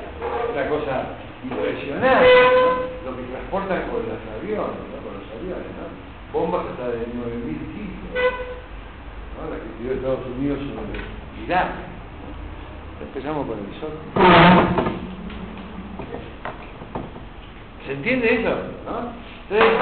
una 0.53 0.69
cosa 0.69 1.03
impresionante, 1.45 2.29
¿no? 2.55 3.11
Lo 3.11 3.17
que 3.17 3.23
transportan 3.31 3.83
con 3.91 4.03
los 4.09 4.21
aviones, 4.39 4.81
¿no? 4.91 4.99
Con 5.05 5.15
los 5.19 5.29
aviones, 5.39 5.71
¿no? 5.79 5.87
Bombas 6.33 6.67
hasta 6.71 6.89
de 6.89 6.99
9.000 6.99 7.11
kilos, 7.75 8.11
¿no? 8.15 9.51
La 9.51 9.57
que 9.57 9.69
tiró 9.79 9.95
Estados 9.95 10.27
Unidos 10.37 10.59
sobre 10.59 11.01
Irak. 11.45 11.69
¿no? 11.69 13.07
Empezamos 13.07 13.47
con 13.47 13.59
el 13.59 13.81
sol. 13.81 13.97
¿Se 17.87 17.93
entiende 17.93 18.35
eso? 18.35 18.51
¿no? 18.85 19.13
Entonces, 19.49 19.79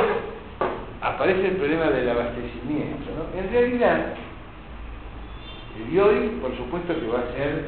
aparece 1.03 1.49
el 1.49 1.57
problema 1.57 1.87
del 1.87 2.09
abastecimiento, 2.09 3.11
¿no? 3.17 3.39
En 3.39 3.51
realidad, 3.51 4.15
de 5.87 6.01
hoy, 6.01 6.29
por 6.41 6.57
supuesto 6.57 6.95
que 6.95 7.07
va 7.07 7.21
a 7.21 7.33
ser 7.33 7.67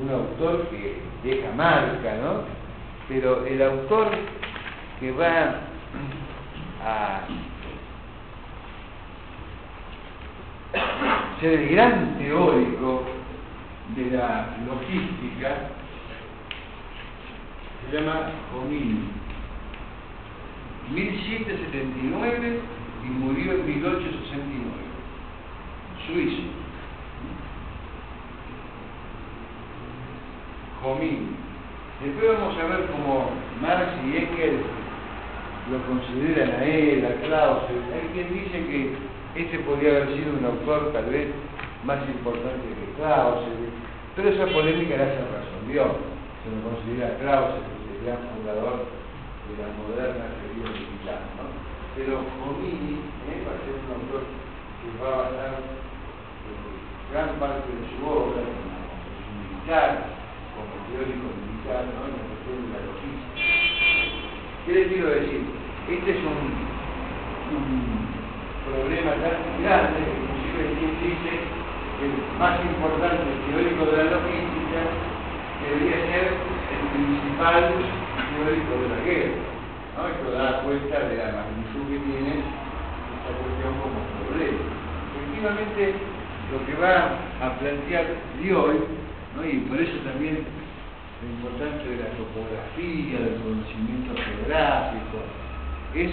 un 0.00 0.10
autor 0.10 0.68
que 0.68 0.96
deja 1.22 1.52
marca, 1.52 2.16
¿no? 2.22 2.42
Pero 3.08 3.44
el 3.46 3.62
autor 3.62 4.08
que 4.98 5.12
va 5.12 5.60
a 6.84 7.20
ser 11.40 11.52
el 11.52 11.68
gran 11.70 12.18
teórico 12.18 13.02
de 13.96 14.16
la 14.16 14.56
logística 14.66 15.68
se 17.90 17.96
llama 17.96 18.30
Jomini. 18.52 19.10
1779 20.94 22.60
y 23.04 23.06
murió 23.06 23.52
en 23.52 23.66
1869. 23.66 24.72
Suizo. 26.06 26.61
Jomini. 30.82 31.36
Después 32.02 32.38
vamos 32.38 32.58
a 32.58 32.64
ver 32.66 32.86
cómo 32.90 33.30
Marx 33.62 33.94
y 34.04 34.16
Engels 34.16 34.66
lo 35.70 35.78
consideran 35.86 36.50
a 36.50 36.64
él, 36.64 37.06
a 37.06 37.14
Clausewitz. 37.22 37.86
Hay 37.94 38.10
quien 38.12 38.34
dice 38.34 38.58
que 38.66 38.90
este 39.36 39.58
podría 39.60 39.90
haber 39.90 40.08
sido 40.18 40.34
un 40.34 40.44
autor 40.44 40.92
tal 40.92 41.06
vez 41.06 41.28
más 41.84 42.02
importante 42.08 42.66
que 42.66 42.98
Clausewitz, 42.98 43.70
pero 44.16 44.28
esa 44.28 44.46
polémica 44.52 44.98
ya 44.98 45.06
se 45.06 45.22
resolvió. 45.22 45.94
Se 46.42 46.50
lo 46.50 46.58
considera 46.66 47.16
Clausewitz, 47.22 47.86
el 47.86 48.02
gran 48.02 48.18
fundador 48.34 48.90
de 49.46 49.54
la 49.62 49.70
moderna 49.78 50.26
teoría 50.42 50.74
militar. 50.74 51.22
Pero 51.94 52.18
Jomini 52.18 52.98
¿eh? 53.30 53.46
va 53.46 53.54
a 53.54 53.62
ser 53.62 53.78
un 53.78 53.90
autor 53.94 54.26
que 54.82 54.88
va 54.98 55.06
a 55.06 55.22
basar 55.30 55.54
gran 57.12 57.38
parte 57.38 57.70
de 57.70 57.84
su 57.94 58.02
obra 58.02 58.40
en 58.42 58.58
la 58.66 58.82
militar, 59.38 60.21
como 60.62 60.86
teórico 60.86 61.26
militar, 61.34 61.82
¿no? 61.90 62.06
en 62.06 62.14
la 62.14 62.24
cuestión 62.30 62.56
de 62.62 62.68
la 62.70 62.80
logística. 62.86 63.42
¿Qué 64.64 64.70
les 64.72 64.86
quiero 64.88 65.08
decir? 65.10 65.42
Este 65.90 66.10
es 66.14 66.20
un, 66.22 66.72
problema 68.62 69.12
tan 69.18 69.42
grande, 69.60 70.00
inclusive 70.00 70.62
quien 70.78 70.94
dice 71.02 71.32
que 71.98 72.04
el 72.06 72.14
más 72.38 72.62
importante 72.62 73.26
teórico 73.50 73.90
de 73.90 73.96
la 73.98 74.10
logística 74.16 74.80
debería 75.60 75.98
ser 76.08 76.26
el 76.32 76.82
principal 76.94 77.74
teórico 77.74 78.72
de 78.78 78.88
la 78.88 79.00
guerra. 79.02 79.42
¿no? 79.98 80.08
Esto 80.08 80.30
da 80.30 80.62
cuenta 80.62 80.96
de 81.10 81.14
la 81.18 81.42
magnitud 81.42 81.84
que 81.90 81.98
tiene 82.06 82.32
esta 82.38 83.30
cuestión 83.34 83.72
como 83.82 83.98
problema. 84.30 84.62
Efectivamente, 85.10 85.82
lo 86.54 86.58
que 86.64 86.74
va 86.80 87.18
a 87.42 87.58
plantear 87.58 88.06
hoy, 88.50 89.01
y 89.40 89.64
por 89.64 89.80
eso 89.80 89.96
también 90.04 90.44
la 90.44 91.28
importancia 91.28 91.88
de 91.88 91.96
la 92.04 92.12
topografía, 92.20 93.16
del 93.16 93.40
conocimiento 93.40 94.12
geográfico, 94.12 95.24
es 95.96 96.12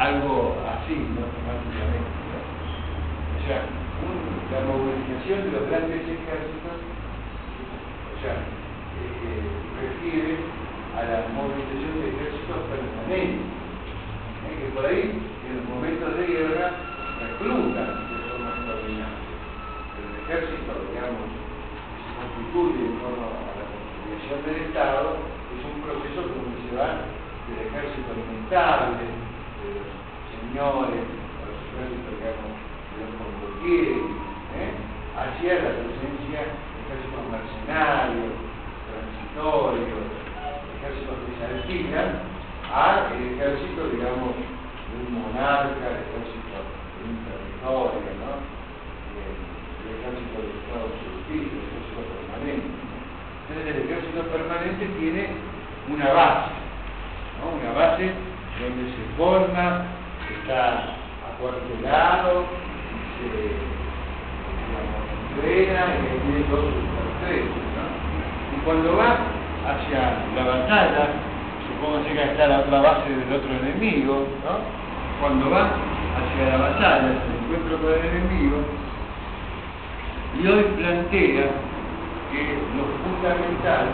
algo 0.00 0.56
así, 0.64 0.96
¿no? 0.96 1.28
Prácticamente. 1.44 2.10
O 3.36 3.40
sea, 3.44 3.60
la 4.56 4.60
movilización 4.66 5.44
de 5.44 5.50
los 5.52 5.68
grandes 5.68 6.00
ejércitos, 6.00 6.76
o 6.80 8.16
sea, 8.24 8.34
eh, 8.40 9.04
eh, 9.04 9.44
refiere 9.84 10.36
a 10.96 11.00
la 11.04 11.18
movilización 11.36 11.92
de 12.00 12.06
ejércitos 12.08 12.60
permanentes, 12.72 13.46
¿eh? 14.48 14.54
que 14.58 14.66
por 14.74 14.86
ahí, 14.86 15.12
en 15.12 15.52
los 15.60 15.64
momentos 15.68 16.16
de 16.16 16.26
guerra, 16.26 16.72
reclutan 17.20 18.08
de 18.08 18.16
forma 18.32 18.48
extraordinaria. 18.56 19.28
Pero 19.92 20.06
el 20.08 20.16
ejército, 20.24 20.72
digamos, 20.88 21.39
constituye 22.30 22.86
en 22.86 22.98
torno 23.02 23.26
a 23.26 23.52
la 23.58 23.64
consolidación 23.66 24.38
del 24.46 24.58
Estado, 24.70 25.18
es 25.50 25.62
un 25.66 25.82
proceso 25.82 26.20
donde 26.30 26.56
se 26.62 26.76
va 26.78 27.10
del 27.50 27.58
ejército 27.66 28.06
alimentable, 28.14 29.02
de 29.02 29.68
los 29.74 29.88
señores, 30.30 31.06
a 31.10 31.42
los 31.50 31.58
ejércitos, 31.74 32.12
digamos, 32.14 32.54
de 32.54 32.96
los 33.02 33.12
condotieres, 33.18 34.06
¿eh? 34.54 34.70
hacia 35.18 35.52
la 35.58 35.70
presencia 35.82 36.40
de 36.46 36.78
ejércitos 36.86 37.22
mercenarios, 37.30 38.32
transitorios, 38.86 40.06
ejércitos 40.78 41.16
que 41.26 41.32
se 41.34 41.44
alquilan, 41.50 42.10
al 42.70 43.10
ejército, 43.10 43.90
digamos, 43.90 44.38
de 44.38 44.94
un 44.94 45.10
monarca, 45.18 45.82
el 45.82 46.06
ejército 46.06 46.54
de 46.54 47.02
un 47.10 47.18
territorio, 47.26 48.10
¿no? 48.22 48.32
Eh, 49.18 49.34
el 49.82 49.86
ejército 49.98 50.38
del 50.38 50.54
Estado 50.62 51.10
permanente. 51.30 51.69
Entonces 53.50 53.74
el 53.74 53.82
ejército 53.82 54.22
permanente 54.30 54.86
tiene 55.00 55.26
una 55.92 56.12
base, 56.12 56.54
¿no? 57.42 57.50
una 57.58 57.72
base 57.76 58.12
donde 58.62 58.84
se 58.94 59.02
forma, 59.18 59.86
está 60.38 60.94
acuartelado, 61.34 62.46
se 63.18 63.26
entrena 65.34 65.82
y 65.98 66.30
tiene 66.30 66.46
todos 66.46 66.70
sus 66.70 66.86
pertrechos, 66.94 67.66
¿no? 67.74 67.84
Y 68.54 68.60
cuando 68.64 68.96
va 68.96 69.18
hacia 69.66 70.14
la 70.36 70.44
batalla, 70.44 71.08
supóngase 71.66 72.12
que 72.12 72.22
está 72.22 72.46
la 72.46 72.80
base 72.80 73.10
del 73.10 73.32
otro 73.32 73.50
enemigo. 73.50 74.28
Cuando 75.20 75.50
va 75.50 75.74
hacia 76.14 76.56
la 76.56 76.56
batalla, 76.56 77.18
se 77.18 77.30
encuentra 77.34 77.78
con 77.78 77.92
el 77.92 78.04
enemigo, 78.14 78.58
y 80.38 80.46
hoy 80.46 80.62
plantea 80.78 81.50
que 82.32 82.58
lo 82.76 82.84
fundamental 83.02 83.86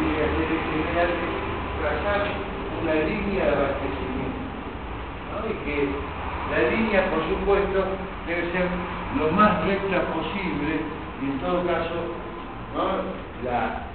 general 0.00 1.10
es 1.10 1.40
trazar 1.80 2.22
una 2.82 2.94
línea 2.94 3.44
de 3.44 3.56
abastecimiento. 3.56 4.40
¿no? 5.30 5.36
Y 5.48 5.54
que 5.64 5.88
la 6.50 6.70
línea, 6.70 7.10
por 7.10 7.22
supuesto, 7.28 7.84
debe 8.26 8.52
ser 8.52 8.66
lo 9.18 9.30
más 9.32 9.64
recta 9.66 10.02
posible 10.12 10.80
y 11.20 11.24
en 11.26 11.38
todo 11.40 11.66
caso, 11.66 11.94
¿no? 12.74 13.48
la 13.48 13.86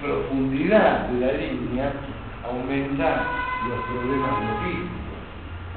profundidad 0.00 1.08
de 1.08 1.26
la 1.26 1.32
línea 1.32 1.92
aumenta 2.48 3.22
los 3.68 3.80
problemas 3.84 4.32
logísticos. 4.40 5.20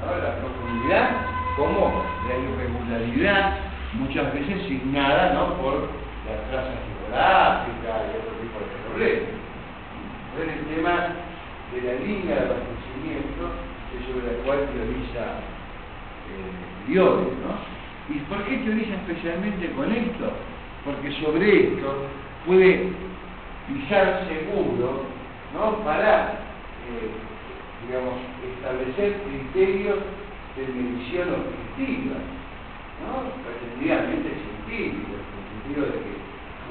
¿no? 0.00 0.06
La 0.22 0.36
profundidad 0.40 1.10
como 1.56 2.02
la 2.26 2.36
irregularidad 2.36 3.58
muchas 3.92 4.32
veces 4.34 4.66
signada 4.66 5.34
¿no? 5.34 5.54
por 5.62 5.74
la 5.74 6.50
traza 6.50 6.93
geográfica 7.14 8.10
y 8.10 8.16
otro 8.18 8.34
tipo 8.42 8.58
de 8.58 8.66
problemas. 8.88 9.34
Entonces 10.34 10.54
el 10.58 10.74
tema 10.74 10.94
de 11.72 11.78
la 11.82 11.94
línea 12.04 12.34
de 12.34 12.40
abastecimiento 12.42 13.42
es 13.94 14.00
sobre 14.06 14.26
la 14.26 14.42
cual 14.44 14.58
teoriza 14.74 15.24
eh, 16.26 16.90
¿no? 16.90 17.74
¿Y 18.14 18.18
por 18.28 18.44
qué 18.44 18.58
teoriza 18.58 18.94
especialmente 18.96 19.70
con 19.72 19.90
esto? 19.92 20.32
Porque 20.84 21.12
sobre 21.22 21.68
esto 21.68 22.06
puede 22.44 22.92
pisar 23.68 24.26
seguro, 24.28 25.04
¿no? 25.54 25.78
Para, 25.84 26.40
eh, 26.84 27.08
digamos, 27.86 28.14
establecer 28.56 29.22
criterios 29.22 29.98
de 30.56 30.66
medición 30.68 31.28
objetiva, 31.30 32.16
¿no? 33.00 33.32
pretendidamente 33.42 34.28
científicos, 34.68 35.18
en 35.18 35.74
el 35.74 35.74
sentido 35.74 35.86
de 35.86 36.04
que 36.04 36.23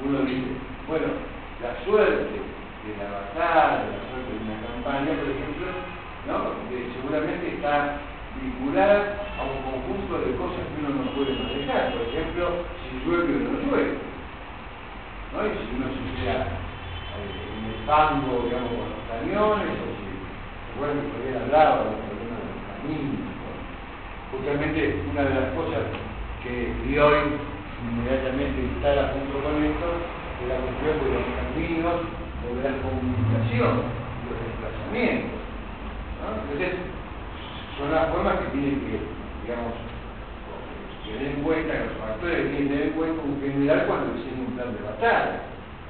uno 0.04 0.20
dice, 0.28 0.52
bueno, 0.86 1.06
la 1.64 1.72
suerte 1.84 2.36
de 2.36 2.92
la 3.00 3.08
batalla, 3.08 3.88
la 3.88 4.02
suerte 4.12 4.30
de 4.36 4.44
una 4.44 4.60
campaña, 4.68 5.16
por 5.16 5.28
ejemplo, 5.32 5.66
¿no? 6.28 6.36
Eh, 6.68 6.92
seguramente 6.92 7.56
está 7.56 8.04
vinculada 8.36 9.16
a 9.38 9.42
un 9.48 9.64
conjunto 9.64 10.20
de 10.20 10.36
cosas 10.36 10.60
que 10.68 10.84
uno 10.84 10.92
no 10.92 11.10
puede 11.16 11.32
manejar, 11.40 11.96
por 11.96 12.04
ejemplo, 12.04 12.68
si 12.84 13.00
llueve 13.00 13.32
o 13.32 13.48
no 13.48 13.58
llueve, 13.64 13.96
¿no? 15.32 15.38
y 15.48 15.56
si 15.56 15.68
uno 15.72 15.88
se 15.88 16.00
queda 16.20 16.52
eh, 17.16 17.48
en 17.56 17.64
el 17.64 17.78
fango, 17.88 18.44
digamos, 18.44 18.76
con 18.76 18.92
los 18.92 19.04
cañones, 19.08 19.72
o 19.72 19.86
si, 19.96 20.08
recuerden 20.74 21.00
que 21.00 21.08
todavía 21.16 21.40
hablaba 21.48 21.88
del 21.88 22.00
problema 22.04 22.36
de 22.36 22.48
los 22.52 22.60
caminos, 22.68 23.24
¿no? 23.24 23.52
justamente 24.36 25.00
una 25.08 25.22
de 25.24 25.34
las 25.34 25.48
cosas 25.56 25.84
que 26.42 27.00
hoy 27.00 27.53
inmediatamente 27.84 28.60
instala 28.60 29.12
junto 29.12 29.44
con 29.44 29.62
esto 29.62 29.88
es 30.40 30.48
la 30.48 30.56
cuestión 30.56 30.94
de 31.00 31.08
los 31.14 31.26
caminos 31.36 31.98
o 32.42 32.46
de 32.56 32.62
la 32.64 32.74
comunicación, 32.80 33.72
de 33.84 34.26
los 34.28 34.38
desplazamientos. 34.44 35.40
Entonces, 36.24 36.72
son 37.78 37.92
las 37.92 38.08
formas 38.10 38.40
que 38.40 38.56
tienen 38.56 38.80
que, 38.80 38.96
digamos, 39.44 39.74
tener 41.04 41.36
en 41.36 41.42
cuenta, 41.42 41.84
los 41.84 41.98
factores 42.00 42.50
tienen 42.50 42.68
que 42.68 42.74
tener 42.74 42.86
en 42.88 42.94
cuenta 42.94 43.22
un 43.22 43.40
general 43.40 43.86
cuando 43.86 44.14
diseña 44.14 44.48
un 44.48 44.54
plan 44.56 44.72
de 44.72 44.82
batalla. 44.82 45.40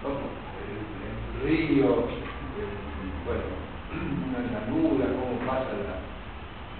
¿no? 0.02 0.08
El, 0.18 0.82
río, 1.44 2.08
bueno, 3.26 3.44
una 4.26 4.40
llanura, 4.48 5.06
cómo 5.06 5.38
pasa 5.46 5.70
la... 5.70 6.02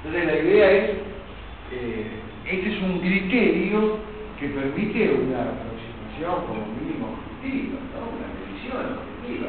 Entonces 0.05 0.25
la 0.27 0.39
idea 0.39 0.71
es 0.71 0.91
eh, 1.73 2.07
este 2.45 2.77
es 2.77 2.83
un 2.83 3.01
criterio 3.01 3.99
que 4.45 4.51
permite 4.51 5.25
una 5.25 5.57
aproximación 5.57 6.47
como 6.47 6.67
mínimo 6.77 7.17
objetiva, 7.17 7.81
¿no? 7.97 8.13
una 8.13 8.29
medición 8.37 9.01
objetiva. 9.01 9.49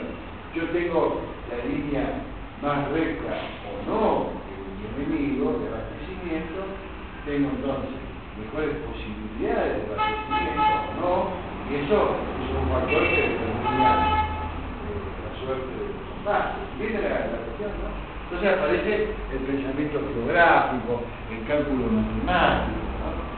Yo 0.53 0.69
tengo 0.69 1.35
la 1.51 1.65
línea 1.67 2.23
más 2.61 2.89
recta 2.91 3.59
o 3.67 3.83
no 3.91 4.45
de 4.47 4.55
mi 4.55 4.87
enemigo 4.87 5.59
de 5.59 5.67
abastecimiento, 5.67 6.79
tengo 7.25 7.49
entonces 7.59 7.91
mejores 8.39 8.71
posibilidades 8.87 9.83
de 9.83 9.93
abastecimiento 9.93 10.71
o 10.79 10.93
no, 10.95 11.13
y 11.67 11.75
eso 11.75 12.15
es 12.39 12.55
un 12.55 12.71
factor 12.71 13.03
que 13.11 13.19
determina 13.19 13.99
eh, 14.79 15.11
la 15.27 15.31
suerte 15.43 15.75
de 15.75 15.91
los 15.91 16.07
combates. 16.07 16.63
¿Viene 16.79 17.01
la, 17.01 17.35
la 17.35 17.37
cuestión, 17.43 17.71
no? 17.83 17.91
Entonces 18.31 18.47
aparece 18.47 18.93
el 19.33 19.39
pensamiento 19.43 19.99
geográfico, 20.07 21.03
el 21.29 21.43
cálculo 21.47 21.91
matemático, 21.91 22.79
¿no? 23.03 23.35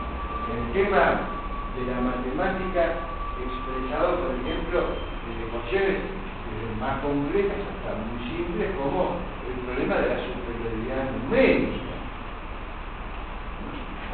el 0.53 0.71
tema 0.71 1.36
de 1.77 1.85
la 1.85 2.01
matemática 2.01 3.05
expresado, 3.37 4.17
por 4.17 4.33
ejemplo, 4.41 4.97
en 5.29 5.37
desde 5.37 6.81
más 6.81 6.99
complejas 7.01 7.61
hasta 7.69 8.01
muy 8.01 8.17
simples, 8.33 8.73
como 8.81 9.21
el 9.45 9.53
problema 9.61 9.95
de 10.01 10.09
la 10.09 10.19
superioridad 10.25 11.05
numérica, 11.21 11.93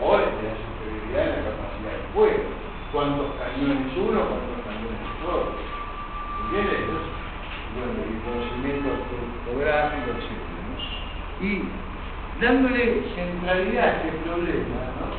o 0.01 0.17
de 0.17 0.43
la 0.43 0.55
superioridad 0.59 1.23
de 1.23 1.31
la 1.39 1.47
capacidad 1.55 1.93
de 1.95 2.03
fuego. 2.13 2.43
¿Cuántos 2.91 3.31
cañones 3.39 3.95
uno, 3.95 4.19
cuántos 4.27 4.59
cañones 4.67 5.07
otro? 5.23 5.55
¿Entiendes? 6.43 6.79
Entonces, 6.83 7.09
bueno, 7.73 7.95
el 8.03 8.17
conocimiento 8.27 8.89
topográfico, 9.07 10.11
etc. 10.19 10.43
Y 11.41 11.63
dándole 12.43 13.03
centralidad 13.15 13.83
a 13.83 13.97
este 13.97 14.11
problema, 14.25 14.77
¿no? 14.99 15.15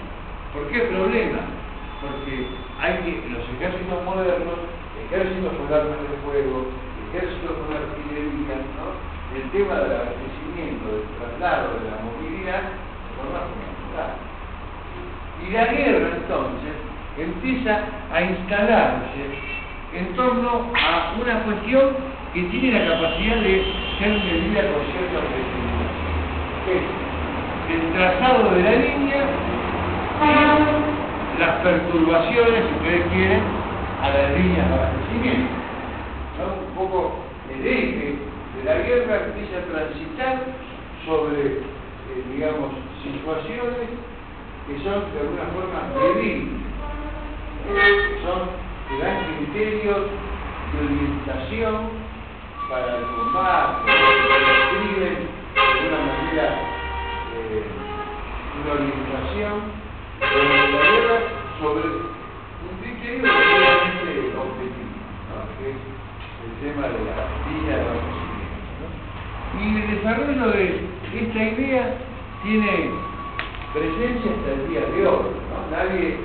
¿Por 0.52 0.68
qué 0.70 0.80
problema? 0.80 1.63
Porque 2.04 2.44
hay 2.80 2.94
que, 3.00 3.32
los 3.32 3.48
ejércitos 3.56 4.04
modernos, 4.04 4.60
ejércitos 5.08 5.52
con 5.56 5.72
armas 5.72 6.04
de 6.04 6.20
fuego, 6.20 6.68
ejércitos 7.08 7.56
con 7.64 7.72
artillería, 7.72 8.60
¿no? 8.76 8.92
El 9.32 9.48
tema 9.50 9.80
del 9.80 10.04
abastecimiento, 10.04 10.84
del 10.84 11.08
traslado, 11.16 11.80
de 11.80 11.88
la 11.88 11.96
movilidad, 12.04 12.60
se 12.60 13.10
forma 13.16 13.40
fundamental. 13.48 14.20
Y 15.40 15.50
la 15.50 15.64
guerra 15.72 16.08
entonces 16.20 16.76
empieza 17.16 17.88
a 18.12 18.22
instalarse 18.22 19.24
en 19.94 20.14
torno 20.14 20.70
a 20.76 21.14
una 21.20 21.40
cuestión 21.44 21.96
que 22.34 22.42
tiene 22.44 22.78
la 22.78 22.94
capacidad 22.94 23.36
de 23.36 23.64
ser 23.98 24.10
medida 24.10 24.60
con 24.72 24.82
cierta 24.92 25.18
objetividad. 25.24 25.88
Es 26.68 26.84
el 27.74 27.92
trazado 27.92 28.50
de 28.50 28.62
la 28.62 28.72
línea 28.72 29.22
y 30.20 31.13
las 31.38 31.60
perturbaciones, 31.62 32.64
si 32.68 32.74
ustedes 32.74 33.06
quieren, 33.12 33.42
a 34.02 34.08
las 34.10 34.38
líneas 34.38 34.68
de 34.68 34.74
abastecimiento. 34.74 35.52
¿no? 36.38 36.68
Un 36.68 36.74
poco 36.74 37.14
el 37.50 37.66
eje 37.66 38.16
de 38.56 38.64
la 38.64 38.74
guerra 38.74 39.26
empieza 39.26 39.58
a 39.58 39.72
transitar 39.72 40.44
sobre, 41.06 41.46
eh, 41.46 42.24
digamos, 42.32 42.70
situaciones 43.02 43.88
que 44.66 44.78
son 44.78 45.12
de 45.12 45.20
alguna 45.20 45.46
forma 45.52 45.78
medibles, 45.94 46.48
que 47.64 48.22
son, 48.24 48.48
que 48.88 49.04
dan 49.04 49.24
criterios 49.36 50.06
de 50.72 50.86
orientación 50.86 51.74
para 52.70 52.96
el 52.96 53.04
combate, 53.04 53.92
describen 53.92 55.28
de 55.54 55.60
alguna 55.60 55.98
manera 56.06 56.46
eh, 57.36 57.64
una 58.62 58.72
orientación 58.72 59.83
sobre 61.60 61.84
un 61.84 62.74
criterio 62.80 63.22
realmente 63.22 64.32
objetivo, 64.36 64.96
¿no? 65.28 65.36
que 65.58 65.70
es 65.70 65.80
el 66.44 66.52
tema 66.60 66.88
de 66.88 66.98
la 67.04 67.16
línea 67.48 67.76
de 67.76 67.84
abastecimiento. 67.84 68.64
¿no? 68.80 68.86
Y 69.60 69.76
el 69.76 69.86
desarrollo 69.96 70.46
de 70.50 70.64
esta 71.14 71.42
idea 71.42 71.94
tiene 72.42 72.90
presencia 73.72 74.30
hasta 74.32 74.50
el 74.52 74.68
día 74.68 74.80
de 74.80 75.06
hoy. 75.06 75.28
¿no? 75.50 75.56
Nadie 75.70 76.18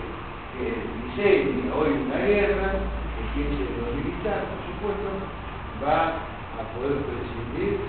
que 0.55 0.65
diseñe 1.05 1.71
hoy 1.71 1.89
una 2.05 2.19
guerra, 2.25 2.71
que 3.15 3.21
piense 3.35 3.63
en 3.63 3.75
lo 3.79 3.87
militar, 3.95 4.43
por 4.47 4.59
supuesto, 4.67 5.09
va 5.83 6.23
a 6.55 6.61
poder 6.75 6.99
prescindir 7.03 7.79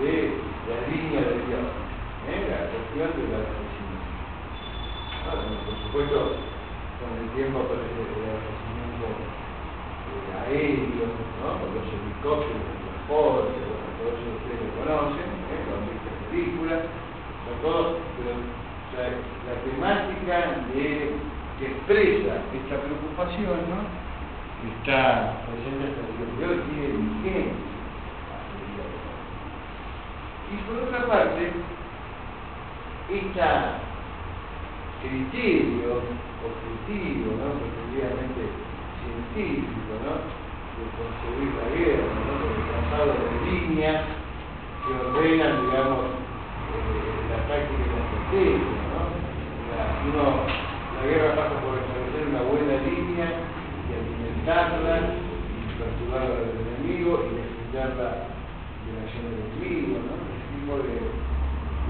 de 0.00 0.32
la 0.68 0.76
línea 0.88 1.20
de 1.20 1.36
Dios, 1.44 1.66
¿eh? 2.28 2.48
la 2.48 2.68
cuestión 2.68 3.10
del 3.16 3.34
abastecimiento. 3.34 3.83
Por 5.24 5.76
supuesto, 5.88 6.36
con 7.00 7.10
el 7.16 7.28
tiempo 7.32 7.64
aparece 7.64 7.96
el 7.96 8.28
abastecimiento 8.28 9.08
aéreo, 10.44 11.08
¿no? 11.40 11.64
los 11.72 11.88
helicópteros, 11.88 12.60
el 12.60 12.84
transporte, 12.84 13.56
bueno, 13.56 13.88
todo 13.96 14.12
eso 14.12 14.36
ustedes 14.36 14.60
lo 14.60 14.84
conocen, 14.84 15.28
¿eh? 15.48 15.64
lo 15.64 15.80
películas, 16.28 16.84
pero 17.48 18.36
la 18.92 19.56
temática 19.64 20.60
que 20.74 21.64
expresa 21.72 22.44
esta 22.52 22.76
preocupación, 22.84 23.64
¿no? 23.72 23.80
está 24.76 25.40
presente 25.48 25.88
hasta 25.88 26.04
el 26.04 26.36
día 26.36 26.46
de 26.46 26.52
hoy, 26.52 26.60
tiene 26.68 26.88
vigencia. 27.00 27.72
Y 30.52 30.56
por 30.68 30.76
otra 30.84 31.00
parte, 31.06 31.52
este 33.08 33.40
criterio 35.04 36.00
objetivo, 36.40 37.36
¿no? 37.36 37.60
efectivamente 37.60 38.40
científico, 39.04 39.92
¿no? 40.00 40.16
de 40.74 40.84
construir 40.96 41.50
la 41.60 41.68
guerra, 41.76 42.08
¿no? 42.24 42.34
el 42.40 42.60
trazado 42.64 43.12
de 43.20 43.36
líneas 43.44 44.00
que 44.84 44.90
ordenan, 44.96 45.60
digamos, 45.68 46.04
eh, 46.72 47.20
la 47.30 47.38
táctica 47.48 47.84
y 47.84 47.92
la 47.92 48.00
estrategia. 48.00 48.72
¿no? 48.92 49.00
La, 49.70 49.80
uno, 50.08 50.24
la 50.44 51.02
guerra 51.04 51.36
pasa 51.36 51.54
por 51.60 51.76
establecer 51.76 52.22
una 52.32 52.42
buena 52.48 52.74
línea 52.80 53.28
y 53.28 53.90
alimentarla 53.92 54.96
y 55.20 55.60
perturbarla 55.76 56.34
del 56.48 56.64
enemigo 56.64 57.28
y 57.28 57.44
defenderla 57.44 58.08
de 58.84 58.88
la 58.88 59.00
acción 59.04 59.24
del 59.28 59.40
enemigo, 59.52 60.00
¿no? 60.00 60.12
ese 60.32 60.48
tipo 60.56 60.72
de, 60.80 60.96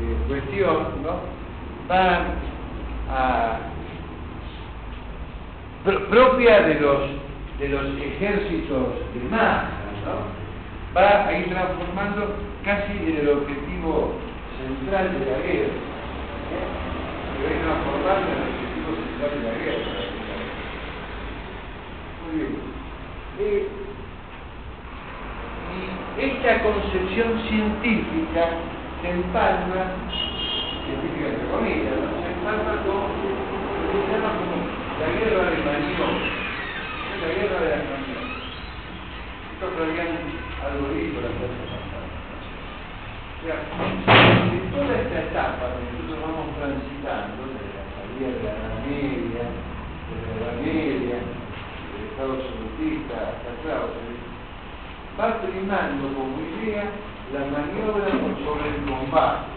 de 0.03 0.07
cuestión, 0.27 1.03
¿no? 1.03 1.45
van 1.89 2.54
propia 6.11 6.63
de 6.63 6.81
los, 6.81 7.01
de 7.59 7.69
los 7.69 7.85
ejércitos 8.01 8.89
de 9.15 9.29
masa, 9.31 9.71
va 10.97 11.27
a 11.27 11.39
ir 11.39 11.49
transformando 11.49 12.37
casi 12.65 12.93
en 12.93 13.19
el 13.19 13.29
objetivo 13.29 14.15
central 14.59 15.13
de 15.13 15.27
la 15.27 15.39
guerra. 15.39 15.75
¿eh? 16.55 16.71
Se 17.35 17.43
va 17.43 17.49
a 17.49 17.53
ir 17.53 17.61
transformando 17.63 18.27
en 18.27 18.37
el 18.37 18.49
objetivo 18.49 18.91
central 19.05 19.31
de 19.35 19.41
la 19.43 19.55
guerra. 19.65 20.05
Muy 22.25 22.37
bien. 22.39 22.75
Eh, 23.41 23.69
y 25.75 26.21
esta 26.23 26.63
concepción 26.63 27.43
científica 27.49 28.49
se 29.03 29.11
empalma, 29.11 29.99
científica 30.85 31.26
entre 31.32 31.49
comillas, 31.49 31.97
¿no? 31.97 32.09
se 32.20 32.28
empalma 32.32 32.74
con 32.85 33.45
se 33.95 34.11
llama 34.11 34.30
como 34.37 34.57
la 35.01 35.09
guerra 35.14 35.51
de 35.51 35.59
maniobra, 35.64 36.28
es 37.09 37.18
la 37.22 37.30
guerra 37.35 37.59
de 37.62 37.68
las 37.70 37.85
maniobras. 37.85 38.35
Esto 39.55 39.64
lo 39.70 39.85
habían 39.85 40.45
algoritmo 40.64 41.20
la 41.20 41.30
clase 41.30 41.62
pasada. 41.70 42.09
O 43.35 43.43
sea, 43.45 43.59
de 44.51 44.59
toda 44.72 44.93
esta 44.99 45.18
etapa 45.30 45.64
que 45.76 45.85
nosotros 45.95 46.18
vamos 46.26 46.49
transitando, 46.59 47.41
desde 47.55 47.70
la 47.76 47.85
salida 47.95 48.28
de 48.35 48.64
Media, 48.89 49.45
desde 50.11 50.26
la 50.26 50.43
Edad 50.43 50.57
Media, 50.64 51.16
del 51.22 52.03
Estado 52.11 52.32
absolutista 52.35 53.14
hasta 53.14 53.51
Clausewitz, 53.62 54.26
va 55.20 55.41
primando 55.41 56.05
como 56.18 56.41
idea 56.41 56.91
la 57.32 57.41
maniobra 57.47 58.11
sobre 58.43 58.68
el 58.74 58.78
combate. 58.85 59.55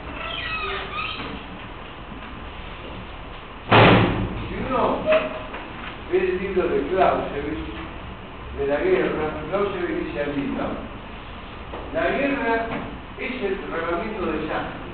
Uno 4.67 4.99
ve 6.11 6.17
el 6.17 6.39
libro 6.39 6.67
de 6.67 6.81
Clausewitz, 6.87 7.67
de 8.59 8.67
la 8.67 8.77
guerra, 8.77 9.31
Clausewitz 9.49 10.05
dice 10.07 10.19
allí, 10.19 10.55
¿no? 10.57 10.67
La 11.93 12.11
guerra 12.11 12.67
es 13.19 13.31
el 13.43 13.57
reglamento 13.71 14.25
de 14.25 14.47
sangre. 14.47 14.87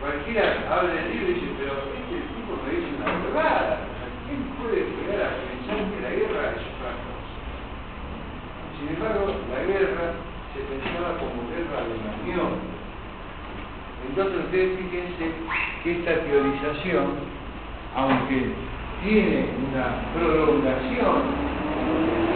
Cualquiera 0.00 0.62
habla 0.70 0.94
del 0.94 1.10
libro 1.10 1.30
y 1.30 1.34
dice, 1.34 1.46
pero 1.58 1.72
este 1.90 2.16
tipo 2.34 2.54
me 2.62 2.70
dice 2.70 2.94
una 2.94 3.18
verdad. 3.26 3.78
¿Quién 4.26 4.42
puede 4.58 4.84
llegar 4.94 5.26
a 5.26 5.38
pensar 5.42 5.78
que 5.90 6.02
la 6.02 6.10
guerra 6.10 6.54
es 6.54 6.62
otra 6.70 6.92
cosa? 7.02 7.34
Sin 8.78 8.88
embargo, 8.94 9.26
la 9.50 9.60
guerra 9.66 10.06
se 10.54 10.60
pensaba 10.70 11.18
como 11.18 11.50
guerra 11.50 11.82
de 11.82 11.98
maniobra. 11.98 12.62
Entonces 14.06 14.38
ustedes 14.44 14.78
fíjense 14.78 15.24
que 15.82 15.98
esta 15.98 16.14
teorización, 16.26 17.35
aunque 17.96 18.52
tiene 19.02 19.48
una 19.72 19.86
prolongación 20.12 21.16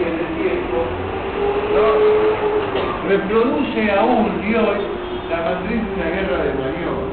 en 0.00 0.12
el 0.18 0.28
tiempo, 0.40 0.78
reproduce 3.06 3.92
aún 3.92 4.40
hoy 4.40 4.80
la 5.28 5.36
matriz 5.36 5.84
de 5.84 5.92
una 5.94 6.08
guerra 6.10 6.44
de 6.44 6.54
maniobra. 6.54 7.12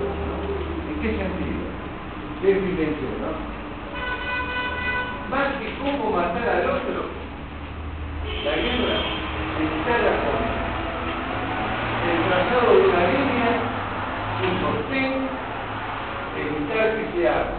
¿En 0.88 0.96
qué 1.02 1.10
sentido? 1.10 1.68
¿Qué 2.42 2.52
evidencia, 2.52 3.10
no? 3.20 3.36
Más 5.30 5.48
que 5.60 5.68
cómo 5.80 6.16
matar 6.16 6.48
al 6.48 6.70
otro, 6.70 7.12
la 8.46 8.56
guerra 8.56 8.98
se 9.58 9.64
instala 9.64 10.12
con 10.24 10.40
el 12.08 12.18
trazado 12.30 12.68
de 12.72 12.80
una 12.88 13.04
línea, 13.12 13.50
un 14.40 14.54
sostén, 14.62 15.12
evitar 16.38 16.96
que 16.96 17.20
sea 17.20 17.58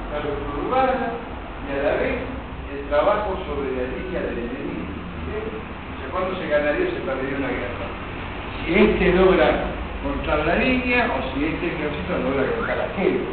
urbana 0.68 1.12
y 1.66 1.72
a 1.72 1.82
la 1.82 1.94
vez 2.00 2.18
el 2.72 2.88
trabajo 2.88 3.36
sobre 3.46 3.72
la 3.72 3.84
línea 3.96 4.20
del 4.20 4.38
enemigo. 4.38 4.88
¿sí? 5.24 5.36
O 5.40 6.00
sea, 6.00 6.10
¿cuándo 6.12 6.36
se 6.36 6.48
ganaría 6.48 6.86
o 6.86 6.92
se 6.92 7.00
perdería 7.00 7.38
una 7.38 7.48
guerra? 7.48 7.86
Si 8.64 8.74
este 8.74 9.12
logra 9.12 9.78
la 10.36 10.56
línea 10.56 11.08
o 11.08 11.32
si 11.32 11.44
este 11.46 11.68
ejército 11.68 12.18
logra 12.22 12.44
cortar 12.56 12.80
aquel 12.92 13.24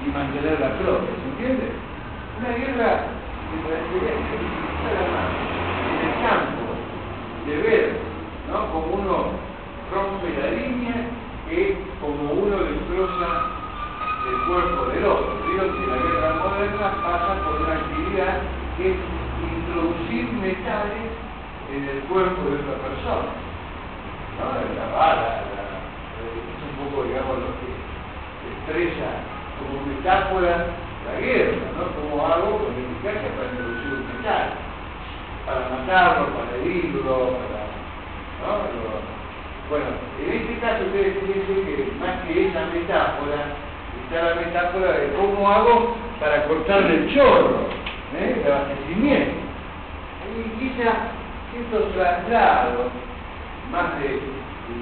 y 0.00 0.08
mantener 0.08 0.58
la 0.60 0.72
tropa, 0.78 1.04
¿se 1.04 1.28
entiende? 1.28 1.72
Una 2.40 2.56
guerra 2.56 3.04
en 3.52 3.60
el 6.08 6.14
campo 6.24 6.64
de 7.46 7.54
ver 7.62 8.00
¿no? 8.50 8.72
como 8.72 8.86
uno 8.96 9.16
rompe 9.92 10.28
la 10.40 10.50
línea 10.52 10.96
que 11.48 11.76
como 12.00 12.32
uno 12.32 12.56
destroza 12.56 13.28
el 14.28 14.36
cuerpo 14.48 14.86
del 14.86 15.04
otro. 15.04 15.36
Digo 15.48 15.64
que 15.64 15.86
la 15.86 15.96
guerra 15.96 16.30
moderna 16.44 16.88
pasa 17.04 17.30
por 17.44 17.60
una 17.60 17.74
actividad 17.74 18.40
que 18.76 18.92
es 18.92 18.96
introducir 19.52 20.32
metales 20.32 21.12
en 21.74 21.88
el 21.88 22.00
cuerpo 22.08 22.40
de 22.48 22.56
otra 22.56 22.76
persona. 22.88 23.36
¿no? 24.38 24.44
La 24.76 24.96
bala, 24.96 25.42
es 25.44 25.57
poco, 26.90 27.04
digamos, 27.04 27.38
lo 27.38 27.60
que 27.60 27.68
expresa 28.50 29.10
como 29.58 29.86
metáfora 29.86 30.66
la 31.06 31.20
guerra, 31.20 31.72
¿no? 31.76 31.94
Como 31.94 32.26
hago 32.26 32.58
con 32.64 32.74
eficacia 32.74 33.34
para 33.36 33.50
introducir 33.50 33.94
un 33.94 34.06
metal, 34.16 34.50
para 35.46 35.68
matarlo, 35.70 36.34
para 36.38 36.56
herirlo, 36.56 37.38
para, 37.38 37.64
¿no? 38.40 38.58
Lo- 38.74 39.18
bueno, 39.70 39.86
en 40.18 40.32
este 40.32 40.58
caso 40.60 40.84
ustedes 40.86 41.18
fíjense 41.20 41.54
que 41.62 41.92
más 42.00 42.22
que 42.26 42.48
esa 42.48 42.66
metáfora, 42.72 43.56
está 44.04 44.30
la 44.30 44.34
metáfora 44.36 44.92
de 44.92 45.12
cómo 45.14 45.48
hago 45.48 45.96
para 46.20 46.44
cortarle 46.48 46.94
el 46.96 47.14
chorro, 47.14 47.68
¿eh? 48.14 48.42
el 48.44 48.52
abastecimiento. 48.52 49.40
Y 50.36 50.42
quizá 50.58 50.92
estos 51.54 51.92
traslados 51.94 52.92
más 53.70 54.00
de 54.00 54.22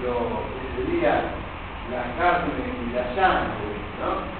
lo 0.02 0.42
que 0.54 0.84
sería 0.84 1.45
la 1.90 2.02
carne 2.18 2.66
y 2.66 2.94
la 2.94 3.04
sangre, 3.14 3.70
¿no? 4.02 4.36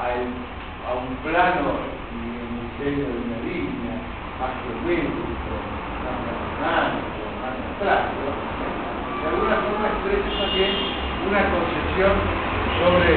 a 0.00 0.94
un 0.96 1.14
plano 1.22 1.76
y 2.12 2.20
el 2.40 2.48
misterio 2.56 3.04
de 3.04 3.16
una 3.20 3.38
línea 3.44 3.96
más 4.40 4.52
geométrico, 4.64 5.54
más 6.04 6.16
matemático, 6.24 7.20
más 7.40 7.52
abstracto, 7.52 8.24
de 8.24 9.24
alguna 9.28 9.56
forma 9.60 9.86
expresa 9.92 10.28
también 10.40 10.72
una 11.28 11.42
concepción 11.52 12.14
sobre 12.80 13.12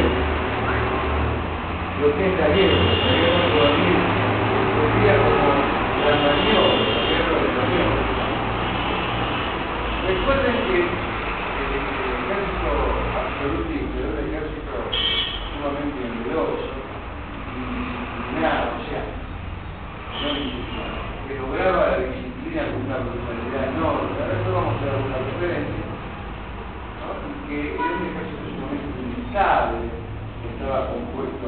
lo 2.03 2.07
que 2.15 2.23
es 2.27 2.35
la 2.39 2.49
guerra, 2.51 2.83
la 2.83 3.13
guerra 3.15 3.45
todavía 3.55 4.13
como 5.23 5.49
la 6.03 6.13
maniobra, 6.19 6.83
la 6.83 7.03
guerra 7.07 7.37
de 7.39 7.49
la 7.55 7.65
guerra. 7.71 7.99
Recuerden 10.07 10.55
que 10.67 11.12
ejército 12.63 12.93
absolutista 13.19 13.99
era 13.99 14.09
un 14.09 14.19
ejército 14.23 14.73
sumamente 15.51 15.99
numeroso 15.99 16.71
y 17.43 17.61
disciplinado, 17.75 18.65
o 18.71 18.83
sea, 18.87 19.03
no 19.03 20.27
disciplinado, 20.31 20.97
que 21.27 21.33
lograba 21.35 21.91
la 21.91 21.97
disciplina 22.07 22.71
con 22.71 22.79
una 22.87 22.97
brutalidad 23.03 23.63
enorme. 23.67 24.15
Ahora 24.15 24.33
esto 24.39 24.51
vamos 24.53 24.75
a 24.79 24.85
dar 24.85 24.99
una 25.03 25.19
referencia, 25.27 25.83
¿no? 27.03 27.07
y 27.19 27.35
que 27.47 27.57
era 27.75 27.83
un 27.83 28.03
ejército 28.07 28.43
sumamente 28.47 28.97
inestable, 29.03 29.83
que 30.39 30.47
estaba 30.55 30.87
compuesto 30.87 31.47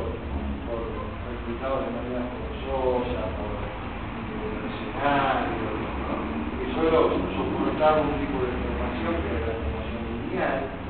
por 0.68 0.80
reclutados 0.84 1.80
de 1.80 1.96
manera 1.96 2.22
forzosa, 2.28 3.20
por 3.40 3.52
mercenarios, 4.36 5.80
¿no? 5.80 6.16
que 6.60 6.66
solo 6.76 7.00
soportaba 7.24 8.04
un 8.04 8.20
tipo 8.20 8.44
de 8.44 8.52
formación 8.52 9.14
que 9.24 9.28
era 9.32 9.48
la 9.48 9.56
formación 9.64 10.02
lineal, 10.12 10.85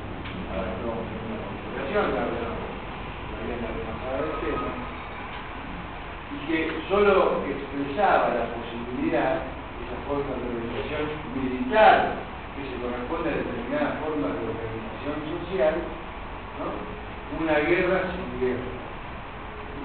en 0.64 1.20
una 1.26 1.38
configuración, 1.44 2.04
la 2.16 2.24
verdad, 2.32 2.56
la 3.36 3.56
el 4.16 4.86
y 6.26 6.38
que 6.48 6.58
solo 6.88 7.42
expresaba 7.46 8.34
la 8.34 8.46
posibilidad, 8.56 9.44
esa 9.84 9.98
forma 10.08 10.32
de 10.34 10.46
organización 10.48 11.06
militar, 11.36 12.14
que 12.56 12.62
se 12.66 12.76
corresponde 12.80 13.30
a 13.30 13.38
determinada 13.44 14.00
forma 14.02 14.32
de 14.32 14.42
organización 14.48 15.16
social, 15.38 15.74
¿no? 16.58 16.96
una 17.38 17.58
guerra 17.60 18.10
sin 18.10 18.30
guerra, 18.40 18.70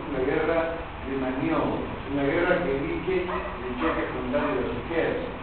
una 0.09 0.21
guerra 0.23 0.59
de 1.05 1.13
maniobras, 1.17 2.01
una 2.13 2.23
guerra 2.23 2.63
que 2.63 2.77
evite 2.77 3.27
el 3.27 3.71
choque 3.81 4.03
frontal 4.13 4.55
de 4.55 4.61
los 4.61 4.75
ejércitos. 4.87 5.39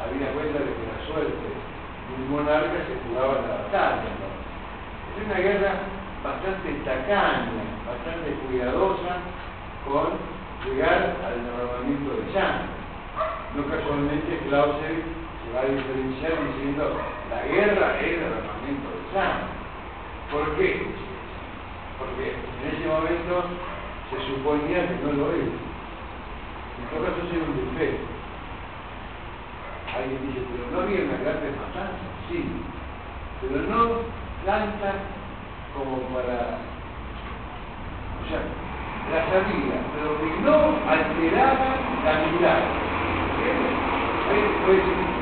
Había 0.00 0.32
cuenta 0.32 0.58
de 0.58 0.72
que 0.72 0.84
la 0.88 0.98
suerte 1.06 1.36
de 1.36 2.12
un 2.16 2.30
monarca 2.30 2.78
se 2.88 2.96
jugaba 3.04 3.38
en 3.38 3.48
la 3.48 3.56
batalla. 3.64 4.10
¿no? 4.18 4.39
Es 5.16 5.26
una 5.26 5.38
guerra 5.38 5.72
bastante 6.22 6.72
tacaña, 6.84 7.64
bastante 7.86 8.30
cuidadosa 8.46 9.18
con 9.84 10.20
llegar 10.64 11.16
al 11.24 11.44
derramamiento 11.44 12.10
de 12.14 12.32
sangre. 12.32 12.78
No 13.56 13.66
casualmente 13.66 14.38
Clausewitz 14.48 15.08
se 15.42 15.48
va 15.52 15.60
a 15.62 15.72
diferenciar 15.72 16.32
diciendo 16.54 17.00
la 17.30 17.42
guerra 17.42 17.98
es 18.00 18.20
derramamiento 18.20 18.86
de 18.94 19.02
sangre. 19.12 19.50
¿Por 20.30 20.56
qué? 20.56 20.86
Porque 21.98 22.30
en 22.30 22.62
ese 22.70 22.86
momento 22.86 23.44
se 24.10 24.16
suponía 24.30 24.88
que 24.88 25.04
no 25.04 25.12
lo 25.12 25.32
es. 25.32 25.50
En 26.78 26.84
todo 26.90 27.04
caso 27.04 27.26
sería 27.28 27.44
un 27.44 27.74
defecto. 27.74 28.06
Alguien 29.90 30.22
dice, 30.28 30.46
pero 30.52 30.70
no 30.70 30.86
había 30.86 31.02
una 31.02 31.18
grande 31.18 31.50
matanza, 31.50 32.06
sí, 32.30 32.46
pero 33.40 33.62
no 33.66 34.29
tanta 34.44 34.92
como 35.74 35.98
para... 36.14 36.58
O 38.20 38.24
sea, 38.28 38.40
la 39.10 39.20
sabía, 39.26 39.78
pero 39.94 40.20
que 40.20 40.28
no 40.44 40.56
alteraba 40.86 41.76
la 42.04 42.14
mirada. 42.30 42.90
Pues, 44.66 44.78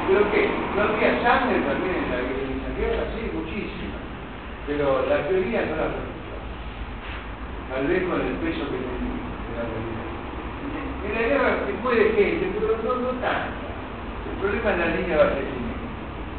¿Pero 0.08 0.30
qué? 0.32 0.48
¿No 0.76 0.82
había 0.82 1.22
sangre 1.22 1.60
también 1.60 1.94
en 1.96 2.10
la, 2.10 2.18
en 2.20 2.76
guerra? 2.76 3.04
Sí, 3.16 3.30
muchísima. 3.32 3.96
Pero 4.66 5.06
la 5.08 5.28
teoría 5.28 5.64
no 5.64 5.76
la 5.76 5.88
permitió. 5.88 6.36
Tal 7.72 7.86
vez 7.86 8.02
con 8.04 8.20
el 8.20 8.36
peso 8.44 8.64
que 8.68 8.76
tenía 8.76 9.24
la 9.56 9.64
realidad. 9.68 10.08
En 11.04 11.12
la 11.14 11.22
guerra 11.28 11.66
se 11.66 11.72
puede 11.80 12.12
gente, 12.12 12.52
pero 12.60 12.76
no, 12.84 13.00
no 13.00 13.10
tanto. 13.20 13.68
El 14.28 14.36
problema 14.40 14.72
es 14.72 14.78
la 14.78 14.86
línea 14.96 15.16
de 15.16 15.22
abastecimiento. 15.22 15.88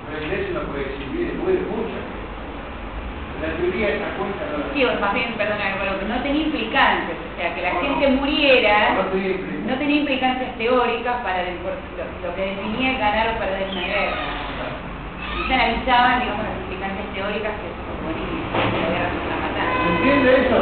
Pero 0.05 0.17
en 0.25 0.31
eso 0.31 0.49
no 0.53 0.61
puede 0.69 0.85
existir, 0.85 1.33
puede 1.41 1.61
muchas 1.65 2.18
la 3.41 3.55
teoría 3.57 3.87
esa 3.95 4.09
cuenta 4.17 4.45
no 4.51 4.57
la 4.59 4.73
Sí, 4.73 4.85
o 4.85 4.99
más 4.99 5.13
bien, 5.13 5.33
perdona, 5.37 5.65
pero 5.79 5.99
que 5.99 6.05
no 6.05 6.21
tenía 6.21 6.43
implicancias, 6.45 7.17
o 7.17 7.35
sea, 7.39 7.55
que 7.55 7.61
la 7.61 7.71
gente 7.81 8.07
muriera, 8.19 8.93
No 8.95 9.03
tenía 9.11 9.31
implicancias. 9.31 9.67
no 9.69 9.75
tenía 9.79 9.97
implicancias 9.99 10.57
teóricas 10.57 11.15
para 11.23 11.41
el- 11.41 11.57
lo, 11.63 12.27
lo 12.27 12.35
que 12.35 12.41
definía 12.41 12.99
ganar 12.99 13.35
o 13.35 13.39
perder 13.39 13.67
una 13.71 13.81
guerra. 13.87 14.21
Y 15.39 15.47
se 15.47 15.53
analizaban, 15.53 16.19
digamos, 16.21 16.43
las 16.43 16.57
implicancias 16.63 17.07
teóricas 17.15 17.53
que 17.59 17.67
se 17.71 17.81
suponían 17.87 18.71
de 18.71 18.79
la 18.79 18.89
guerra 18.91 19.09
¿Se 19.09 19.31
matanza. 19.39 19.87
entiende 19.89 20.29
eso? 20.45 20.59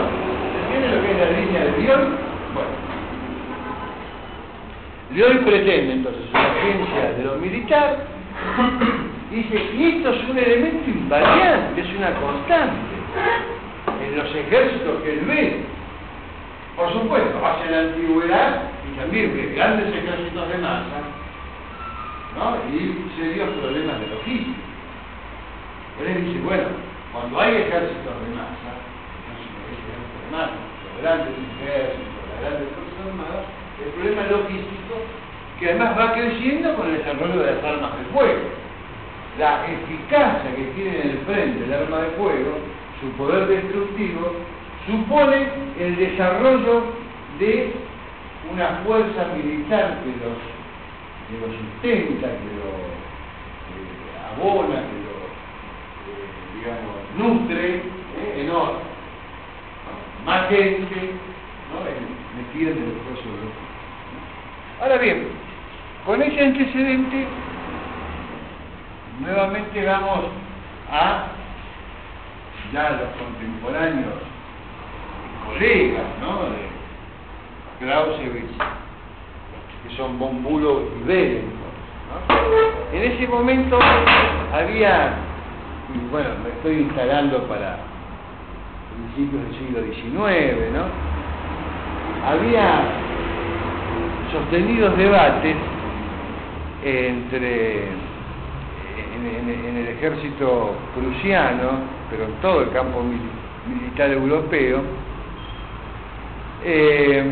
¿Se 0.54 0.58
entiende 0.62 0.88
lo 0.96 0.98
que 1.02 1.10
es 1.12 1.18
la 1.18 1.30
línea 1.40 1.62
de 1.66 1.72
Lyon? 1.82 2.02
Bueno. 2.54 2.76
Lyon 5.12 5.46
pretende 5.46 5.94
entonces 5.94 6.24
una 6.30 6.46
agencia 6.52 7.04
de 7.18 7.24
lo 7.24 7.36
militar 7.38 7.98
dice, 9.32 9.56
y 9.74 9.98
esto 9.98 10.14
es 10.14 10.30
un 10.30 10.38
elemento 10.38 10.90
invariante, 10.90 11.82
es 11.82 11.96
una 11.98 12.14
constante 12.16 12.98
en 14.04 14.18
los 14.18 14.36
ejércitos 14.36 15.02
que 15.04 15.14
él 15.14 15.26
ve. 15.26 15.60
Por 16.76 16.94
supuesto, 16.94 17.46
hacia 17.46 17.72
la 17.72 17.80
antigüedad 17.90 18.62
y 18.86 19.00
también 19.00 19.34
ve 19.36 19.54
grandes 19.56 19.88
ejércitos 19.88 20.50
de 20.50 20.58
masa, 20.60 21.02
¿no? 22.38 22.58
Y 22.72 23.10
serios 23.18 23.50
problemas 23.62 24.00
de 24.00 24.08
logística. 24.08 24.62
Él 26.06 26.26
dice, 26.26 26.40
bueno, 26.46 26.70
cuando 27.12 27.40
hay 27.40 27.56
ejércitos 27.56 28.14
de 28.22 28.36
masa, 28.36 28.70
ejércitos 29.26 30.22
de 30.22 30.32
masa, 30.32 30.62
los 30.86 31.02
grandes 31.02 31.34
ejércitos, 31.34 32.22
las 32.30 32.40
grandes 32.46 32.70
fuerzas 32.78 33.02
armadas, 33.10 33.46
el 33.84 33.90
problema 33.98 34.24
logístico 34.30 34.94
que 35.60 35.70
además 35.70 35.98
va 35.98 36.14
creciendo 36.14 36.76
con 36.76 36.88
el 36.88 36.98
desarrollo 37.00 37.40
de 37.42 37.56
las 37.56 37.64
armas 37.64 37.98
de 37.98 38.06
fuego 38.14 38.67
la 39.38 39.66
eficacia 39.68 40.56
que 40.56 40.64
tiene 40.76 41.02
en 41.02 41.10
el 41.10 41.18
frente 41.20 41.64
el 41.64 41.74
arma 41.74 42.00
de 42.00 42.10
fuego, 42.12 42.58
su 43.00 43.10
poder 43.12 43.48
destructivo, 43.48 44.34
supone 44.88 45.48
el 45.80 45.96
desarrollo 45.96 46.84
de 47.40 47.74
una 48.52 48.82
fuerza 48.86 49.28
militar 49.36 50.00
que 50.04 50.10
los, 50.24 50.38
que 51.28 51.38
lo 51.40 51.48
sustenta, 51.54 52.28
que 52.28 52.50
lo 52.58 52.70
eh, 53.76 53.98
abona, 54.34 54.76
que 54.76 54.98
lo, 55.06 55.18
eh, 56.08 56.26
digamos, 56.56 56.96
nutre, 57.18 57.76
eh, 57.76 58.42
enorme. 58.42 58.80
¿no? 58.80 60.26
Más 60.26 60.50
gente, 60.50 61.12
¿no? 61.70 61.78
Metida 62.38 62.72
en 62.72 62.78
el 62.78 62.98
esfuerzo 62.98 63.24
de 63.24 63.46
los 63.46 64.82
Ahora 64.82 64.98
bien, 64.98 65.28
con 66.06 66.22
ese 66.22 66.40
antecedente 66.40 67.26
nuevamente 69.20 69.86
vamos 69.86 70.26
a 70.92 71.28
ya 72.72 72.90
los 72.92 73.10
contemporáneos 73.24 74.14
colegas 75.46 76.04
¿no? 76.22 76.50
de 76.50 76.68
Clausewitz, 77.80 78.52
que 79.84 79.96
son 79.96 80.20
Bombulo 80.20 80.84
y 81.00 81.08
Berenson. 81.08 81.52
¿no? 81.52 82.98
En 82.98 83.12
ese 83.12 83.28
momento 83.28 83.80
había, 84.54 85.14
bueno, 86.12 86.30
me 86.44 86.50
estoy 86.50 86.82
instalando 86.84 87.44
para 87.48 87.78
principios 89.14 89.44
del 89.44 89.60
siglo 89.60 89.84
XIX, 89.94 90.74
¿no? 90.74 90.86
había 92.28 92.82
sostenidos 94.32 94.98
debates 94.98 95.56
entre 96.84 97.88
en, 99.26 99.78
el 99.78 99.88
ejército 99.88 100.76
prusiano, 100.96 101.80
pero 102.10 102.26
en 102.26 102.34
todo 102.42 102.62
el 102.62 102.70
campo 102.72 103.02
mili- 103.04 103.74
militar 103.74 104.12
europeo, 104.12 104.82
eh, 106.64 107.24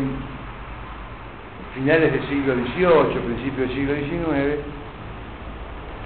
finales 1.74 2.12
del 2.12 2.28
siglo 2.28 2.54
XVIII, 2.54 3.20
principios 3.20 3.68
del 3.68 3.76
siglo 3.76 3.94
XIX, 3.94 4.60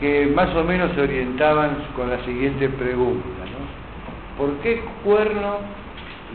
que 0.00 0.26
más 0.34 0.54
o 0.56 0.64
menos 0.64 0.92
se 0.94 1.02
orientaban 1.02 1.76
con 1.94 2.10
la 2.10 2.24
siguiente 2.24 2.68
pregunta, 2.70 3.44
¿no? 3.44 4.40
¿Por 4.44 4.54
qué 4.60 4.82
cuerno 5.04 5.58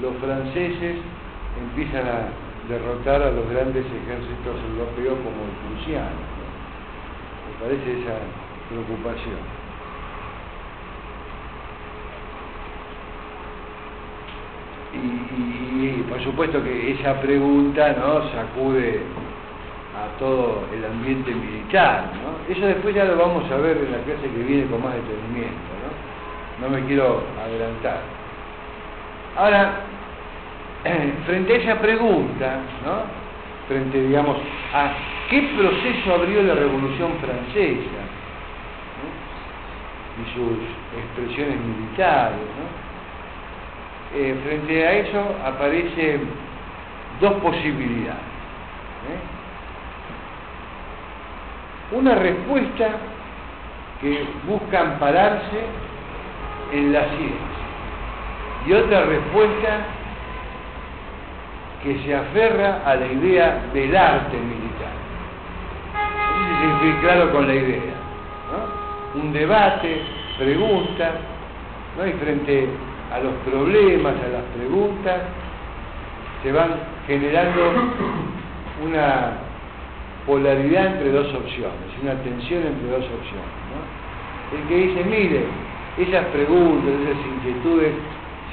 los 0.01 0.13
franceses 0.17 0.97
empiezan 1.59 2.05
a 2.07 2.27
derrotar 2.69 3.23
a 3.23 3.31
los 3.31 3.49
grandes 3.49 3.83
ejércitos 3.85 4.55
europeos 4.71 5.17
como 5.23 5.43
el 5.45 5.75
prusiano? 5.75 6.21
Me 7.49 7.65
parece 7.65 8.01
esa 8.01 8.17
preocupación. 8.69 9.65
Y, 14.93 16.03
por 16.09 16.23
supuesto 16.23 16.63
que 16.63 16.91
esa 16.91 17.19
pregunta 17.21 17.95
¿no? 17.99 18.29
sacude 18.31 19.01
a 19.95 20.17
todo 20.19 20.63
el 20.73 20.85
ambiente 20.85 21.33
militar. 21.33 22.11
¿no? 22.23 22.53
Eso 22.53 22.65
después 22.65 22.95
ya 22.95 23.05
lo 23.05 23.17
vamos 23.17 23.49
a 23.51 23.57
ver 23.57 23.77
en 23.77 23.91
la 23.91 23.97
clase 23.99 24.21
que 24.21 24.43
viene 24.43 24.65
con 24.67 24.81
más 24.81 24.93
detenimiento. 24.93 25.55
No, 26.59 26.67
no 26.67 26.73
me 26.73 26.85
quiero 26.85 27.23
adelantar. 27.43 27.99
Ahora, 29.37 29.81
frente 31.25 31.53
a 31.53 31.57
esa 31.57 31.79
pregunta, 31.79 32.59
¿no? 32.85 33.25
frente, 33.67 34.01
digamos, 34.01 34.37
a 34.73 34.93
qué 35.29 35.41
proceso 35.57 36.13
abrió 36.13 36.43
la 36.43 36.53
Revolución 36.53 37.13
Francesa, 37.19 38.04
y 40.17 40.23
sus 40.33 40.57
expresiones 40.97 41.59
militares, 41.59 42.39
eh, 44.15 44.35
frente 44.45 44.87
a 44.87 44.91
eso 44.93 45.35
aparecen 45.45 46.29
dos 47.19 47.33
posibilidades. 47.41 48.21
¿eh? 49.11 49.19
Una 51.91 52.15
respuesta 52.15 52.89
que 54.01 54.25
busca 54.47 54.81
ampararse 54.81 55.65
en 56.71 56.93
la 56.93 57.01
ciencia 57.01 57.55
y 58.67 58.73
otra 58.73 59.05
respuesta 59.05 59.85
que 61.83 61.99
se 62.03 62.15
aferra 62.15 62.81
a 62.85 62.95
la 62.95 63.05
idea 63.05 63.61
del 63.73 63.95
arte 63.95 64.37
militar. 64.37 64.93
No 65.93 66.59
sé 66.59 66.85
si 66.85 66.99
claro 67.01 67.31
con 67.31 67.47
la 67.47 67.53
idea. 67.53 67.94
Un 69.15 69.31
debate, 69.33 70.01
preguntas, 70.37 71.13
¿no? 71.97 72.07
y 72.07 72.11
frente 72.13 72.67
a 73.13 73.19
los 73.19 73.33
problemas, 73.49 74.13
a 74.13 74.27
las 74.27 74.43
preguntas, 74.57 75.21
se 76.43 76.51
van 76.51 76.71
generando 77.07 77.61
una 78.83 79.31
polaridad 80.25 80.87
entre 80.87 81.11
dos 81.11 81.27
opciones, 81.33 81.89
una 82.01 82.15
tensión 82.23 82.63
entre 82.63 82.87
dos 82.89 83.05
opciones. 83.05 83.55
El 84.53 84.67
que 84.67 84.75
dice, 84.75 85.03
mire, 85.05 85.45
esas 85.97 86.25
preguntas, 86.25 86.91
esas 87.01 87.25
inquietudes 87.25 87.93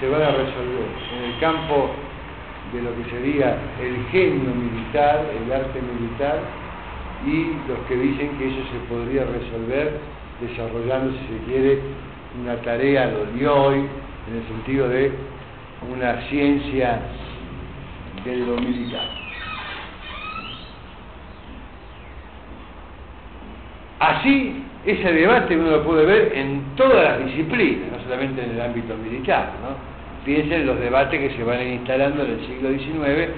se 0.00 0.08
van 0.08 0.22
a 0.22 0.30
resolver 0.30 0.86
en 1.16 1.32
el 1.32 1.40
campo 1.40 1.90
de 2.72 2.82
lo 2.82 2.90
que 2.96 3.10
sería 3.10 3.58
el 3.80 4.06
genio 4.10 4.50
militar, 4.54 5.26
el 5.36 5.52
arte 5.52 5.80
militar, 5.80 6.40
y 7.26 7.54
los 7.68 7.78
que 7.88 7.96
dicen 7.96 8.36
que 8.38 8.48
eso 8.48 8.62
se 8.72 8.78
podría 8.92 9.24
resolver 9.24 10.00
desarrollando, 10.48 11.12
si 11.12 11.18
se 11.18 11.44
quiere, 11.44 11.78
una 12.40 12.56
tarea 12.56 13.06
lo 13.06 13.26
de 13.26 13.48
hoy, 13.48 13.78
en 14.28 14.36
el 14.36 14.46
sentido 14.48 14.88
de 14.88 15.12
una 15.90 16.20
ciencia 16.28 17.00
de 18.24 18.36
lo 18.36 18.56
militar. 18.56 19.08
Así, 23.98 24.64
ese 24.84 25.12
debate 25.12 25.56
uno 25.56 25.70
lo 25.70 25.84
puede 25.84 26.04
ver 26.04 26.32
en 26.34 26.74
todas 26.76 27.04
las 27.04 27.26
disciplinas, 27.26 27.92
no 27.92 28.02
solamente 28.02 28.42
en 28.42 28.50
el 28.50 28.60
ámbito 28.60 28.96
militar. 28.96 29.52
¿no? 29.62 29.76
Piensen 30.24 30.62
en 30.62 30.66
los 30.66 30.80
debates 30.80 31.20
que 31.20 31.36
se 31.36 31.44
van 31.44 31.62
instalando 31.62 32.24
en 32.24 32.32
el 32.32 32.46
siglo 32.46 32.70
XIX, 32.70 33.30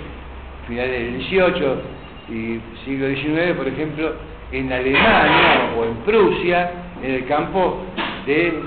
finales 0.67 1.13
del 1.13 1.23
XVIII 1.23 1.95
y 2.31 2.61
siglo 2.85 3.09
XIX, 3.09 3.57
por 3.57 3.69
ejemplo, 3.69 4.13
en 4.53 4.73
Alemania 4.73 5.71
o 5.77 5.85
en 5.85 5.95
Prusia, 5.97 6.71
en 7.05 7.15
el 7.15 7.27
campo 7.27 7.85
del 8.27 8.63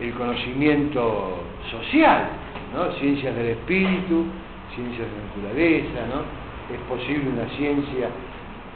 el 0.00 0.12
conocimiento 0.14 1.44
social, 1.70 2.28
¿no? 2.74 2.92
ciencias 2.98 3.34
del 3.34 3.46
espíritu, 3.50 4.26
ciencias 4.74 5.06
de 5.08 5.42
naturaleza, 5.42 6.00
¿no? 6.12 6.44
es 6.74 6.80
posible 6.88 7.30
una 7.30 7.48
ciencia 7.56 8.08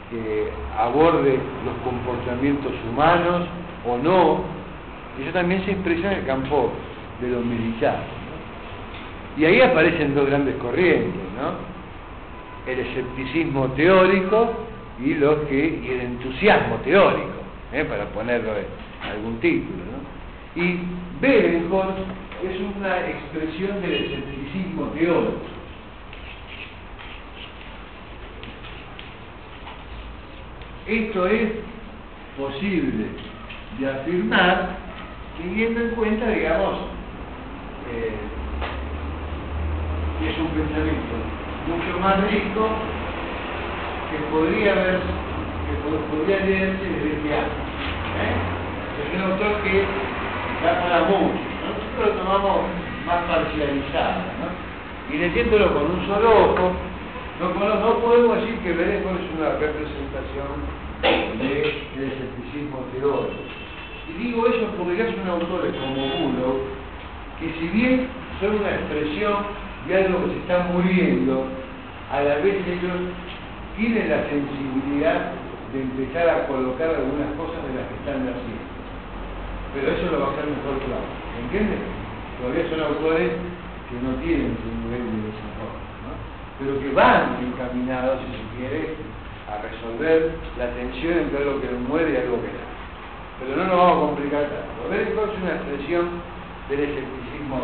que 0.09 0.49
aborde 0.77 1.37
los 1.65 1.75
comportamientos 1.83 2.71
humanos 2.89 3.47
o 3.85 3.97
no, 3.97 4.39
eso 5.21 5.31
también 5.33 5.63
se 5.65 5.71
expresa 5.71 6.11
en 6.11 6.19
el 6.19 6.25
campo 6.25 6.71
de 7.21 7.29
lo 7.29 7.41
militar. 7.41 7.99
Y 9.37 9.45
ahí 9.45 9.61
aparecen 9.61 10.15
dos 10.15 10.27
grandes 10.27 10.55
corrientes, 10.55 11.21
¿no? 11.37 12.71
El 12.71 12.79
escepticismo 12.79 13.67
teórico 13.69 14.53
y 14.99 15.11
el 15.11 16.01
entusiasmo 16.01 16.75
teórico, 16.77 17.38
¿eh? 17.73 17.85
para 17.85 18.05
ponerlo 18.09 18.51
en 18.57 18.65
algún 19.09 19.39
título, 19.39 19.83
¿no? 19.85 20.61
Y 20.61 20.79
Berenhorst 21.21 21.99
es 22.43 22.59
una 22.75 23.07
expresión 23.07 23.81
del 23.81 23.93
escepticismo 23.93 24.85
teórico. 24.87 25.59
Esto 30.87 31.27
es 31.27 31.51
posible 32.35 33.05
de 33.77 33.89
afirmar 33.89 34.77
teniendo 35.37 35.81
en 35.81 35.89
cuenta, 35.91 36.27
digamos, 36.29 36.79
eh, 37.93 38.13
que 40.19 40.29
es 40.29 40.37
un 40.39 40.47
pensamiento 40.47 41.15
mucho 41.67 41.99
más 41.99 42.31
rico 42.31 42.69
que 44.09 44.17
podría 44.31 44.71
haber, 44.71 44.99
que 45.69 46.15
podría 46.15 46.39
leerse 46.45 46.85
desde 46.85 47.29
año. 47.33 47.59
¿eh? 48.19 48.59
Es 48.99 49.15
un 49.15 49.31
autor 49.31 49.61
que 49.63 49.85
da 50.63 50.81
para 50.81 50.99
mucho, 51.05 51.39
nosotros 51.65 51.99
lo 52.05 52.11
tomamos 52.21 52.61
más 53.05 53.23
parcializado, 53.25 54.21
¿no? 54.39 54.69
y 55.13 55.17
leyéndolo 55.17 55.73
con 55.73 55.91
un 55.91 56.07
solo 56.07 56.29
ojo, 56.29 56.71
no, 57.39 57.99
podemos 58.01 58.41
decir 58.41 58.59
que 58.59 58.73
Berenco 58.73 59.09
es 59.11 59.39
una 59.39 59.49
representación 59.57 60.59
del 61.01 62.11
escepticismo 62.11 62.79
teórico. 62.91 63.31
Y 64.09 64.23
digo 64.23 64.47
eso 64.47 64.67
porque 64.77 64.97
ya 64.97 65.05
son 65.15 65.29
autores 65.29 65.73
como 65.73 65.95
Bulo, 65.95 66.59
que 67.39 67.53
si 67.59 67.67
bien 67.69 68.07
son 68.41 68.55
una 68.55 68.71
expresión 68.71 69.33
de 69.87 69.97
algo 69.97 70.25
que 70.25 70.31
se 70.31 70.39
está 70.39 70.67
muriendo, 70.73 71.45
a 72.11 72.21
la 72.21 72.35
vez 72.35 72.55
ellos 72.67 72.99
tienen 73.77 74.09
la 74.09 74.23
sensibilidad 74.27 75.31
de 75.73 75.81
empezar 75.81 76.29
a 76.29 76.47
colocar 76.47 76.89
algunas 76.89 77.33
cosas 77.37 77.61
de 77.65 77.73
las 77.77 77.85
que 77.87 77.97
están 78.01 78.25
haciendo. 78.25 78.67
Pero 79.73 79.85
eso 79.93 80.11
lo 80.11 80.19
va 80.19 80.27
a 80.27 80.31
hacer 80.33 80.45
mejor 80.49 80.77
claro. 80.81 81.07
¿Entiendes? 81.43 81.79
Todavía 82.41 82.69
son 82.69 82.81
autores 82.81 83.31
que 83.89 83.95
no 84.01 84.15
tienen 84.21 84.57
su 84.57 84.69
nivel 84.69 85.03
de 85.05 85.29
desarrollo 85.29 85.89
pero 86.59 86.77
que 86.79 86.91
van 86.91 87.37
encaminados, 87.41 88.19
si 88.19 88.27
se 88.35 88.43
quiere, 88.57 88.95
a 89.47 89.63
resolver 89.63 90.35
la 90.59 90.69
tensión 90.75 91.17
entre 91.17 91.39
algo 91.39 91.61
que 91.61 91.71
muere 91.87 92.11
y 92.11 92.17
algo 92.17 92.35
que 92.41 92.51
no. 92.51 92.67
Pero 93.39 93.55
no 93.55 93.63
nos 93.63 93.77
vamos 93.77 93.95
a 93.95 94.05
complicar 94.07 94.43
tanto. 94.43 94.89
Ver 94.91 95.07
es 95.07 95.15
una 95.15 95.55
expresión 95.55 96.19
del 96.67 96.79
escepticismo 96.81 97.61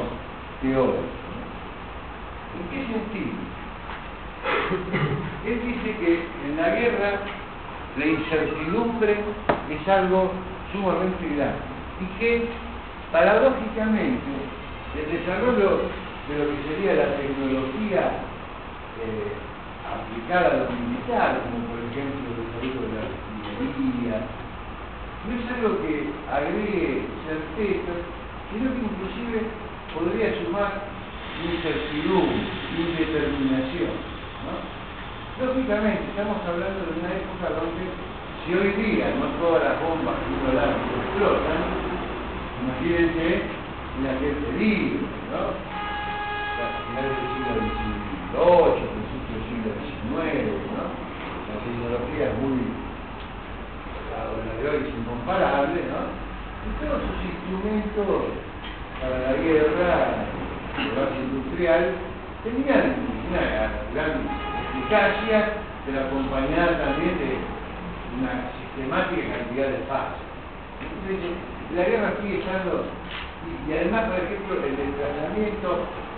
teórico. 0.62 1.04
¿En 2.56 2.64
qué 2.72 2.80
sentido? 2.88 3.36
Él 5.46 5.62
dice 5.66 5.98
que 6.00 6.24
en 6.48 6.56
la 6.56 6.70
guerra 6.70 7.20
la 7.98 8.06
incertidumbre 8.06 9.16
es 9.70 9.88
algo 9.88 10.32
sumamente 10.72 11.36
grande 11.36 11.64
y 12.02 12.06
que 12.20 12.50
paradójicamente 13.12 14.32
el 14.96 15.20
desarrollo 15.20 15.88
de 16.28 16.34
lo 16.38 16.46
que 16.52 16.60
sería 16.68 16.94
la 16.96 17.16
tecnología 17.16 18.20
eh, 19.00 19.32
aplicada 19.88 20.48
a 20.48 20.58
lo 20.64 20.72
militar, 20.72 21.40
como 21.46 21.72
por 21.72 21.80
ejemplo 21.88 22.20
el 22.28 22.40
desarrollo 22.44 22.82
de 22.84 22.96
la 22.96 23.04
artillería, 23.56 24.18
no 25.26 25.32
es 25.40 25.46
algo 25.56 25.82
que 25.82 26.12
agregue 26.30 27.08
certeza, 27.26 27.94
sino 28.52 28.72
que 28.76 28.82
inclusive 28.84 29.48
podría 29.96 30.36
sumar 30.44 30.84
incertidumbre, 31.44 32.44
indeterminación. 32.76 34.16
Lógicamente, 35.36 36.00
estamos 36.16 36.40
hablando 36.48 36.80
de 36.88 36.96
una 36.96 37.12
época 37.12 37.60
donde 37.60 37.92
si 38.40 38.56
hoy 38.56 38.72
día 38.80 39.12
no 39.20 39.28
todas 39.36 39.68
las 39.68 39.84
bombas 39.84 40.16
que 40.24 40.56
lanza 40.56 40.80
explotan, 40.80 41.60
imagínense 42.64 43.44
en 43.44 44.00
la 44.00 44.16
que 44.16 44.32
peligro, 44.32 45.04
¿no? 45.36 45.60
A 46.56 46.72
finales 46.88 47.20
del 47.20 47.28
siglo. 47.36 47.52
XVIII, 48.32 48.88
principios 48.96 49.36
del 49.36 49.44
siglo 49.52 49.70
XIX, 49.76 50.56
¿no? 50.72 50.88
La 50.88 51.56
tecnología 51.68 52.32
es 52.32 52.36
muy, 52.40 52.72
la 54.16 54.32
de 54.40 54.70
hoy 54.72 54.88
es 54.88 54.96
incomparable, 54.96 55.84
¿no? 55.84 56.16
Y 56.64 56.70
todos 56.80 57.04
sus 57.04 57.20
instrumentos 57.28 58.40
para 59.04 59.20
la 59.20 59.34
guerra, 59.36 60.32
de 60.80 60.90
base 60.96 61.20
industrial, 61.28 61.92
tenían 62.48 63.04
una 63.28 63.44
gran 63.92 64.55
eficacia, 64.76 65.54
pero 65.86 66.00
acompañada 66.02 66.80
también 66.80 67.18
de 67.20 67.38
una 68.20 68.52
sistemática 68.60 69.38
cantidad 69.38 69.68
de 69.68 69.86
fases. 69.88 70.26
Entonces, 70.82 71.32
la 71.76 71.84
guerra 71.84 72.14
sigue 72.22 72.40
estando, 72.40 72.86
y, 73.46 73.74
además, 73.74 74.04
por 74.06 74.20
ejemplo, 74.20 74.54
el 74.66 74.76
desplazamiento 74.76 75.70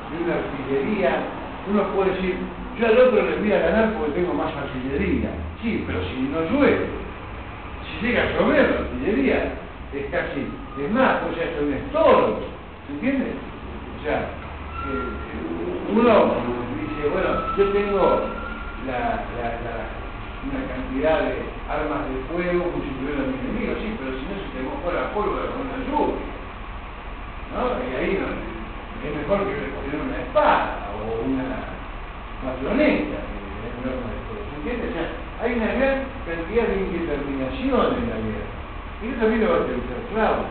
de 0.10 0.16
una 0.24 0.36
artillería, 0.42 1.12
uno 1.70 1.84
puede 1.94 2.12
decir, 2.12 2.36
yo 2.80 2.88
al 2.88 2.98
otro 2.98 3.22
le 3.24 3.38
voy 3.38 3.52
a 3.52 3.60
ganar 3.60 3.94
porque 3.94 4.22
tengo 4.22 4.34
más 4.34 4.54
artillería. 4.56 5.30
Sí, 5.62 5.84
pero 5.86 6.00
si 6.06 6.22
no 6.32 6.42
llueve, 6.50 6.88
si 7.84 8.06
llega 8.06 8.24
a 8.24 8.32
llover 8.32 8.70
la 8.70 8.80
artillería, 8.80 9.54
es 9.94 10.06
casi, 10.12 10.48
es 10.80 10.92
más, 10.92 11.24
pues 11.24 11.38
ya 11.38 11.44
es 11.44 11.62
un 11.62 11.74
estorbo, 11.74 12.40
¿se? 13.02 13.34
O 13.98 14.04
sea, 14.04 14.30
eh, 14.88 15.10
uno 15.92 16.36
dice, 16.80 17.10
bueno, 17.10 17.30
yo 17.58 17.66
tengo 17.70 18.47
la, 18.88 19.28
la, 19.36 19.48
la, 19.68 19.76
una 20.48 20.64
cantidad 20.72 21.28
de 21.28 21.44
armas 21.68 22.08
de 22.08 22.24
fuego 22.32 22.72
superior 22.72 23.20
a 23.20 23.28
mi 23.28 23.36
enemigo, 23.36 23.76
sí, 23.84 23.92
pero 24.00 24.16
si 24.16 24.24
no 24.24 24.36
se 24.40 24.48
te 24.56 24.64
mojó 24.64 24.88
la 24.96 25.12
pólvora 25.12 25.52
con 25.52 25.68
la 25.68 25.84
lluvia, 25.84 26.24
¿no? 27.52 27.76
Y 27.84 27.92
ahí 28.00 28.16
es 28.16 29.12
mejor 29.12 29.44
que 29.44 29.76
tener 29.76 30.00
una 30.00 30.24
espada 30.24 30.88
o 30.96 31.28
una 31.28 31.68
bayoneta 32.48 33.20
que 33.28 33.68
un 33.76 33.92
arma 33.92 34.08
de 34.08 34.20
fuego, 34.26 34.44
¿se 34.48 34.56
entiende? 34.56 34.88
O 34.88 34.94
sea, 34.96 35.28
hay 35.44 35.52
una 35.54 35.72
gran 35.76 35.98
cantidad 36.24 36.66
de 36.72 36.82
indeterminación 36.82 37.88
en 37.92 38.06
la 38.08 38.18
guerra. 38.24 38.58
Y 39.04 39.08
eso 39.12 39.20
también 39.20 39.42
lo 39.44 39.52
va 39.52 39.58
a 39.58 39.66
utilizar 39.68 40.00
Claudio. 40.10 40.50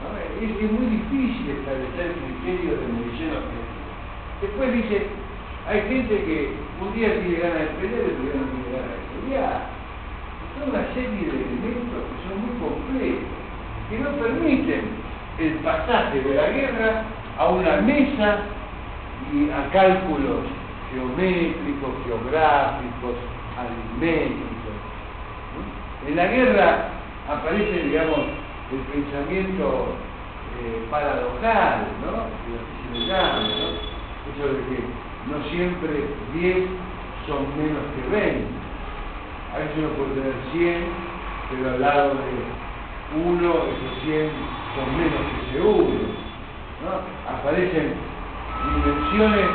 ¿no? 0.00 0.08
Es, 0.40 0.50
es, 0.56 0.70
muy 0.72 0.86
difícil 0.88 1.52
establecer 1.52 2.16
criterios 2.16 2.80
de 2.80 2.86
munición 2.88 3.30
objetiva. 3.36 3.92
Después 4.40 4.72
dice, 4.72 5.06
hay 5.70 5.82
gente 5.82 6.16
que 6.24 6.50
un 6.82 6.92
día 6.94 7.14
tiene 7.20 7.38
ganas 7.38 7.60
de 7.60 7.66
pelear 7.78 8.02
y 8.02 8.10
otro 8.10 8.22
día 8.24 8.34
no 8.34 8.46
tiene 8.50 8.70
ganas 8.74 8.90
de 8.90 9.06
pelear. 9.14 9.60
Son 10.58 10.70
una 10.70 10.94
serie 10.94 11.30
de 11.30 11.38
elementos 11.46 12.02
que 12.10 12.16
son 12.26 12.34
muy 12.42 12.54
complejos, 12.58 13.30
que 13.88 13.98
no 14.00 14.10
permiten 14.18 14.82
el 15.38 15.52
pasaje 15.62 16.20
de 16.22 16.34
la 16.34 16.48
guerra 16.50 17.04
a 17.38 17.48
una 17.50 17.76
mesa 17.82 18.38
y 19.32 19.48
a 19.48 19.70
cálculos 19.70 20.42
geométricos, 20.90 21.90
geográficos, 22.04 23.14
aritméticos. 23.54 24.50
En 26.08 26.16
la 26.16 26.26
guerra 26.26 26.88
aparece, 27.28 27.84
digamos, 27.84 28.18
el 28.72 28.80
pensamiento 28.90 29.94
eh, 30.58 30.84
paradojal, 30.90 31.86
¿no? 32.02 32.26
Que 32.42 32.98
se 32.98 32.98
le 32.98 33.06
llama. 33.06 33.46
Eso 34.34 34.46
de 34.48 34.76
que 34.76 35.09
no 35.28 35.36
siempre 35.50 36.08
10 36.32 36.56
son 37.26 37.44
menos 37.56 37.82
que 37.94 38.02
20. 38.08 38.60
A 39.52 39.58
veces 39.58 39.74
uno 39.78 39.88
puede 39.98 40.14
tener 40.14 40.34
100, 40.52 40.84
pero 41.50 41.74
al 41.74 41.80
lado 41.80 42.14
de 42.14 42.60
uno, 43.20 43.50
esos 43.50 43.92
100 44.04 44.30
son 44.76 44.88
menos 44.96 45.20
que 45.26 45.50
ese 45.50 45.60
uno. 45.60 46.00
¿no? 46.80 46.92
Aparecen 47.28 47.94
dimensiones 48.64 49.50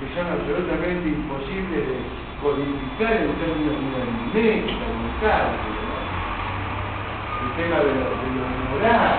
que 0.00 0.06
son 0.14 0.26
absolutamente 0.26 1.08
imposibles 1.08 1.86
de 1.86 1.98
codificar 2.42 3.12
en 3.12 3.34
términos 3.38 3.76
de 3.78 3.98
alimento, 4.02 4.72
de 4.72 5.10
cálculo. 5.20 5.78
¿no? 5.86 5.98
El 7.38 7.50
tema 7.54 7.78
de 7.84 7.92
lo, 7.94 8.06
de 8.10 8.28
lo 8.34 8.44
moral, 8.72 9.18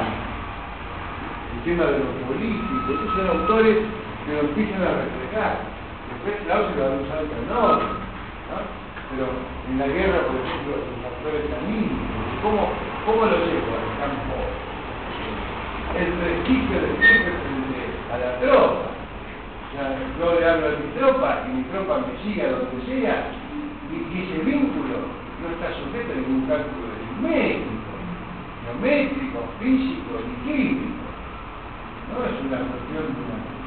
el 1.54 1.60
tema 1.64 1.84
de 1.86 2.00
lo 2.00 2.12
político, 2.28 2.88
esos 2.90 3.16
son 3.16 3.28
autores 3.28 3.78
que 4.26 4.34
lo 4.34 4.40
empiezan 4.42 4.82
a 4.84 5.02
reflejar. 5.04 5.54
Después, 6.10 6.36
lo 6.48 6.54
va 6.54 6.60
a 6.60 7.02
usar 7.02 7.20
otro 7.24 7.42
nombre, 7.48 7.86
¿no? 8.50 8.58
Pero 9.10 9.26
en 9.70 9.80
la 9.80 9.88
guerra, 9.88 10.22
por 10.28 10.38
ejemplo, 10.38 10.74
los 10.78 10.98
factores 11.02 11.46
anímicos, 11.50 11.98
¿cómo, 12.44 12.70
cómo 13.06 13.26
lo 13.26 13.38
llevo 13.42 13.74
al 13.74 13.90
campo? 13.98 14.38
El 15.98 16.10
prestigio 16.14 16.78
del 16.78 16.96
jefe 17.02 17.32
frente 17.42 17.82
a 18.14 18.18
la 18.22 18.32
tropa. 18.40 18.86
O 18.86 19.70
sea, 19.74 19.98
yo 19.98 20.40
le 20.40 20.46
hablo 20.46 20.68
a 20.68 20.78
mi 20.78 20.88
tropa 20.98 21.46
y 21.46 21.58
mi 21.58 21.64
tropa 21.74 22.06
me 22.06 22.14
siga 22.22 22.52
donde 22.52 22.86
sea, 22.86 23.34
y, 23.90 23.96
y 24.14 24.16
ese 24.22 24.46
vínculo 24.46 25.10
no 25.42 25.46
está 25.56 25.74
sujeto 25.74 26.14
a 26.14 26.16
ningún 26.16 26.46
cálculo 26.46 26.94
aritmético, 26.94 27.90
geométrico, 28.66 29.40
físico 29.60 30.12
ni 30.22 30.36
químico. 30.46 31.10
No 32.14 32.26
es 32.26 32.38
una 32.46 32.60
cuestión 32.70 33.06
de 33.10 33.22
una 33.26 33.59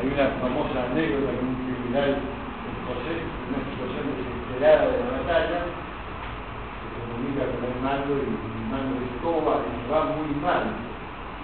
hay 0.00 0.06
una 0.08 0.32
famosa 0.40 0.88
anécdota 0.90 1.28
de 1.28 1.44
un 1.44 1.54
criminal 1.60 2.10
escocés, 2.16 3.20
una 3.52 3.60
situación 3.68 4.04
desesperada 4.16 4.88
de 4.88 4.96
la 4.96 5.10
batalla, 5.20 5.60
que 5.68 6.86
se 6.88 6.98
comunica 7.04 7.44
con 7.52 7.62
el 7.68 7.76
mando 7.84 8.12
y 8.16 8.32
el 8.32 8.66
mando 8.72 8.96
dice, 8.96 9.16
¿cómo 9.20 9.44
va? 9.44 9.60
Dice, 9.60 9.92
va 9.92 10.16
muy 10.16 10.32
mal. 10.40 10.72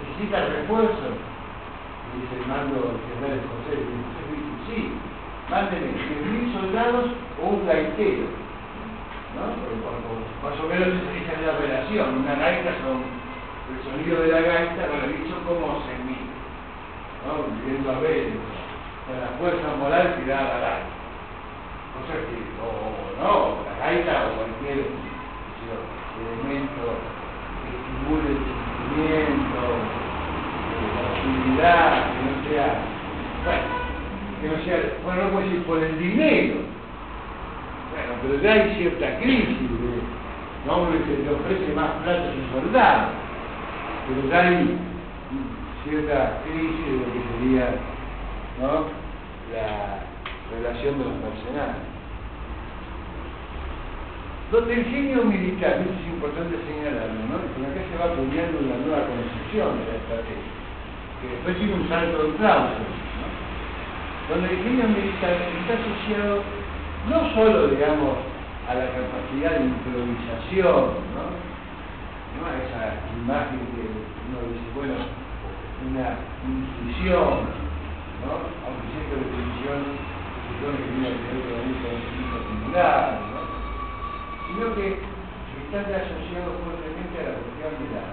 ¿Necesita 0.01 0.49
refuerzo? 0.57 1.07
Y 1.13 2.25
dice 2.25 2.33
el 2.41 2.45
mando 2.49 2.97
general 3.13 3.45
escocés, 3.45 3.77
dice, 3.77 4.21
sí, 4.65 4.77
mándeme 5.49 5.93
10.000 5.93 6.53
soldados 6.57 7.05
o 7.37 7.61
un 7.61 7.67
gaitero. 7.67 8.25
¿No? 9.37 9.53
Porque 9.53 9.77
más 10.41 10.57
o 10.57 10.65
menos 10.65 10.97
esa 11.13 11.33
es 11.33 11.41
la 11.45 11.61
relación. 11.61 12.25
Una 12.25 12.35
gaita 12.41 12.73
son 12.81 13.05
el 13.69 13.79
sonido 13.85 14.21
de 14.23 14.29
la 14.33 14.41
gaita, 14.41 14.87
bueno, 14.87 15.13
dicho 15.13 15.35
como 15.45 15.77
6.000. 15.85 16.06
¿no? 17.27 17.43
viviendo 17.59 17.91
a 17.91 17.99
ver, 17.99 18.31
con 19.05 19.19
la 19.19 19.27
fuerza 19.37 19.75
moral 19.77 20.15
al 20.15 20.63
aire. 20.63 20.97
O 21.97 22.05
sea 22.07 22.15
que, 22.15 22.37
o 22.63 22.67
no, 23.19 23.63
la 23.67 23.85
gaita 23.85 24.27
o 24.27 24.35
cualquier 24.37 24.87
elemento 26.17 26.83
que 27.61 27.69
estimule 27.75 28.29
el 28.31 28.41
sentimiento, 28.47 29.59
la 30.95 31.01
actividad, 31.11 31.89
que 32.13 32.19
no 32.23 32.33
sea, 32.47 32.69
bueno, 33.43 33.67
que 34.41 34.47
no 34.47 34.57
sea, 34.63 34.77
bueno, 35.03 35.23
no 35.23 35.29
puedo 35.31 35.45
decir 35.45 35.63
por 35.63 35.83
el 35.83 35.99
dinero. 35.99 36.55
Bueno, 37.91 38.13
pero 38.21 38.41
ya 38.41 38.53
hay 38.53 38.75
cierta 38.75 39.19
crisis 39.19 39.61
de, 39.61 40.01
no 40.65 40.75
hombre 40.77 40.99
que 41.03 41.23
le 41.23 41.33
ofrece 41.33 41.73
más 41.73 41.91
plata 42.03 42.33
su 42.33 42.59
soldado, 42.59 43.09
pero 44.07 44.29
ya 44.29 44.39
hay 44.47 44.77
cierta 45.89 46.43
crisis 46.43 46.85
de 46.85 46.97
lo 46.99 47.07
que 47.13 47.21
sería 47.31 47.65
¿no? 48.59 48.91
la 49.55 50.03
relación 50.51 50.99
de 50.99 51.05
los 51.05 51.15
mercenarios. 51.23 51.87
Donde 54.51 54.73
el 54.75 54.85
genio 54.85 55.23
militar, 55.25 55.83
esto 55.83 55.91
es 55.91 56.07
importante 56.07 56.55
señalarlo, 56.67 57.19
¿no? 57.27 57.35
porque 57.43 57.67
acá 57.67 57.81
se 57.83 57.97
va 57.99 58.15
acuñando 58.15 58.55
una 58.63 58.79
nueva 58.79 59.07
concepción 59.07 59.75
de 59.79 59.83
la 59.91 59.99
estrategia, 59.99 60.55
que 61.19 61.27
después 61.27 61.57
tiene 61.59 61.73
un 61.75 61.87
salto 61.89 62.15
de 62.15 62.31
cláusulas, 62.39 62.95
¿no? 63.19 63.27
donde 64.31 64.47
el 64.51 64.59
genio 64.63 64.87
militar 64.87 65.35
está 65.35 65.73
asociado 65.75 66.43
no 67.11 67.19
solo, 67.35 67.67
digamos, 67.67 68.19
a 68.67 68.75
la 68.75 68.87
capacidad 68.91 69.59
de 69.59 69.71
improvisación, 69.71 70.99
¿no? 71.15 71.23
¿no? 71.31 72.41
a 72.43 72.55
esa 72.59 72.99
imagen 73.15 73.59
que 73.71 73.83
uno 74.27 74.51
dice, 74.51 74.67
bueno, 74.75 74.95
una 75.85 76.17
intuición, 76.41 77.45
¿no? 78.25 78.31
aunque 78.65 78.85
siempre 78.89 79.21
la 79.21 79.29
intuición 79.29 79.79
se 79.85 80.49
supone 80.57 80.77
que 80.81 80.89
tiene 80.89 81.09
que 81.13 81.37
ver 81.37 81.53
con 81.53 81.97
¿no? 82.73 83.41
sino 84.47 84.65
que 84.73 84.87
están 85.67 85.85
asociados 85.85 86.53
fuertemente 86.65 87.15
a 87.19 87.29
la 87.29 87.33
cuestión 87.37 87.71
de 87.77 87.87
la 87.93 88.05